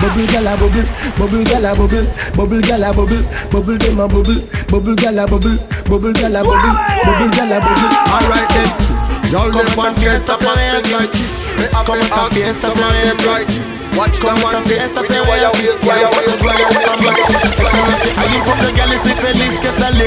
Bubble 0.00 0.26
gala 0.30 0.56
bubble, 0.56 0.86
bubble 1.18 1.44
gala 1.44 1.74
bubble, 1.74 2.06
bubble 2.36 2.60
gala 2.62 2.92
bubble, 2.94 3.22
bubble 3.50 3.78
dem 3.78 3.98
a 3.98 4.06
bubble, 4.06 4.40
bubble 4.68 4.94
gala 4.94 5.26
bubble, 5.26 5.58
bubble 5.90 6.12
gala 6.12 6.44
bubble, 6.44 6.74
bubble 7.02 7.30
gala 7.34 7.58
bubble. 7.58 7.90
Alright 8.14 8.48
then, 8.54 8.97
Y'all 9.30 9.50
never 9.52 9.68
fiesta, 9.68 9.92
fiesta, 9.94 10.38
fiesta, 10.38 10.80
fiesta, 10.80 11.12
fiesta, 11.56 11.84
fiesta, 11.84 12.28
fiesta, 12.30 12.30
fiesta, 12.30 12.30
fiesta, 12.30 12.30
fiesta, 12.30 12.70
fiesta, 12.70 13.44
fiesta, 13.44 13.77
esta 14.04 14.62
fiesta 14.62 15.00
se 15.02 15.20
ve 15.20 15.36
Esta 16.68 17.76
noche 17.86 18.14
hay 18.16 18.36
un 18.36 18.42
poco 18.44 18.62
de 18.62 18.94
estoy 18.94 19.12
feliz 19.12 19.58
que 19.58 19.70
salí. 19.80 20.04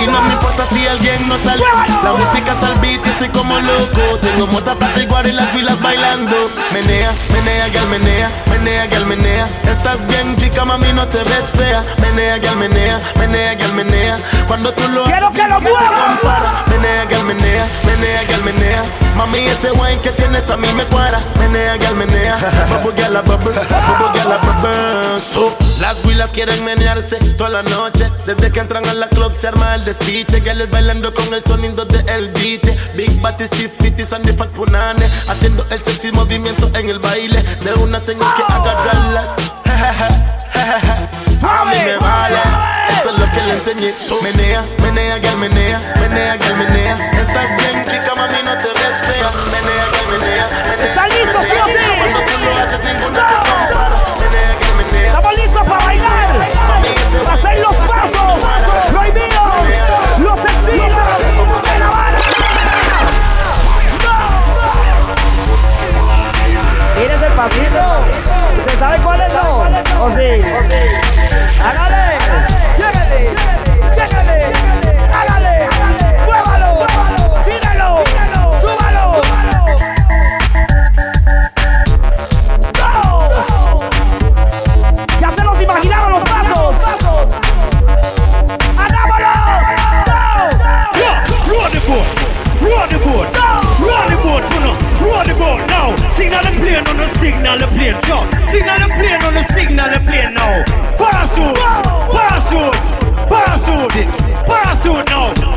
Y 0.00 0.06
no 0.06 0.22
me 0.22 0.32
importa 0.32 0.66
si 0.66 0.86
alguien 0.86 1.28
no 1.28 1.38
sale. 1.38 1.62
La 2.02 2.12
música 2.12 2.52
está 2.52 2.66
al 2.68 2.74
beat 2.76 3.04
y 3.06 3.08
estoy 3.08 3.28
como 3.28 3.58
loco. 3.58 4.18
Tengo 4.20 4.46
mota, 4.48 4.74
plata 4.74 5.00
y 5.00 5.06
guaro 5.06 5.28
y 5.28 5.32
las 5.32 5.48
pilas 5.50 5.80
bailando. 5.80 6.50
Menea, 6.72 7.12
menea, 7.32 7.68
gal, 7.68 7.88
menea 7.88 8.30
Menea, 8.46 8.86
gal, 8.86 9.06
menea. 9.06 9.48
Estás 9.64 10.04
bien 10.08 10.36
chica, 10.36 10.64
mami, 10.64 10.92
no 10.92 11.06
te 11.06 11.22
ves 11.22 11.50
fea. 11.56 11.84
Menea, 12.00 12.38
gal, 12.38 12.56
menea 12.56 13.00
Menea, 13.16 13.54
gal, 13.54 13.74
menea. 13.74 14.18
Cuando 14.46 14.72
tú 14.72 14.82
lo 14.88 15.04
Quiero 15.04 15.32
que 15.32 15.42
lo 15.42 15.60
nadie 15.60 15.66
te 15.66 15.72
mueva. 15.72 16.06
compara. 16.06 16.64
Menea, 16.68 17.04
gal, 17.04 17.24
menea 17.26 17.66
Menea, 17.84 18.24
gal, 18.24 18.44
menea 18.44 18.82
Mami, 19.16 19.38
ese 19.40 19.70
wine 19.72 20.00
que 20.02 20.10
tienes 20.10 20.48
a 20.50 20.56
mí 20.56 20.68
me 20.76 20.84
cuadra. 20.84 21.20
Menea, 21.38 21.76
gal, 21.76 21.94
menea. 21.96 22.36
Bubble, 22.70 22.92
gal, 23.00 23.12
la 23.12 23.20
bubble 23.22 23.52
Bubble, 23.52 24.10
gal, 24.14 24.28
la 24.28 24.38
bubble 24.38 25.20
So, 25.20 25.56
Las 25.80 26.04
huilas 26.04 26.32
quieren 26.32 26.64
menearse 26.64 27.16
toda 27.36 27.50
la 27.50 27.62
noche. 27.62 28.08
Desde 28.26 28.50
que 28.50 28.60
entran 28.60 28.86
a 28.86 28.94
la 28.94 29.08
club 29.08 29.32
se 29.32 29.48
arma 29.48 29.74
el 29.74 29.84
despiche. 29.84 30.40
Les 30.54 30.70
bailando 30.70 31.12
con 31.14 31.32
el 31.34 31.44
sonido 31.44 31.84
de 31.84 31.98
el 32.12 32.30
beat. 32.32 32.62
Big 32.94 33.20
Batty, 33.20 33.46
Stiff 33.46 33.76
Titties 33.78 34.12
and 34.12 34.24
the 34.24 34.32
Fat 34.32 34.48
Punane. 34.50 35.04
Haciendo 35.28 35.66
el 35.70 35.82
sexy 35.82 36.12
movimiento 36.12 36.70
en 36.74 36.88
el 36.88 36.98
baile. 36.98 37.42
De 37.64 37.74
una 37.74 38.00
tengo 38.00 38.24
que 38.36 38.42
agarrarlas. 38.52 39.28
A 41.42 41.64
mí 41.64 41.76
me 41.84 41.96
vale 41.96 42.79
Eso 42.90 43.10
es 43.10 43.18
lo 43.18 43.30
que 43.32 43.42
le 43.42 43.52
enseñé 43.52 43.94
So, 43.98 44.20
Menea, 44.22 44.64
menea, 44.82 45.18
gal, 45.18 45.38
menea 45.38 45.80
Menea, 46.00 46.36
gal, 46.36 46.56
menea 46.56 46.96
Estás 47.20 47.48
bien 47.56 47.84
chica, 47.86 48.14
mami, 48.14 48.42
no 48.44 48.56
te 48.58 48.68
ves 48.68 49.00
fea 49.06 49.30
Menea, 49.52 49.84
gal, 49.92 50.06
menea 50.10 50.46
menea, 50.50 50.84
¿Están 50.84 51.08
listos, 51.08 51.44
sí 51.44 51.56
o 51.62 51.66
sí? 51.66 51.84
Cuando 51.98 52.20
tú 52.20 52.38
lo 52.44 52.56
haces, 52.56 52.80
ninguna 52.84 53.28
te 53.28 53.50
compara 53.50 53.96
Menea, 54.20 54.52
gal, 54.60 54.74
menea 54.76 55.06
Estamos 55.06 55.34
listos 55.34 55.62
para 55.62 55.84
bailar. 55.84 56.30
Para 57.24 57.32
hacer 57.34 57.60
los 57.60 57.76
pasos 57.76 58.40
prohibidos. 58.90 59.50
Los 60.18 60.38
estilos 60.38 61.08
de 61.72 61.78
la 61.78 61.88
banda. 61.88 62.20
¿Tienes 66.96 67.22
el 67.22 67.32
pasito? 67.32 68.04
¿Usted 68.58 68.78
sabe 68.78 68.98
cuál 68.98 69.20
es 69.20 69.32
no? 69.32 70.04
¿O 70.04 70.10
sí? 70.10 70.42
¡Hágale! 71.62 72.49
Signal 97.50 97.58
the 97.58 97.66
plane 97.66 97.96
the 97.96 98.06
signal 98.52 98.78
the 98.78 98.86
plane, 98.94 99.22
on 99.22 99.34
the 99.34 99.44
signal 99.54 99.90
the 99.90 100.00
plane 100.00 100.34
now. 100.34 100.62
Parachute, 100.96 101.69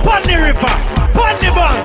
Pon 0.03 0.21
the 0.27 0.35
river, 0.35 0.73
pon 1.15 1.33
the 1.39 1.49
bank, 1.55 1.79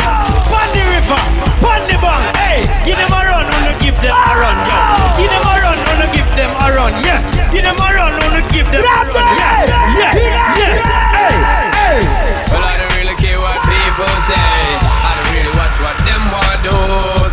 pon 0.50 0.68
the 0.74 0.82
river, 0.90 1.22
pon 1.62 1.80
the 1.86 1.96
bank. 2.02 2.22
Hey, 2.36 2.66
give 2.84 2.98
them 2.98 3.14
a 3.14 3.20
run, 3.22 3.46
wanna 3.46 3.74
give 3.78 3.94
them 4.02 4.10
a 4.10 4.32
run, 4.34 4.58
yo. 4.66 4.78
Give 5.18 5.30
them 5.30 5.46
a 5.46 5.54
run, 5.62 5.78
wanna 5.86 6.08
give 6.10 6.30
them 6.34 6.50
a 6.50 6.66
run, 6.74 6.92
yeah. 7.06 7.20
Give 7.52 7.62
them 7.62 7.78
a 7.78 7.88
run, 7.94 8.12
wanna 8.18 8.42
give 8.50 8.66
them 8.70 8.82
a 8.82 8.98
run, 9.06 9.38
yeah, 9.38 9.70
yeah, 9.98 10.18
yeah. 10.18 10.82
Hey, 11.14 11.34
hey. 11.78 11.98
Well, 12.50 12.64
I 12.64 12.74
don't 12.78 12.94
really 12.98 13.14
care 13.16 13.38
what 13.38 13.58
people 13.62 14.10
say. 14.26 14.34
I 14.34 15.10
don't 15.14 15.30
really 15.34 15.54
watch 15.54 15.76
what 15.78 15.96
them 16.02 16.22
want 16.34 16.58
do. 16.62 16.74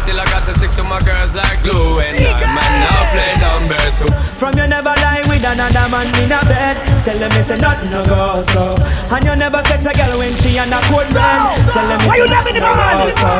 Still, 0.05 0.19
I 0.21 0.25
got 0.29 0.45
to 0.45 0.53
stick 0.57 0.71
to 0.77 0.83
my 0.83 0.99
girls 1.01 1.33
like 1.33 1.61
glue. 1.63 1.99
And 1.99 2.13
I 2.13 2.45
might 2.53 2.75
now 2.85 3.09
play 3.09 3.33
number 3.41 3.81
two. 3.97 4.09
From 4.37 4.53
you 4.57 4.67
never 4.67 4.93
lie 5.01 5.14
with 5.14 5.14
another 5.45 5.87
man 5.89 6.07
in 6.21 6.31
a 6.31 6.39
bed. 6.45 6.75
Tell 7.05 7.17
them 7.17 7.31
it's 7.37 7.49
a 7.51 7.57
nothing 7.57 7.89
no 7.91 8.03
go 8.05 8.41
so. 8.51 8.73
And 9.13 9.23
you 9.25 9.35
never 9.35 9.61
sex 9.65 9.85
a 9.85 9.93
girl 9.93 10.17
when 10.17 10.33
she 10.41 10.57
on 10.57 10.73
a 10.73 10.79
cold 10.89 11.07
bed. 11.13 11.39
Tell 11.71 11.87
them 11.87 11.99
Why 12.07 12.17
it's 12.17 12.25
you 12.25 12.25
a 12.25 12.29
never 12.33 12.51
nothing 12.51 12.53
the 12.55 12.61
no 12.65 12.73
man? 12.75 12.97
go 12.97 13.07
so. 13.13 13.31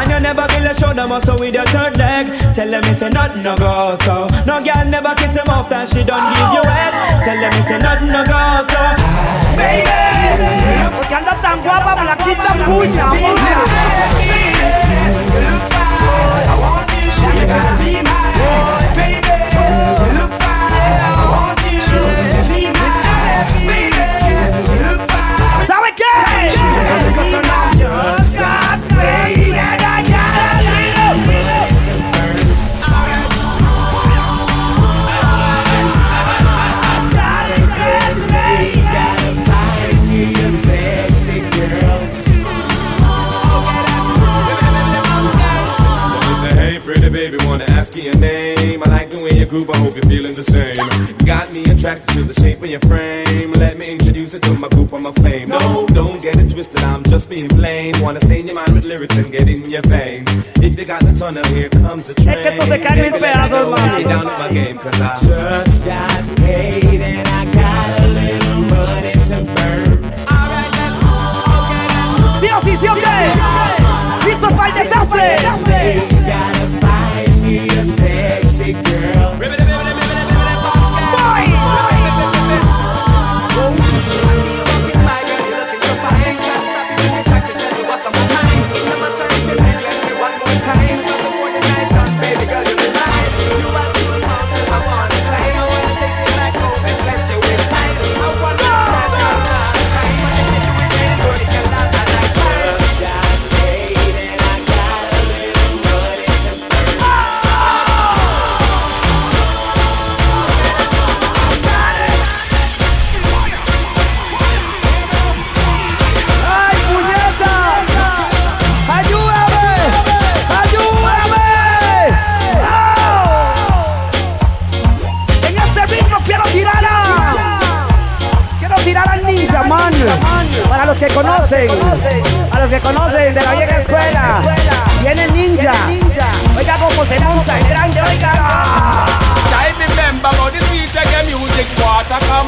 And 0.00 0.10
you 0.10 0.20
never 0.20 0.44
build 0.48 0.66
a 0.66 0.74
shoulder 0.80 1.06
muscle 1.06 1.36
with 1.38 1.54
your 1.54 1.66
third 1.68 1.96
leg. 1.98 2.26
Tell 2.54 2.68
them 2.70 2.84
it's 2.84 3.02
a 3.02 3.10
nothing 3.10 3.42
no 3.42 3.54
go 3.56 3.96
so. 4.04 4.26
No 4.48 4.56
girl 4.64 4.84
never 4.88 5.12
kiss 5.20 5.36
him 5.36 5.48
off 5.52 5.68
that 5.68 5.88
she 5.88 6.02
don't 6.02 6.24
give 6.32 6.52
you 6.56 6.64
head. 6.64 6.92
Tell 7.24 7.38
them 7.38 7.52
it's 7.54 7.70
a 7.70 7.78
nothing 7.78 8.08
no 8.08 8.22
go 8.24 8.40
so. 8.72 8.82
Baby, 9.60 9.92
porque 10.96 11.14
anda 11.14 11.34
tan 11.42 11.60
guapa, 11.60 11.92
blanquita, 12.00 12.52
puña, 12.64 13.08
¿Sabe 17.20 17.44
qué? 17.44 17.50
Sexy 17.50 17.92
girl. 17.92 18.00
Hey 18.00 18.00
baby, 18.00 18.00
wanna 18.00 18.88
ask 18.88 19.08
you 19.08 19.19
your 48.04 48.18
name? 48.18 48.82
I 48.82 48.88
like 48.88 49.10
the 49.10 49.19
way 49.40 49.46
you 49.46 49.50
groove, 49.50 49.70
I 49.70 49.76
hope 49.78 49.94
you're 49.94 50.04
feeling 50.04 50.34
the 50.34 50.44
same. 50.44 50.76
Got 51.24 51.52
me 51.52 51.64
attracted 51.64 52.08
to 52.14 52.22
the 52.22 52.34
shape 52.34 52.58
of 52.58 52.70
your 52.70 52.80
frame. 52.80 53.52
Let 53.52 53.78
me 53.78 53.92
introduce 53.92 54.34
it 54.34 54.42
to 54.42 54.54
my 54.54 54.68
group, 54.68 54.92
I'm 54.92 55.06
a 55.06 55.12
fame. 55.14 55.48
No, 55.48 55.86
don't 55.88 56.20
get 56.22 56.36
it 56.36 56.50
twisted, 56.50 56.82
I'm 56.82 57.02
just 57.04 57.28
being 57.30 57.48
plain. 57.48 57.94
Wanna 58.00 58.20
stain 58.20 58.46
your 58.46 58.56
mind 58.56 58.74
with 58.74 58.84
lyrics 58.84 59.16
and 59.16 59.30
get 59.30 59.48
in 59.48 59.70
your 59.70 59.82
veins. 59.82 60.28
If 60.60 60.78
you 60.78 60.84
got 60.84 61.02
the 61.02 61.14
tunnel, 61.18 61.44
here 61.46 61.68
comes 61.68 62.08
the 62.08 62.14
train. 62.14 62.38
Es 62.38 62.42
que 62.42 62.48
esto 62.48 62.66
se 62.66 62.80
cae 62.80 63.06
en 63.06 63.12
pedazos, 63.12 64.04
down 64.04 64.24
to 64.24 64.38
my 64.38 64.52
game, 64.52 64.78
cause 64.78 65.00
I 65.00 65.18
just 65.22 65.84
got 65.84 66.36
paid 66.38 67.29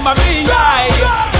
a 0.06 0.14
me. 0.18 0.42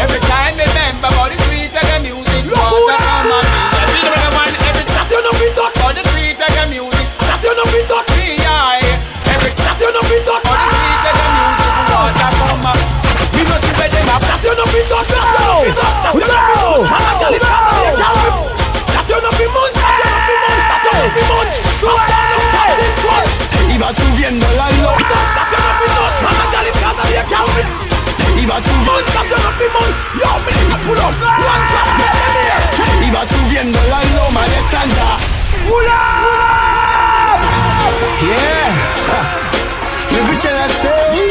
Every 0.03 0.21
time 0.31 0.55
remember 0.55 1.09
about 1.11 1.31
the 1.31 1.39
sweet 1.47 1.71
reggae 1.75 1.99
music, 2.03 2.47
water 2.55 2.95
come 2.95 3.33
a 3.33 3.39
me 3.43 3.43
eye. 3.43 3.75
Every 3.83 4.03
reggae 4.07 4.55
every 4.71 4.85
that 4.93 5.09
you 5.11 5.21
know 5.23 5.35
we 5.39 5.47
touch 5.57 5.75
for 5.83 5.91
the 5.91 6.03
sweet 6.11 6.39
reggae 6.39 6.71
music, 6.71 7.07
that 7.27 7.43
you 7.43 7.53
know 7.59 7.67
we 7.75 7.81
touch 7.91 8.11
me. 8.15 8.39
Every 8.39 9.51
that 9.67 9.79
you 9.83 9.91
know 9.91 10.03
we 10.07 10.17
touch 10.23 10.45
for 10.47 10.55
the 10.55 10.69
sweet 10.79 11.01
reggae 11.03 11.27
music, 11.33 11.75
water 11.91 12.31
come 12.39 12.67
a 12.67 12.75
me 13.35 13.43
know 13.49 13.59
see 13.63 13.75
where 13.79 13.91
them 13.91 14.07
that 14.07 14.43
you 14.47 14.55
know 14.55 14.67
we 14.71 14.81
touch, 14.87 15.11
that 15.11 15.27
you 15.33 15.43
know 15.43 15.59
we 15.63 15.71
touch, 15.75 15.97
that 16.03 16.15
you 16.15 16.23
know 16.23 16.39
we 16.39 16.55
touch. 16.55 16.87
And 16.93 17.03
I 17.03 17.19
tell 17.19 17.35
it, 17.35 17.43
that 17.43 17.67
you 17.67 17.99
know 17.99 18.15
we 18.15 18.31
touch. 18.31 18.63
That 18.93 19.07
you 19.11 19.19
know 19.19 19.33
we 19.39 19.47
munch, 19.51 19.75
that 19.75 19.91
you 19.91 20.07
know 20.07 20.23
we 20.23 20.35
munch, 20.39 20.67
that 20.71 20.87
you 20.87 20.93
know 20.93 21.11
we 21.11 21.23
munch. 21.27 21.59
So 28.43 28.49
I 28.49 28.59
know 28.59 28.99
that 28.99 29.23
it 29.63 29.71
crunch. 29.71 30.03
Iba 33.07 33.23
subiendo 33.23 33.23
la 33.23 33.23
loma 33.23 33.23
Iba 33.23 33.23
subiendo 33.23 33.23
Iba 33.23 33.23
subiendo 33.25 33.79
la 33.89 34.01
loma 34.19 34.43
de 34.43 34.61
Santa 34.67 35.09
Yeah. 38.23 38.71
Maybe 40.11 40.35
shall 40.35 40.59
I 40.59 40.67
say 40.67 41.23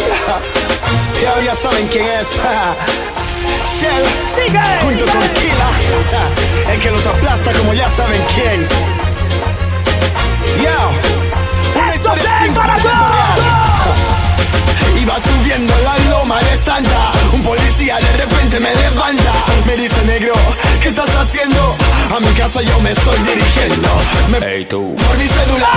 Ya, 1.21 1.31
ya 1.41 1.55
saben 1.55 1.87
quién 1.87 2.05
es. 2.05 2.27
Shell 3.77 4.05
Junto 4.81 5.05
con 5.05 5.27
Kila. 5.35 5.69
El 6.73 6.79
que 6.79 6.91
los 6.91 7.05
aplasta 7.05 7.51
como 7.53 7.73
ya 7.73 7.89
saben 7.89 8.21
quién. 8.33 8.67
Yo. 10.63 10.91
Una 11.75 11.93
historia 11.95 12.39
100% 12.39 12.53
real 12.53 13.60
Iba 15.01 15.19
subiendo 15.19 15.73
la 15.83 15.97
loma 16.11 16.39
de 16.39 16.55
Santa. 16.55 17.11
Un 17.33 17.41
policía 17.41 17.97
de 17.97 18.17
repente 18.17 18.59
me 18.59 18.69
levanta. 18.75 19.33
Me 19.65 19.75
dice 19.75 19.99
negro, 20.05 20.33
¿qué 20.79 20.89
estás 20.89 21.09
haciendo? 21.15 21.75
A 22.15 22.19
mi 22.19 22.31
casa 22.33 22.61
yo 22.61 22.79
me 22.81 22.91
estoy 22.91 23.17
dirigiendo. 23.19 23.89
Me 24.29 24.37
Ey 24.45 24.65
tú, 24.65 24.95
Por 24.95 25.17
mi 25.17 25.27
celular 25.27 25.71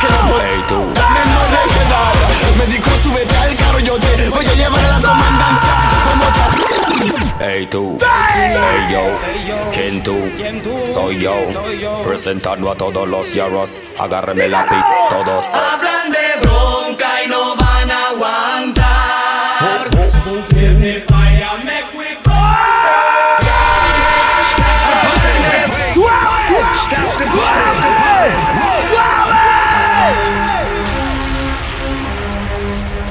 que 0.00 0.08
no 0.12 0.18
puedo 0.30 0.44
ey 0.44 0.62
tú, 0.66 0.80
Dame 0.94 1.20
no 1.32 1.40
de 1.52 1.62
quedar. 1.74 2.14
Me 2.58 2.66
dijo 2.72 2.90
súbete 3.02 3.36
al 3.36 3.54
carro 3.56 3.78
yo 3.80 3.96
te 3.96 4.28
voy 4.30 4.46
a 4.46 4.54
llevar 4.54 4.80
a 4.80 4.88
la 4.88 5.08
comandancia. 5.08 5.70
Vamos 6.06 6.34
a 7.40 7.50
ey 7.52 7.66
tú, 7.66 7.98
ey 8.00 8.92
yo, 8.92 9.04
¿quién 9.72 10.02
tú? 10.02 10.16
Soy 10.90 11.20
yo, 11.20 11.34
presentando 12.02 12.70
a 12.70 12.74
todos 12.76 13.06
los 13.06 13.34
yarros, 13.34 13.82
agárreme 13.98 14.48
la 14.48 14.64
pit, 14.66 14.84
todos. 15.10 15.46
Hablan 15.54 16.12
de 16.12 16.23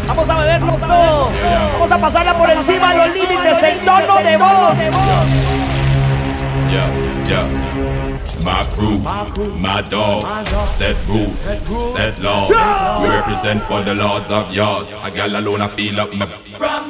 Vamos 0.07 0.29
a 0.29 0.37
bebernos 0.39 0.79
todos. 0.81 1.29
Vamos 1.73 1.91
a 1.91 1.97
pasarla 1.99 2.35
por 2.35 2.49
encima 2.49 2.93
de 2.93 2.97
los 2.97 3.15
límites, 3.15 3.85
tono 3.85 4.17
de 4.23 4.37
voz. 4.37 4.77
Yeah, 6.71 6.89
yeah. 7.27 7.47
My 8.43 8.65
crew, 8.75 8.97
my 9.57 9.81
dogs, 9.83 10.27
set 10.69 10.97
rules, 11.07 11.35
set 11.93 12.19
laws. 12.23 12.49
We 13.01 13.07
represent 13.09 13.61
for 13.61 13.83
the 13.83 13.93
lords 13.93 14.31
of 14.31 14.51
yards. 14.51 14.95
A 15.03 15.11
gal 15.11 15.35
alone, 15.35 15.61
I 15.61 15.67
feel 15.69 15.99
up 15.99 16.11
my. 16.13 16.27
From 16.57 16.89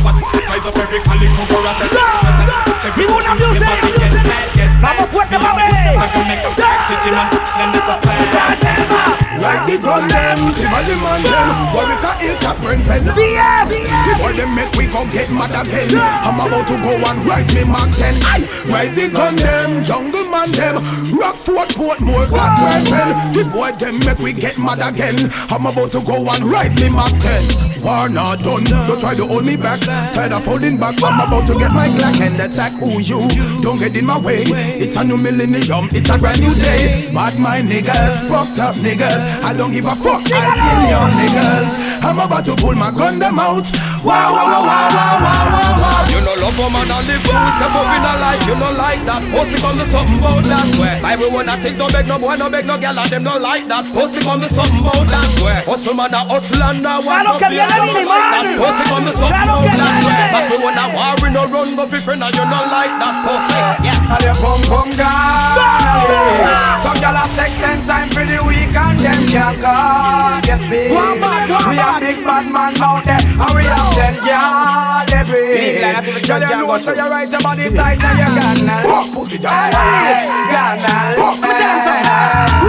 Rise 0.00 0.66
up 0.66 0.76
every 0.76 1.00
pen 12.84 13.02
BF 13.02 13.68
Before 13.70 14.32
them 14.32 14.54
make 14.54 14.72
we 14.76 14.86
get 15.12 15.30
mad 15.30 15.54
again 15.54 15.90
I'm 15.96 16.40
about 16.40 16.66
to 16.68 16.76
go 16.80 16.92
and 17.08 17.24
write 17.24 17.48
me 17.54 17.64
Mark 17.64 17.90
10 17.92 18.14
Aye, 18.24 18.46
write 18.68 18.96
it 18.96 19.12
them 19.12 19.84
Jungle 19.84 20.28
man 20.28 20.52
Rockford, 21.12 21.70
Portmore, 21.76 22.28
pen 22.28 23.32
The 23.32 23.48
boy 23.50 23.72
them 23.72 23.98
make 24.00 24.18
we 24.18 24.32
get 24.32 24.58
mad 24.58 24.80
again 24.82 25.30
I'm 25.48 25.66
about 25.66 25.90
to 25.92 26.00
go 26.02 26.16
and 26.28 26.44
write 26.44 26.74
me 26.80 26.88
Mark 26.90 27.12
10 27.20 27.69
War 27.82 28.08
not 28.08 28.40
done, 28.40 28.64
don't 28.64 29.00
try 29.00 29.14
to 29.14 29.26
hold 29.26 29.44
me 29.44 29.56
back. 29.56 29.80
Tired 29.80 30.32
of 30.32 30.44
holding 30.44 30.78
back, 30.78 30.96
I'm 31.02 31.26
about 31.26 31.46
to 31.48 31.58
get 31.58 31.72
my 31.72 31.88
Glock 31.88 32.20
and 32.20 32.40
attack. 32.40 32.72
Who 32.74 33.00
you, 33.00 33.26
don't 33.62 33.78
get 33.78 33.96
in 33.96 34.06
my 34.06 34.18
way. 34.20 34.42
It's 34.46 34.96
a 34.96 35.04
new 35.04 35.16
millennium, 35.16 35.88
it's 35.90 36.10
a 36.10 36.18
brand 36.18 36.40
new 36.40 36.54
day. 36.54 37.10
Bad 37.12 37.38
mind 37.38 37.68
niggas, 37.68 38.28
fucked 38.28 38.58
up 38.58 38.76
niggas 38.76 39.42
I 39.42 39.52
don't 39.52 39.72
give 39.72 39.86
a 39.86 39.96
fuck, 39.96 40.22
I 40.26 40.46
kill 40.56 40.82
your 40.92 41.08
niggas. 41.18 42.04
I'm 42.04 42.18
about 42.18 42.44
to 42.46 42.56
pull 42.56 42.74
my 42.74 42.90
gun 42.90 43.18
them 43.18 43.38
out 43.38 43.70
Wow, 44.00 44.32
wow, 44.32 44.48
wow, 44.48 44.64
wow, 44.64 44.88
wow, 44.96 45.16
wow, 45.20 45.44
wow, 45.52 45.82
wow. 45.82 46.08
You 46.08 46.20
know 46.24 46.34
love 46.40 46.56
woman 46.58 46.88
and 46.90 47.06
live 47.06 47.22
true. 47.22 47.50
Step 47.56 47.74
up 47.76 47.88
in 47.92 48.04
a 48.04 48.12
life, 48.16 48.42
you 48.48 48.56
know 48.56 48.72
like 48.72 49.02
that. 49.04 49.20
Pussy 49.28 49.60
come 49.60 49.76
to 49.76 49.84
something 49.86 50.18
about 50.18 50.44
that 50.48 50.68
way. 50.80 50.96
Everyone 51.04 51.48
I 51.48 51.56
think 51.60 51.76
don't 51.76 51.92
beg 51.92 52.06
no 52.08 52.16
boy, 52.18 52.36
no 52.36 52.48
beg 52.48 52.64
no 52.66 52.78
girl, 52.80 52.98
and 52.98 53.10
them 53.10 53.22
don't 53.24 53.42
like 53.42 53.66
that. 53.68 53.84
Pussy 53.92 54.20
come 54.24 54.40
to 54.40 54.48
something 54.48 54.80
about 54.80 55.04
that 55.08 55.28
way. 55.44 55.60
Hustle 55.68 55.94
man, 55.94 56.14
a 56.16 56.20
hustle 56.24 56.62
and 56.64 56.80
a 56.84 57.00
want 57.04 57.28
to 57.28 57.34
be 57.48 57.60
viene 57.60 57.68
something 57.68 57.92
mi 57.92 58.04
like 58.08 58.24
that. 58.32 58.44
man. 58.48 58.58
Pussy 58.60 58.84
come 58.88 59.04
to 59.04 59.12
something 59.12 59.44
about 59.44 59.68
that 59.68 59.96
way. 60.00 60.28
But 60.32 60.44
we 60.48 60.56
wanna 60.64 60.86
war, 60.96 61.14
we 61.20 61.28
no 61.30 61.42
run, 61.52 61.68
go 61.76 61.84
fi 61.84 61.98
friend, 62.00 62.22
and 62.24 62.32
you 62.34 62.44
don't 62.48 62.68
like 62.72 62.94
that 62.96 63.14
pussy. 63.20 63.60
Yeah. 63.84 64.00
And 64.10 64.22
the 64.24 64.32
pum 64.40 64.60
pum 64.66 64.88
girl 64.98 66.82
Some 66.82 66.98
gyal 66.98 67.14
have 67.14 67.30
sex 67.30 67.56
ten 67.58 67.78
times 67.86 68.12
for 68.12 68.24
the 68.26 68.42
week 68.48 68.74
and 68.74 68.98
them 68.98 69.20
can't 69.30 69.54
go 69.60 69.70
Yes, 70.42 70.62
big 70.66 70.90
We 70.90 71.76
have 71.78 72.00
big 72.02 72.24
bad 72.24 72.50
man 72.50 72.74
out 72.82 73.04
there 73.04 73.20
And 73.22 73.54
we 73.54 73.64
have 73.70 73.89
Tell 76.22 76.40
you 76.40 76.48
know 76.48 76.78
so 76.78 76.94
you 76.94 77.08
right 77.08 77.30
your 77.30 77.40
body 77.40 77.70
tight 77.70 77.98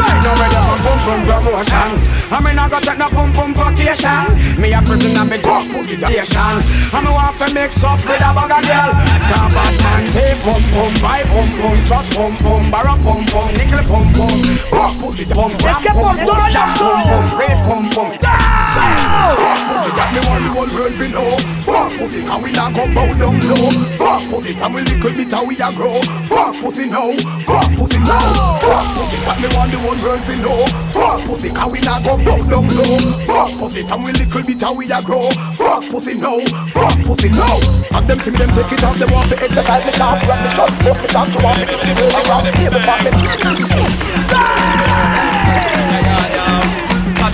Right 0.01 0.19
now 0.23 0.33
we 0.37 0.45
a 0.49 1.39
promotion 1.41 2.21
I 2.61 2.69
got 2.69 2.83
take 2.83 2.97
no 2.99 3.09
boom 3.09 3.33
boom 3.33 3.53
vacation 3.57 4.61
Me 4.61 4.69
a 4.71 4.81
prison 4.85 5.17
and 5.17 5.29
me 5.29 5.41
go 5.41 5.65
pussy 5.65 5.97
station 5.97 6.61
And 6.93 7.05
me 7.05 7.11
want 7.11 7.33
to 7.41 7.49
mix 7.57 7.83
up 7.83 7.97
with 8.05 8.21
a 8.21 8.29
bag 8.37 8.53
of 8.53 8.61
girl 8.61 8.93
Car 9.33 9.49
bad 9.49 9.73
man 9.81 10.05
take 10.13 10.37
boom 10.45 10.61
boom 10.69 10.93
Buy 11.01 11.25
boom 11.25 11.49
boom 11.57 11.81
Trust 11.89 12.13
boom 12.13 12.37
boom 12.37 12.69
borrow 12.69 13.01
boom 13.01 13.25
boom 13.33 13.49
Nickel 13.57 13.81
boom 13.89 14.05
boom 14.13 14.37
Pussy 15.01 15.25
jam 15.25 15.37
Boom 15.37 15.57
boom 15.57 16.21
Boom 16.77 17.01
boom 17.01 17.25
Red 17.33 17.57
boom 17.65 17.89
boom 17.89 18.13
Yeah 18.21 18.90
pussy 19.21 19.91
that 19.95 20.09
me 20.13 20.19
the 20.21 20.51
whole 20.51 20.71
world 20.71 20.93
know 21.11 21.37
Fuck 21.65 21.91
pussy 21.97 22.21
cause 22.25 22.41
we 22.43 22.51
not 22.51 22.73
go 22.73 22.83
bow 22.93 23.09
down 23.17 23.37
low 23.47 23.71
Fuck 23.97 24.21
pussy 24.29 24.53
from 24.53 24.73
we 24.73 24.81
little 24.81 25.11
bit 25.11 25.31
how 25.31 25.45
we 25.45 25.55
a 25.55 25.69
grow 25.73 26.01
Fuck 26.27 26.55
pussy 26.61 26.89
now 26.89 27.13
Fuck 27.45 27.69
pussy 27.77 27.99
now 28.01 28.59
Fuck 28.61 28.87
pussy 28.97 29.17
that 29.25 29.37
me 29.41 29.47
want 29.55 29.71
the 29.71 29.77
whole 29.79 29.99
world 30.01 30.21
know 30.41 30.65
Fuck 30.91 31.19
pussy 31.25 31.49
cause 31.49 31.71
we 31.71 31.79
not 31.81 32.03
go 32.03 32.17
bow 32.17 32.41
down 32.49 32.65
low 32.73 32.97
Fuck 33.29 33.51
pussy 33.59 33.83
from 33.85 34.03
we 34.03 34.11
little 34.13 34.41
bit 34.41 34.61
how 34.61 34.73
we 34.73 34.85
a 34.89 35.01
grow 35.01 35.29
Fuck 35.57 35.83
pussy 35.89 36.15
now 36.17 36.39
Fuck 36.73 36.97
pussy 37.05 37.29
now 37.29 37.57
And 37.93 38.05
them 38.07 38.17
me 38.21 38.31
them 38.33 38.49
take 38.57 38.73
it 38.73 38.83
off 38.83 38.97
They 38.97 39.09
want 39.09 39.29
to 39.29 39.37
exercise 39.37 39.85
me 39.85 39.91
can't 39.91 40.21
me 40.25 40.49
shot 40.55 40.71
Pussy 40.81 41.07
can't 41.07 41.29
you 41.33 41.41
want 41.43 41.57
me 41.59 41.65
to 41.65 41.77
be 41.77 41.93
so 41.95 42.05
around 42.09 42.43
the 42.45 42.51
table 42.57 42.81
for 42.81 42.97
me 43.03 43.11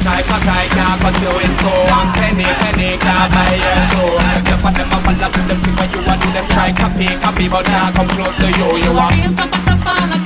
I'm 0.05 0.47
I, 0.47 0.67
can't 0.69 0.97
put 1.01 1.15
you 1.21 1.33
in 1.41 1.53
toe 1.57 1.87
And 1.89 2.09
penny, 2.13 2.47
penny, 2.61 2.97
can't 2.97 3.31
buy 3.33 3.55
your 3.57 3.79
soul 3.89 4.17
Them 4.45 4.59
for 4.61 4.71
them 4.75 4.93
a 4.93 4.97
follow 5.01 5.29
to 5.31 5.41
them 5.47 5.59
see 5.59 5.73
what 5.73 5.89
you 5.93 6.01
them 6.33 6.45
try. 6.53 6.71
Copy, 6.71 7.07
copy 7.17 7.49
But 7.49 7.65
can't 7.65 7.95
come 7.95 8.09
close 8.09 8.35
to 8.37 8.47
you, 8.47 8.77
you 8.83 8.91
are. 8.93 9.11
Real 9.11 9.33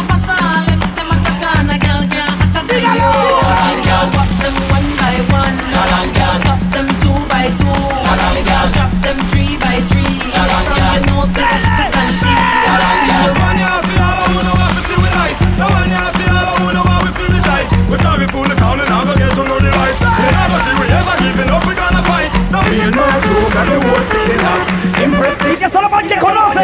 locked 25.16 25.42
Impress 25.42 25.52
Y 25.52 25.56
que 25.56 25.68
solo 25.68 25.88
porque 25.90 26.16
conoce. 26.18 26.60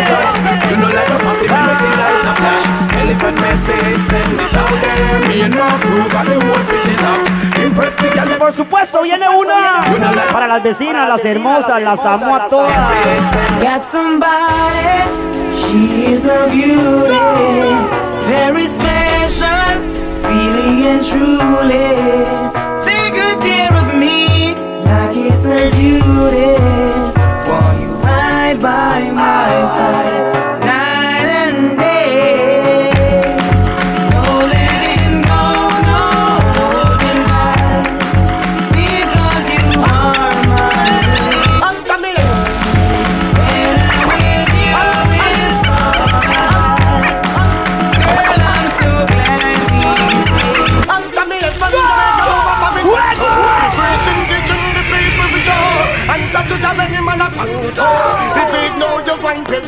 You 0.71 0.77
know 0.77 0.89
a 0.89 1.19
fussy 1.19 1.49
when 1.49 1.67
we 1.67 1.75
see 1.75 1.93
light 2.01 2.25
a 2.25 2.35
flash 2.35 2.67
Elephant 3.01 3.41
message, 3.41 4.03
send 4.09 4.39
this 4.39 4.55
out 4.55 4.71
there 4.81 5.29
Me 5.29 5.43
and 5.43 5.55
my 5.55 5.79
crew 5.81 6.09
got 6.09 6.27
the 6.27 6.39
whole 6.39 6.65
city 6.67 6.95
locked 7.03 7.29
Impress 7.59 7.97
the 7.97 8.09
girl 8.11 8.39
Por 8.39 8.53
supuesto, 8.53 9.03
viene 9.03 9.29
una 9.29 9.85
para 10.33 10.49
las 10.49 10.63
vecinas, 10.63 11.09
las 11.09 11.25
hermosas, 11.25 11.81
las 11.83 12.05
amo 12.05 12.35
a 12.35 12.49
todas. 12.49 12.75
Got 13.61 13.85
somebody, 13.85 15.05
she's 15.57 16.25
a 16.25 16.47
beauty, 16.51 17.77
very 18.27 18.67
special, 18.67 19.81
really 20.25 20.89
and 20.89 21.03
truly. 21.07 22.25
Take 22.83 23.15
good 23.15 23.41
care 23.41 23.73
of 23.73 23.95
me, 23.95 24.55
like 24.85 25.17
it's 25.17 25.45
her 25.45 25.71
duty. 25.71 27.12
by 28.63 29.11
my 29.11 29.67
side. 29.67 30.52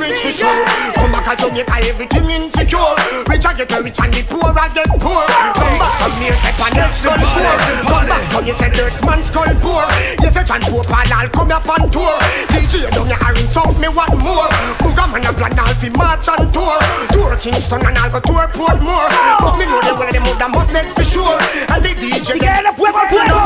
Want 0.04 0.20
to 0.20 0.28
reach 0.28 0.36
for 0.36 0.44
sure 0.44 0.64
Come 0.94 1.12
back 1.12 1.36
to 1.36 1.48
Jamaica, 1.48 1.76
everything 1.88 2.30
insecure. 2.30 2.94
Rich 3.28 3.46
I 3.46 3.52
get 3.54 3.72
rich 3.80 4.00
and 4.00 4.12
the 4.12 4.22
poor 4.28 4.52
I 4.52 4.68
get 4.72 4.88
poor. 5.00 5.24
Come 5.24 5.76
back 5.80 5.94
from 6.00 6.12
here, 6.20 6.36
take 6.40 6.58
one 6.58 6.74
next 6.76 6.98
skull 7.00 7.16
poor 7.16 7.52
Come 7.84 8.08
back 8.08 8.24
from 8.32 8.44
you 8.46 8.54
say 8.54 8.70
dirt 8.70 8.94
man 9.04 9.20
skull 9.24 9.52
poor. 9.60 9.84
You 10.20 10.30
say 10.30 10.44
John 10.44 10.62
Pope 10.68 10.90
and 10.90 11.12
I'll 11.12 11.28
come 11.28 11.52
up 11.52 11.68
on 11.68 11.90
tour. 11.90 12.16
DJ 12.52 12.88
down 12.92 13.08
your 13.08 13.20
rinse 13.32 13.56
out 13.56 13.76
me 13.80 13.88
one 13.88 14.16
more. 14.20 14.48
Booga 14.80 15.04
man 15.12 15.24
a 15.24 15.32
plan 15.32 15.58
all 15.58 15.74
fi 15.76 15.88
march 15.90 16.28
and 16.28 16.48
tour. 16.52 16.78
Tour 17.12 17.36
Kingston 17.36 17.84
and 17.84 17.98
I'll 17.98 18.10
go 18.12 18.20
tour 18.20 18.46
Portmore 18.52 19.08
But 19.40 19.54
me 19.58 19.64
know 19.66 19.80
the 19.84 19.92
one 19.96 20.08
of 20.08 20.14
them 20.14 20.24
woulda 20.24 20.48
must 20.48 20.72
next 20.72 20.92
for 20.96 21.04
sure. 21.04 21.36
And 21.68 21.84
the 21.84 21.92
DJ 21.96 22.36
Y 22.36 22.44
que 22.44 22.62
le 22.64 22.72
fuego 22.76 22.98
al 22.98 23.08
fuego. 23.08 23.36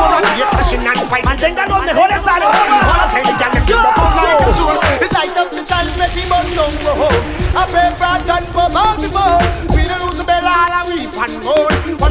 Mantenga 1.24 1.66
los 1.66 1.82
mejores 1.84 2.26
aromas. 2.26 2.87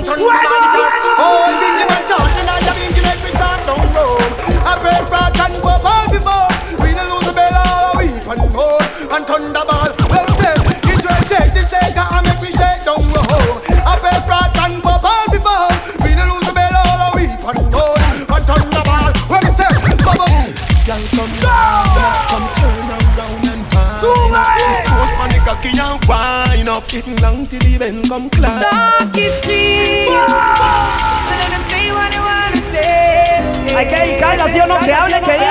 Why 0.08 0.87
yo 34.58 34.66
no 34.66 34.80
me 34.80 34.92
hable 34.92 35.22
que 35.22 35.47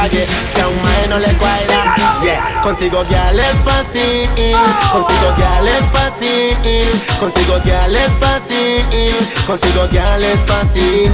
calle 0.00 0.26
Si 0.54 0.60
a 0.60 0.68
un 0.68 0.76
mae 0.82 1.06
no 1.08 1.18
le 1.18 1.28
cuadra. 1.34 1.78
Yeah, 2.22 2.60
consigo 2.62 3.04
guiales 3.08 3.56
fácil 3.64 4.28
Consigo 4.92 5.28
guiales 5.36 5.82
fácil 5.92 6.56
Consigo 7.18 7.58
guiales 7.64 8.10
fácil 8.20 8.84
Consigo 9.46 9.88
guiales 9.88 10.38
fácil. 10.46 11.12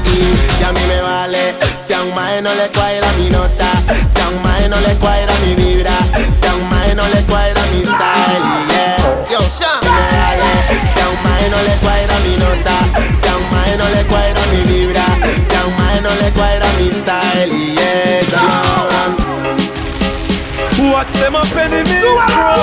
Y 0.60 0.64
a 0.64 0.72
mí 0.72 0.80
me 0.88 1.00
vale 1.00 1.54
Si 1.84 1.92
a 1.92 2.02
un 2.02 2.14
mae 2.14 2.42
no 2.42 2.54
le 2.54 2.68
cuadra 2.70 3.12
mi 3.18 3.28
nota 3.30 3.70
Si 4.14 4.20
a 4.20 4.28
un 4.28 4.42
mae 4.42 4.68
no 4.68 4.80
le 4.80 4.94
cuadra 4.96 5.32
mi 5.44 5.54
vibra 5.54 5.96
Si 6.40 6.46
a 6.46 6.54
un 6.54 6.68
mae 6.68 6.94
no 6.94 7.06
le 7.08 7.22
cuadra 7.24 7.62
mi 7.72 7.82
style 7.84 8.46
Yeah. 8.70 8.96
Yo, 9.30 9.40
Sean. 9.40 9.80
me 9.82 10.06
vale 10.18 10.50
Si 10.94 11.00
a 11.00 11.08
un 11.08 11.22
mae 11.22 11.48
no 11.50 11.58
le 11.62 11.74
cuadra 11.82 12.16
mi 12.26 12.34
nota 12.36 12.76
Si 13.22 13.28
a 13.28 13.36
un 13.36 13.46
mae 13.52 13.76
no 13.78 13.88
le 13.94 14.02
cuadra 14.10 14.40
mi 14.52 14.60
vibra 14.70 15.06
Si 15.48 15.54
a 15.56 15.64
un 15.66 15.74
mae 15.76 16.00
no 16.02 16.10
le 16.20 16.30
cuadra 16.32 16.66
mi 16.78 16.90
style 16.90 17.74
Yeah, 17.74 18.05
them 21.20 21.36
up 21.36 21.50
enemy 21.56 22.00
bro. 22.02 22.56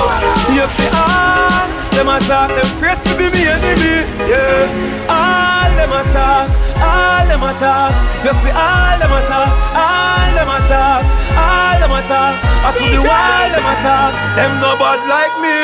You 0.54 0.66
see 0.78 0.90
all 0.94 1.68
them 1.94 2.10
attack 2.10 2.50
Them 2.54 2.66
afraid 2.66 3.00
to 3.06 3.12
be 3.18 3.28
me 3.34 3.48
enemy. 3.48 4.06
Yeah. 4.30 5.10
All 5.10 5.72
them 5.78 5.94
attack 5.94 6.48
All 6.78 7.26
them 7.28 7.44
attack. 7.44 7.92
You 8.26 8.34
see 8.42 8.54
all 8.54 8.98
them 9.00 9.14
attack 9.14 9.52
All 9.74 10.32
them 10.38 10.50
attack 10.50 11.02
All 11.38 11.80
them 11.82 11.94
attack. 12.00 12.36
I 12.64 12.72
to 12.72 12.80
the 12.80 13.02
wall 13.04 13.50
them 13.52 13.68
attack. 13.76 14.12
Them 14.40 14.54
no 14.64 14.80
bad 14.80 15.04
like 15.04 15.36
me. 15.44 15.60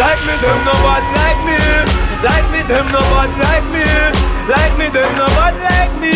Like 0.00 0.20
me 0.24 0.34
them 0.40 0.58
no 0.64 0.72
bad 0.80 1.04
like 1.12 1.40
me. 1.44 1.60
Like 2.24 2.48
me 2.48 2.60
them 2.64 2.86
no 2.92 3.00
bad 3.12 3.30
like 3.36 3.66
me 3.74 4.19
Like 4.50 4.74
me 4.78 4.88
them 4.90 5.06
no 5.14 5.26
bad 5.38 5.54
like 5.62 5.94
me 6.02 6.10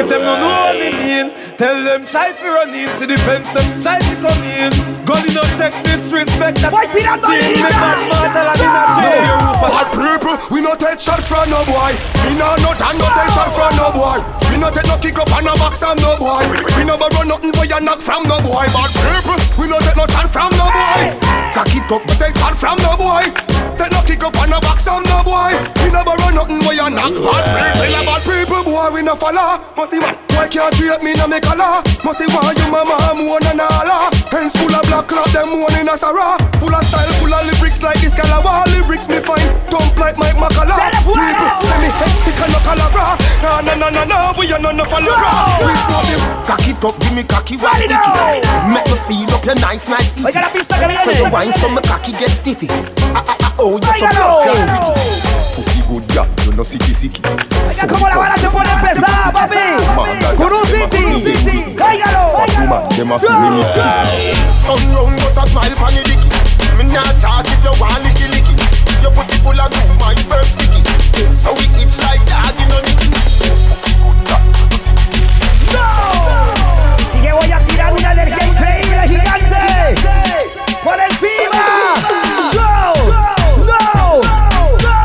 If 0.00 0.08
them 0.08 0.22
no 0.24 0.40
know 0.40 0.48
what 0.48 0.80
me 0.80 0.88
mean 0.96 1.26
Tell 1.60 1.76
them 1.84 2.06
try 2.08 2.32
to 2.32 2.46
run 2.48 2.72
in 2.72 2.88
to 2.98 3.04
defense 3.06 3.52
them 3.52 3.66
try 3.76 4.00
to 4.00 4.14
come 4.24 4.40
in 4.48 4.72
God 5.04 5.20
you 5.28 5.34
not 5.36 5.50
take 5.60 5.76
disrespect 5.84 6.64
that 6.64 6.72
Why 6.72 6.88
did 6.88 7.04
I 7.04 7.20
do 7.20 7.28
Change 7.28 7.44
it? 7.44 7.60
me 7.60 7.70
bad 7.76 8.00
mortal 8.08 8.48
and 8.48 8.60
in 8.64 8.72
a 8.72 8.84
change 8.96 9.26
your 9.28 9.38
roof 9.44 9.60
Bad 9.68 9.88
people, 9.92 10.36
we 10.48 10.58
no 10.64 10.72
take 10.74 10.98
shot 11.00 11.20
from 11.22 11.50
no 11.50 11.60
boy. 11.68 11.92
We 12.24 12.32
no 12.40 12.56
no 12.64 12.72
and 12.72 12.96
no 12.98 13.06
take 13.12 13.30
shot 13.36 13.52
from 13.52 13.72
no 13.76 13.92
boy. 13.92 14.43
We 14.64 14.70
no 14.70 14.76
take 14.80 14.88
no 14.88 14.96
kick 14.96 15.18
up 15.18 15.36
on 15.36 15.44
no 15.44 15.52
box 15.60 15.80
from 15.80 15.98
no 16.00 16.16
boy. 16.16 16.40
We 16.72 16.88
no 16.88 16.96
borrow 16.96 17.20
nothing 17.20 17.52
for 17.52 17.66
you 17.68 17.80
knock 17.84 18.00
from 18.00 18.24
no 18.24 18.40
boy. 18.40 18.64
Bad 18.72 18.90
people, 18.96 19.36
we 19.60 19.68
no 19.68 19.76
take 19.76 19.92
no 19.92 20.08
shot 20.08 20.32
from 20.32 20.48
no 20.56 20.72
boy. 20.72 21.12
Cock 21.52 21.68
it 21.76 21.84
up, 21.92 22.00
but 22.08 22.16
take 22.16 22.32
shot 22.32 22.56
from 22.56 22.80
no 22.80 22.96
boy. 22.96 23.28
Take 23.76 23.92
no 23.92 24.00
kick 24.08 24.24
up 24.24 24.32
on 24.40 24.48
no 24.48 24.60
box 24.64 24.88
from 24.88 25.04
no 25.04 25.20
boy. 25.20 25.52
We 25.84 25.92
no 25.92 26.00
borrow 26.00 26.32
nothing 26.32 26.64
for 26.64 26.72
you 26.72 26.88
knock. 26.88 27.12
Bad 27.12 27.44
people, 27.44 27.92
a 27.92 28.00
bad 28.08 28.22
people, 28.24 28.64
boy, 28.64 28.88
we 28.88 29.02
no 29.04 29.12
follow. 29.12 29.60
Must 29.76 29.90
see 29.92 30.00
man, 30.00 30.16
boy 30.32 30.48
can't 30.48 30.72
treat 30.72 30.96
me 31.04 31.12
no 31.12 31.28
me 31.28 31.44
color. 31.44 31.84
Must 32.00 32.16
see 32.16 32.24
why 32.32 32.56
you 32.56 32.64
mama 32.72 32.96
moan 33.20 33.44
and 33.44 33.60
all. 33.60 34.08
Hands 34.32 34.48
full 34.56 34.72
of 34.72 34.80
black 34.88 35.12
cloth, 35.12 35.28
them 35.36 35.60
moan 35.60 35.76
in 35.76 35.92
a 35.92 35.94
sarah. 36.00 36.40
Full 36.56 36.72
of 36.72 36.80
style, 36.88 37.12
full 37.20 37.28
of 37.36 37.44
lyrics 37.52 37.82
like 37.82 38.00
this 38.00 38.14
Calabar 38.14 38.64
lyrics 38.72 39.08
me 39.08 39.20
find 39.20 39.44
Dump 39.68 39.98
like 39.98 40.16
Mike 40.16 40.40
Macala 40.40 40.88
People 41.04 41.20
say 41.68 41.78
me 41.82 41.92
head 41.92 42.14
sick 42.24 42.40
and 42.40 42.52
no 42.52 42.58
calara 42.64 43.20
Nah, 43.42 43.60
nah, 43.60 43.74
nah, 43.74 43.90
nah, 43.90 44.04
nah, 44.04 44.38
we 44.38 44.46
are 44.54 44.62
none 44.62 44.78
of 44.80 44.86
a 44.86 44.98
lara 45.02 45.66
We 45.66 45.74
smoke 45.74 46.06
them 46.06 46.22
Cock 46.46 46.68
it 46.68 46.84
up, 46.84 46.94
give 47.00 47.14
me 47.14 47.24
cocky 47.24 47.56
one 47.56 47.72
Ready 47.74 47.88
now. 47.88 48.38
Make 48.70 48.86
me 48.86 48.96
feel 49.08 49.30
up 49.34 49.44
your 49.44 49.56
nice, 49.56 49.88
nice 49.88 50.12
stiffy. 50.12 50.28
Oiga 50.28 50.40
la 50.42 50.48
pista 50.52 50.76
que 50.78 50.94
So 50.94 51.10
viene. 51.10 51.24
you 51.24 51.32
wine 51.32 51.52
so 51.54 51.68
me 51.68 51.80
cocky 51.82 52.12
get 52.12 52.30
stiffy. 52.30 52.68
Ah, 52.70 53.24
ah, 53.26 53.36
ah, 53.40 53.54
oh, 53.58 53.80
you're 53.80 53.96
so 53.96 54.06
Óigalo. 54.06 54.44
broke 54.44 54.44
girl. 54.44 54.94
Pussy 55.56 55.80
good 55.88 56.04
girl, 56.12 56.28
you 56.44 56.52
no 56.52 56.64
sicky 56.64 56.92
sicky. 56.94 57.22
Oiga 57.24 57.86
cómo 57.88 58.08
la 58.08 58.16
bala 58.16 58.36
se 58.36 58.48
pone 58.48 58.74
pesada, 58.84 59.32
papi. 59.32 60.36
Guru 60.36 60.60
City. 60.68 61.74
Cáigalo. 61.80 62.36
Woman, 62.60 62.88
them 62.92 63.12
a 63.12 63.18
feel 63.18 63.40
me 63.40 63.64
sicky 63.64 64.36
Come 64.68 64.84
round, 64.92 65.16
bust 65.24 65.38
a 65.40 65.46
smile 65.48 65.74
pon 65.80 65.92
your 65.96 66.04
dicky. 66.04 66.28
Me 66.76 66.84
not 66.92 67.08
talk 67.24 67.46
if 67.48 67.64
you 67.64 67.72
want 67.80 68.04
licky 68.04 68.28
licky. 68.28 68.54
Your 69.00 69.12
pussy 69.16 69.40
full 69.40 69.58
of 69.58 69.72
goo, 69.72 69.96
my 69.98 70.14
sperm 70.14 70.44
sticky. 70.44 70.84
So 71.32 71.52
we 71.56 71.64
itch 71.80 71.96
like 72.04 72.20
dog 72.28 72.43
voy 77.34 77.52
a 77.52 77.58
tirar 77.66 77.92
una 77.92 78.12
energía 78.12 78.46
increíble, 78.46 79.08
gigante. 79.08 79.56
Por 80.82 81.00
encima. 81.00 81.64
Go. 82.52 82.94
Go. 83.56 83.64
Go. 83.66 84.20
Go. 84.78 84.98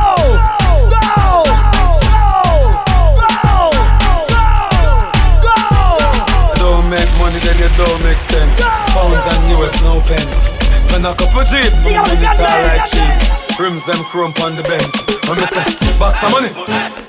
Go. 3.18 4.46
Go. 5.42 5.60
Don't 6.56 6.86
make 6.90 7.10
money 7.18 7.40
then 7.40 7.60
it 7.60 7.72
don't 7.78 8.04
make 8.04 8.18
sense 8.18 8.60
Pounds 8.94 9.24
and 9.26 9.44
US 9.60 9.82
no 9.84 10.02
pence 10.02 10.36
Spend 10.84 11.06
a 11.06 11.14
couple 11.16 11.44
G's, 11.44 11.78
but 11.84 11.92
Yeah, 11.92 12.04
we 12.04 12.10
we 12.12 12.18
it 12.18 12.22
got 12.22 12.38
all 12.40 12.46
that, 12.46 12.78
like 12.78 12.90
cheese 12.92 13.20
Rims 13.60 13.86
them 13.86 14.04
crump 14.12 14.40
on 14.42 14.56
the 14.56 14.64
Benz 14.64 14.94
And 15.30 15.40
me 15.40 15.46
say, 15.48 15.64
box 15.98 16.22
of 16.24 16.32
money, 16.32 16.50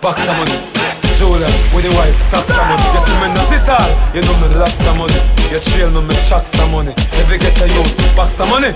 box 0.01 0.21
of 0.21 0.37
money 0.39 1.10
Julia 1.21 1.53
with 1.77 1.85
the 1.85 1.93
white 2.01 2.17
socks 2.33 2.49
of 2.49 2.57
money 2.57 2.81
You 2.97 3.01
see 3.05 3.13
me 3.21 3.29
not 3.37 3.53
it 3.53 3.69
all, 3.69 3.93
you 4.17 4.25
know 4.25 4.33
me 4.41 4.49
lots 4.57 4.81
of 4.81 4.97
money 4.97 5.21
You 5.53 5.61
trail 5.61 5.93
me, 5.93 6.01
me 6.09 6.17
chuck 6.17 6.49
some 6.49 6.73
money 6.73 6.97
If 7.13 7.29
you 7.29 7.37
get 7.37 7.61
a 7.61 7.69
youth, 7.69 7.93
box 8.17 8.41
some 8.41 8.49
money, 8.49 8.73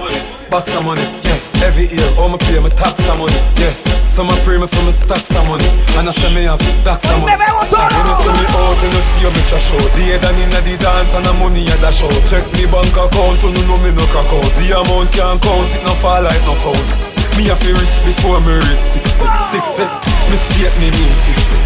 box 0.52 0.68
some 0.68 0.84
money 0.84 1.08
Yeah, 1.24 1.64
every 1.64 1.88
year, 1.88 2.04
all 2.20 2.28
me 2.28 2.36
pay 2.44 2.60
me 2.60 2.68
tax 2.76 3.00
some 3.08 3.24
money 3.24 3.40
Yes, 3.56 3.80
some 4.12 4.28
a 4.28 4.36
pray 4.44 4.60
me 4.60 4.68
for 4.68 4.84
me 4.84 4.92
stacks 4.92 5.32
of 5.32 5.40
money 5.48 5.64
And 5.96 6.04
I 6.04 6.12
say 6.12 6.28
me 6.36 6.44
have 6.44 6.60
tax 6.84 7.00
of 7.08 7.16
money 7.16 7.32
me 7.32 7.48
veo 7.48 7.64
todo. 7.64 7.80
When 7.80 8.12
you 8.12 8.16
see 8.20 8.36
me 8.36 8.44
out, 8.60 8.76
you 8.76 8.88
know 8.92 9.02
see 9.08 9.24
you 9.24 9.30
me 9.32 9.40
trash 9.48 9.72
out 9.72 9.88
The 9.96 10.02
head 10.04 10.24
and 10.28 10.36
inna 10.44 10.60
the 10.60 10.76
dance 10.76 11.16
and 11.16 11.24
the 11.24 11.32
money 11.40 11.64
a 11.72 11.76
dash 11.80 12.04
out 12.04 12.12
Check 12.28 12.44
me 12.60 12.68
bank 12.68 12.92
account, 12.92 13.40
you 13.40 13.64
know 13.64 13.80
me 13.80 13.88
no 13.96 14.04
crack 14.12 14.28
out 14.28 14.52
The 14.60 14.68
amount 14.84 15.16
can't 15.16 15.40
count, 15.40 15.72
it 15.72 15.80
no 15.80 15.96
fall 15.96 16.20
like 16.20 16.44
no 16.44 16.52
fouls 16.60 17.13
me 17.36 17.48
a 17.50 17.56
fi 17.56 17.70
rich 17.72 17.98
before 18.04 18.40
me 18.40 18.54
reach 18.54 18.84
60 18.94 19.10
60 19.50 20.14
Me 20.30 20.36
state 20.36 20.74
me 20.78 20.90
mean 20.90 21.14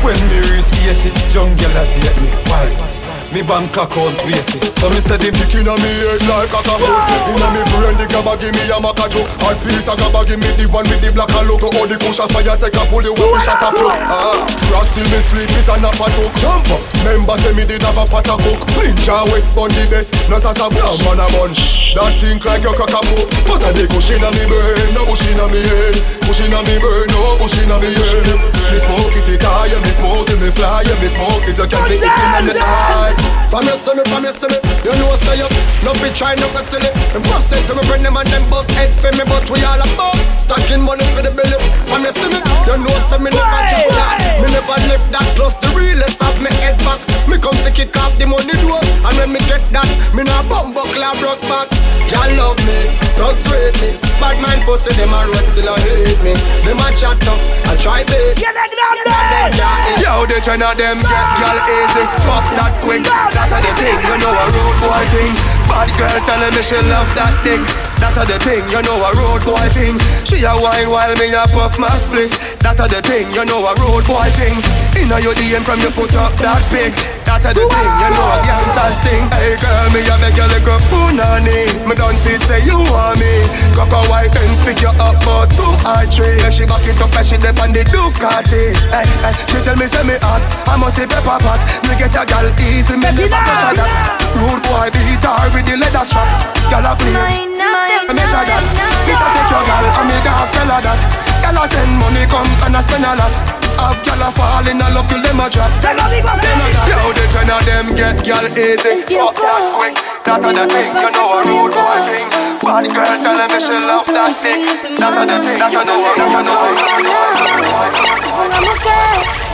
50 0.00 0.04
When 0.04 0.18
me 0.28 0.38
reach 0.50 0.70
80 0.86 1.30
Jungle 1.30 1.70
a 1.70 1.84
date 1.94 2.16
me. 2.22 2.28
Why? 2.48 2.97
Me 3.28 3.44
bank 3.44 3.76
account 3.76 4.16
weighty 4.24 4.56
So 4.80 4.88
me 4.88 5.04
say 5.04 5.20
the 5.20 5.28
Dick 5.28 5.52
inna 5.52 5.76
me 5.76 5.90
head 6.00 6.24
like 6.24 6.48
a 6.48 6.60
cock. 6.64 6.80
Inna 6.80 7.48
me 7.52 7.60
brain 7.76 7.92
the 8.00 8.08
gabba 8.08 8.40
give 8.40 8.56
me 8.56 8.64
a 8.72 8.80
macajo 8.80 9.20
Hot 9.44 9.60
piece 9.60 9.84
of 9.84 10.00
gabba 10.00 10.24
give 10.24 10.40
me 10.40 10.48
the 10.56 10.64
one 10.72 10.88
with 10.88 11.04
the 11.04 11.12
black 11.12 11.28
and 11.36 11.44
logo. 11.44 11.68
All 11.76 11.84
the 11.84 12.00
kush 12.00 12.16
a 12.16 12.26
fire 12.32 12.56
take 12.56 12.72
a 12.72 12.88
pull 12.88 13.04
the 13.04 13.12
one 13.12 13.28
we 13.28 13.38
shot 13.44 13.60
a 13.60 13.68
plug 13.68 14.00
Ah, 14.08 14.48
cross 14.72 14.88
till 14.96 15.04
me 15.12 15.20
sleep 15.20 15.52
is 15.60 15.68
a 15.68 15.76
nap 15.76 16.00
a 16.00 16.08
talk 16.08 16.32
Jump 16.40 16.72
up, 16.72 16.80
member 17.04 17.36
say 17.36 17.52
me 17.52 17.68
did 17.68 17.84
have 17.84 18.00
a 18.00 18.08
pot 18.08 18.24
a 18.32 18.34
cook 18.40 18.64
Ninja 18.80 19.20
West 19.28 19.52
on 19.60 19.68
the 19.76 19.84
best, 19.92 20.16
no 20.32 20.40
sasa 20.40 20.64
bush 20.72 21.04
man 21.04 21.20
a 21.20 21.28
bunch 21.36 21.92
That 22.00 22.16
think 22.16 22.48
like 22.48 22.64
your 22.64 22.72
cock 22.72 22.96
a 22.96 23.00
poke 23.12 23.28
But 23.44 23.60
a 23.60 23.76
the 23.76 23.84
kush 23.92 24.08
inna 24.08 24.32
me 24.32 24.48
brain, 24.48 24.88
no 24.96 25.04
bush 25.04 25.28
inna 25.28 25.44
me 25.52 25.60
head. 25.68 26.00
Bush 26.24 26.40
inna 26.48 26.64
me 26.64 26.80
brain, 26.80 27.12
no 27.12 27.36
bush 27.36 27.60
inna 27.60 27.76
me 27.76 27.92
head. 27.92 28.40
Me 28.72 28.80
smoke 28.80 29.12
it, 29.20 29.28
it 29.36 29.44
high, 29.44 29.68
me 29.84 29.92
smoke 29.92 30.32
it, 30.32 30.40
me 30.40 30.48
fly 30.48 30.80
Me 30.96 31.08
smoke 31.12 31.44
it, 31.44 31.60
you 31.60 31.68
can 31.68 31.82
see 31.84 32.00
it 32.00 32.08
inna 32.08 32.40
me 32.48 32.56
eye 32.56 33.17
From 33.48 33.64
your 33.64 33.80
son, 33.80 33.96
from 34.12 34.24
your 34.24 34.36
son, 34.36 34.52
you 34.84 34.92
know 35.00 35.16
say 35.24 35.40
up 35.40 35.52
No 35.80 35.96
fit 35.96 36.12
try, 36.12 36.36
no 36.36 36.52
go 36.52 36.60
silly 36.60 36.92
Them 37.16 37.24
bust 37.24 37.48
it 37.56 37.64
to 37.64 37.72
me 37.72 37.82
friend 37.88 38.04
them 38.04 38.16
and 38.16 38.28
them 38.28 38.44
bust 38.52 38.70
head 38.76 38.92
for 39.00 39.08
me 39.16 39.24
But 39.24 39.48
we 39.48 39.64
all 39.64 39.80
about 39.80 40.20
Stacking 40.36 40.84
money 40.84 41.04
for 41.16 41.24
the 41.24 41.32
belly 41.32 41.56
From 41.88 42.04
your 42.04 42.12
son, 42.12 42.28
you 42.28 42.76
know 42.76 42.96
say 43.08 43.16
me 43.16 43.32
never 43.32 43.62
jump 43.72 43.88
that 43.96 44.44
Me 44.44 44.46
never 44.52 44.78
left 44.92 45.08
that 45.16 45.26
close 45.32 45.56
The 45.64 45.72
realest 45.72 46.20
of 46.20 46.36
me 46.44 46.52
head 46.60 46.76
back. 46.84 47.00
Me 47.24 47.40
come 47.40 47.56
to 47.64 47.70
kick 47.72 47.96
off 47.96 48.12
the 48.20 48.28
money 48.28 48.52
door 48.60 48.84
And 48.84 49.14
when 49.16 49.32
me 49.32 49.40
get 49.48 49.64
that 49.72 49.88
Me 50.12 50.28
nah 50.28 50.44
bumbo 50.44 50.84
clap 50.92 51.16
rock 51.24 51.40
back. 51.48 51.68
Y'all 52.08 52.32
love 52.40 52.60
me, 52.64 52.88
thugs 53.20 53.44
rate 53.52 53.76
me. 53.84 53.92
Bad 54.16 54.40
mind 54.40 54.64
pussy, 54.64 54.88
them 54.96 55.12
a 55.12 55.28
road 55.28 55.44
still 55.44 55.68
a 55.68 55.76
hate 55.76 56.16
me. 56.24 56.32
Them 56.64 56.80
a 56.80 56.88
chat 56.96 57.20
tough, 57.20 57.40
I 57.68 57.76
try 57.76 58.00
bait. 58.08 58.32
Get 58.40 58.56
that 58.56 58.72
down 58.72 58.96
there. 59.04 60.00
Yo, 60.00 60.24
the 60.24 60.40
ten 60.40 60.64
of 60.64 60.72
them 60.80 61.04
get 61.04 61.26
girl 61.36 61.58
easy. 61.68 62.04
Fuck 62.24 62.46
that 62.56 62.72
quick, 62.80 63.04
that 63.34 63.50
a 63.52 63.58
the 63.60 63.72
thing 63.78 63.98
You 64.04 64.16
know 64.20 64.32
a 64.32 64.46
road 64.52 64.76
boy 64.82 65.04
thing. 65.12 65.34
Bad 65.68 65.88
girl 66.00 66.18
telling 66.24 66.54
me 66.54 66.62
she 66.62 66.78
love 66.88 67.08
that 67.14 67.34
thing. 67.44 67.62
That 68.00 68.16
a 68.16 68.22
the 68.24 68.38
thing, 68.40 68.64
you 68.70 68.80
know 68.82 68.98
a 69.02 69.10
road 69.18 69.42
boy 69.44 69.68
thing. 69.74 69.98
She 70.24 70.44
a 70.44 70.54
wine 70.54 70.88
while 70.88 71.14
me 71.16 71.34
a 71.34 71.44
puff 71.50 71.78
my 71.78 71.90
split. 71.98 72.30
That 72.60 72.80
a 72.80 72.86
the 72.88 73.02
thing, 73.02 73.30
you 73.32 73.44
know 73.44 73.66
a 73.66 73.74
road 73.76 74.06
boy 74.06 74.30
thing 74.38 74.87
Inna 74.98 75.22
your 75.22 75.34
DM 75.38 75.62
from 75.62 75.78
you 75.78 75.94
put 75.94 76.10
up 76.18 76.34
that 76.42 76.58
big. 76.74 76.90
That 77.22 77.46
a 77.46 77.54
the 77.54 77.62
thing, 77.70 77.92
you 78.02 78.10
know 78.10 78.34
youngsters 78.42 78.98
thing. 79.06 79.22
Hey 79.30 79.54
girl, 79.62 79.86
me 79.94 80.02
a 80.02 80.14
beg 80.18 80.34
your 80.34 80.50
little 80.50 80.82
punani. 80.90 81.70
Me 81.86 81.94
don't 81.94 82.18
see 82.18 82.34
it, 82.34 82.42
say 82.42 82.66
you 82.66 82.82
want 82.90 83.14
me. 83.22 83.46
Cock 83.78 83.94
a 83.94 84.00
white 84.10 84.34
and 84.34 84.58
pick 84.66 84.82
you 84.82 84.90
up 84.98 85.14
for 85.22 85.46
two 85.54 85.70
or 85.86 86.02
three. 86.10 86.42
Then 86.42 86.50
she 86.50 86.66
back 86.66 86.82
it 86.82 86.98
up 86.98 87.14
and 87.14 87.22
she 87.22 87.38
dip 87.38 87.54
on 87.62 87.70
the 87.70 87.86
Ducati. 87.86 88.74
Hey, 88.90 89.06
hey, 89.22 89.34
she 89.46 89.62
tell 89.62 89.78
me 89.78 89.86
say 89.86 90.02
me 90.02 90.18
hot, 90.18 90.42
I 90.66 90.74
must 90.74 90.98
say 90.98 91.06
pepper 91.06 91.38
pot. 91.46 91.62
Me 91.86 91.94
get 91.94 92.18
a 92.18 92.26
gal 92.26 92.50
easy, 92.58 92.98
me 92.98 93.06
never 93.14 93.38
touch 93.38 93.78
that. 93.78 93.90
Rude 94.34 94.66
boy 94.66 94.90
beat 94.90 95.22
her 95.22 95.46
with 95.54 95.62
the 95.62 95.78
leather 95.78 96.02
strap. 96.02 96.26
Gal 96.74 96.82
a 96.82 96.98
play, 96.98 97.14
me 97.14 98.12
measure 98.18 98.44
that. 98.50 98.64
This 99.06 99.14
a 99.14 99.26
take 99.30 99.46
your 99.46 99.62
gal, 99.62 99.84
I'm 99.94 100.10
a 100.10 100.16
dog 100.26 100.48
fella 100.50 100.78
that. 100.82 101.00
Gal 101.38 101.54
a 101.54 101.64
send 101.70 101.94
money 102.02 102.26
come 102.26 102.50
and 102.66 102.74
I 102.74 102.82
spend 102.82 103.06
a 103.06 103.14
lot 103.14 103.67
me 103.78 103.86
dog 103.86 104.66
in 104.68 104.80
a 104.80 104.88
love 104.90 105.06
till 105.08 105.22
them 105.22 105.40
a 105.40 105.48
drop. 105.48 105.70
Se 105.80 105.94
lo 105.94 106.08
digo 106.10 106.28
así. 106.28 106.46
Yo, 106.88 107.12
the 107.12 107.24
ten 107.30 107.50
of 107.50 107.64
them 107.64 107.94
get 107.94 108.24
girl 108.24 108.46
easy. 108.58 109.02
Fuck 109.14 109.36
that 109.36 109.62
quick. 109.74 109.96
That 110.24 110.44
a 110.44 110.50
the 110.52 110.64
thing, 110.66 110.92
you 110.92 111.10
know 111.14 111.32
a 111.32 111.44
rude 111.46 111.72
boy 111.72 112.00
thing. 112.04 112.28
Bad 112.60 112.84
girl 112.92 113.16
telling 113.22 113.48
me 113.48 113.58
she 113.60 113.76
love 113.86 114.06
that 114.06 114.34
thing. 114.42 114.66
That 114.98 115.14
a 115.14 115.22
the 115.24 115.36
thing, 115.40 115.58
that 115.58 115.72
you 115.72 115.84
know, 115.84 115.98
that 116.04 116.30
you 116.34 116.42
know. 116.44 116.58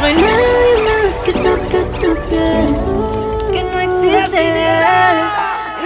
No 0.01 0.07
hay 0.07 0.14
nadie 0.14 0.75
más 0.85 1.14
que 1.25 1.33
toque 1.33 1.81
tu 2.01 2.11
piel, 2.29 2.70
que 3.53 3.61
no 3.62 3.79
existe 3.81 4.43
verdad. 4.53 5.16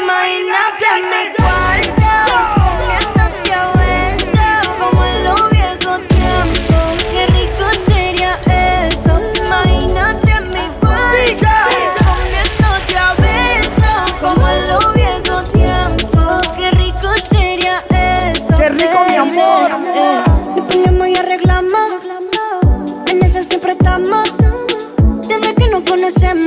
Imagínate 0.00 0.88
mi 1.10 1.22
cuarto, 1.36 1.57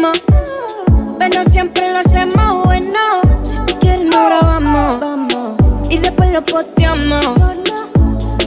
conocemos. 0.02 0.22
Pero 1.20 1.44
siempre 1.52 1.92
lo 1.92 2.00
hacemos 2.00 2.66
bueno. 2.66 3.22
Si 3.46 3.58
tú 3.66 3.80
quieres, 3.80 4.06
nos 4.06 4.26
grabamos. 4.28 5.00
Y 5.90 5.98
después 5.98 6.32
lo 6.32 6.44
posteamos. 6.44 7.26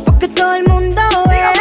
Porque 0.05 0.29
todo 0.29 0.55
el 0.55 0.67
mundo 0.67 1.03
vea. 1.29 1.53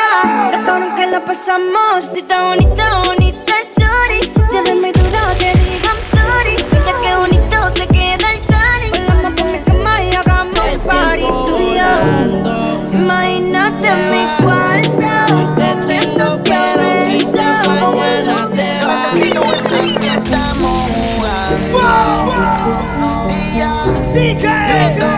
Lo 0.51 0.65
cabrón 0.65 0.95
que 0.95 1.05
la 1.05 1.23
pasamos. 1.23 2.03
Si 2.11 2.19
está 2.19 2.47
bonita, 2.47 2.87
bonita, 3.05 3.53
sorry. 3.77 4.21
Si 4.23 4.39
te 4.39 4.71
doy 4.71 4.79
muy 4.79 4.91
duro, 4.91 5.21
te 5.37 5.53
digo 5.59 5.87
I'm 5.87 5.99
sorry. 6.11 6.55
Mira 6.71 6.93
qué 7.01 7.15
bonito 7.15 7.71
te 7.73 7.87
queda 7.87 8.31
el 8.33 8.39
tanning. 8.41 9.05
Volvamos 9.07 9.41
por 9.41 9.51
mi 9.51 9.59
cama 9.59 10.01
y 10.01 10.15
hagamos 10.15 10.67
el 10.71 10.79
party 10.79 11.27
tú 11.27 11.57
y 11.59 11.75
yo. 11.75 12.97
Imagínate 12.97 13.89
mi 14.11 14.43
cuarto. 14.43 14.52
Miguel. 24.23 25.12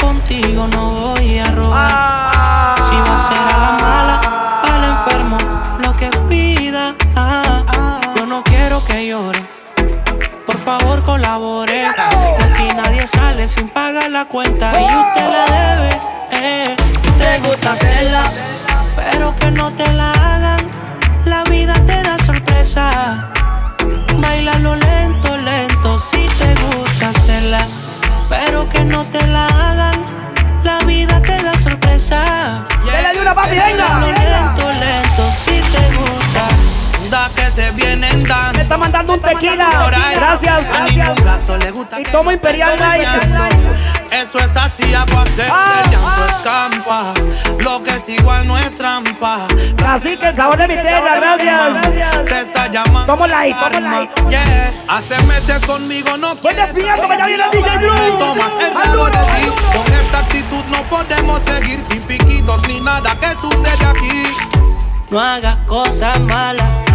Contigo 0.00 0.66
No 0.72 0.90
voy 0.90 1.38
a 1.38 1.44
robar. 1.52 2.74
Si 2.82 2.94
va 2.96 3.14
a 3.14 3.18
ser 3.18 3.36
a 3.36 3.58
la 3.58 3.72
mala 3.84 4.20
Al 4.72 4.84
enfermo 4.84 5.36
Lo 5.82 5.96
que 5.96 6.10
pida. 6.28 6.94
Ah, 7.16 8.00
Yo 8.16 8.26
no 8.26 8.42
quiero 8.44 8.84
que 8.84 9.06
llore. 9.08 9.40
Por 10.46 10.56
favor 10.56 11.02
colabore. 11.02 11.86
Aquí 11.86 12.68
nadie 12.76 13.06
sale 13.06 13.46
sin 13.48 13.68
pagar 13.68 14.10
la 14.10 14.24
cuenta. 14.26 14.72
Y 14.72 14.84
usted 14.84 15.28
la 15.30 15.44
debe 15.56 16.00
eh. 16.32 16.76
Te 17.18 17.38
gusta 17.46 17.72
hacerla 17.72 18.22
Pero 18.96 19.34
que 19.36 19.50
no 19.50 19.70
te 19.72 19.90
la 19.94 20.12
hagan. 20.12 20.60
La 21.24 21.42
vida 21.44 21.74
te 21.86 22.02
da 22.02 22.16
sorpresa. 22.18 23.30
Bailalo 24.16 24.74
lento, 24.76 24.86
lento 24.86 25.09
Pero 28.30 28.68
que 28.68 28.84
no 28.84 29.04
te 29.06 29.26
la 29.26 29.46
hagan 29.46 30.04
La 30.62 30.78
vida 30.86 31.20
te 31.20 31.42
da 31.42 31.52
sorpresa 31.54 32.64
Dele 32.84 33.12
de 33.12 33.20
una 33.20 33.34
papi, 33.34 33.58
venga. 33.58 34.19
Me 38.30 38.62
está 38.62 38.78
mandando 38.78 39.14
un 39.14 39.20
tequila. 39.20 39.90
Gracias, 40.14 40.64
A 40.72 40.84
ningún 40.84 41.04
gracias. 41.04 41.24
gato 41.24 41.58
le 41.58 41.70
gusta 41.72 42.00
Y 42.00 42.04
tomo 42.04 42.30
Imperial 42.30 42.78
Light. 42.78 43.08
Eso 44.12 44.38
es 44.38 44.56
así, 44.56 44.94
agua 44.94 45.24
se 45.34 45.42
Ah, 45.50 45.82
el 45.84 45.90
llanto 45.90 46.08
ah. 46.08 46.26
escampa. 46.30 47.14
Lo 47.64 47.82
que 47.82 47.90
es 47.90 48.08
igual 48.08 48.46
no 48.46 48.56
es 48.56 48.72
trampa. 48.74 49.46
Así 49.84 50.16
que 50.16 50.28
el 50.28 50.36
sabor 50.36 50.58
de 50.58 50.68
mi 50.68 50.74
tierra, 50.74 51.16
gracias. 51.16 52.24
Te 52.26 52.40
está 52.40 52.68
llamando. 52.68 53.06
Tomo 53.06 53.26
light, 53.26 53.56
tomo 53.58 53.80
light. 53.80 54.10
Yeah. 54.28 54.72
Hace 54.88 55.20
meses 55.24 55.64
conmigo 55.66 56.16
no 56.16 56.36
Voy 56.36 56.54
despidiendo 56.54 57.08
ya 57.08 57.26
viene 57.26 57.44
el 57.44 57.50
DJ 57.50 57.78
Drew. 57.78 58.18
Tomas 58.18 58.52
el 58.60 58.92
duro. 58.92 59.20
Con 59.72 59.92
esta 59.92 60.18
actitud 60.20 60.64
no 60.66 60.82
podemos 60.84 61.42
seguir 61.42 61.80
sin 61.88 62.00
piquitos 62.02 62.66
ni 62.68 62.80
nada 62.80 63.16
que 63.16 63.34
sucede 63.40 63.86
aquí. 63.86 64.22
No 65.10 65.18
hagas 65.20 65.56
cosas 65.66 66.20
malas 66.20 66.89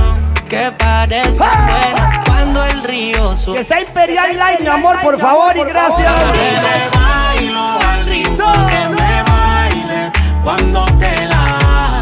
que 0.48 0.72
parece 0.78 1.44
¡Ah! 1.44 1.66
buena 1.68 2.24
cuando 2.26 2.64
el 2.66 2.84
río 2.84 3.36
sube. 3.36 3.56
Que 3.56 3.62
está 3.62 3.80
Imperial 3.82 4.32
Live, 4.32 4.58
mi 4.62 4.68
amor, 4.68 4.98
por 5.02 5.20
favor, 5.20 5.56
y 5.56 5.64
gracias. 5.64 6.14
Que 6.34 6.98
bailo 6.98 7.80
al 7.90 8.06
ritmo 8.06 8.52
que 8.68 8.88
me 8.90 9.24
bailes 9.24 10.12
cuando 10.44 10.86
te 10.98 11.26
la 11.28 12.02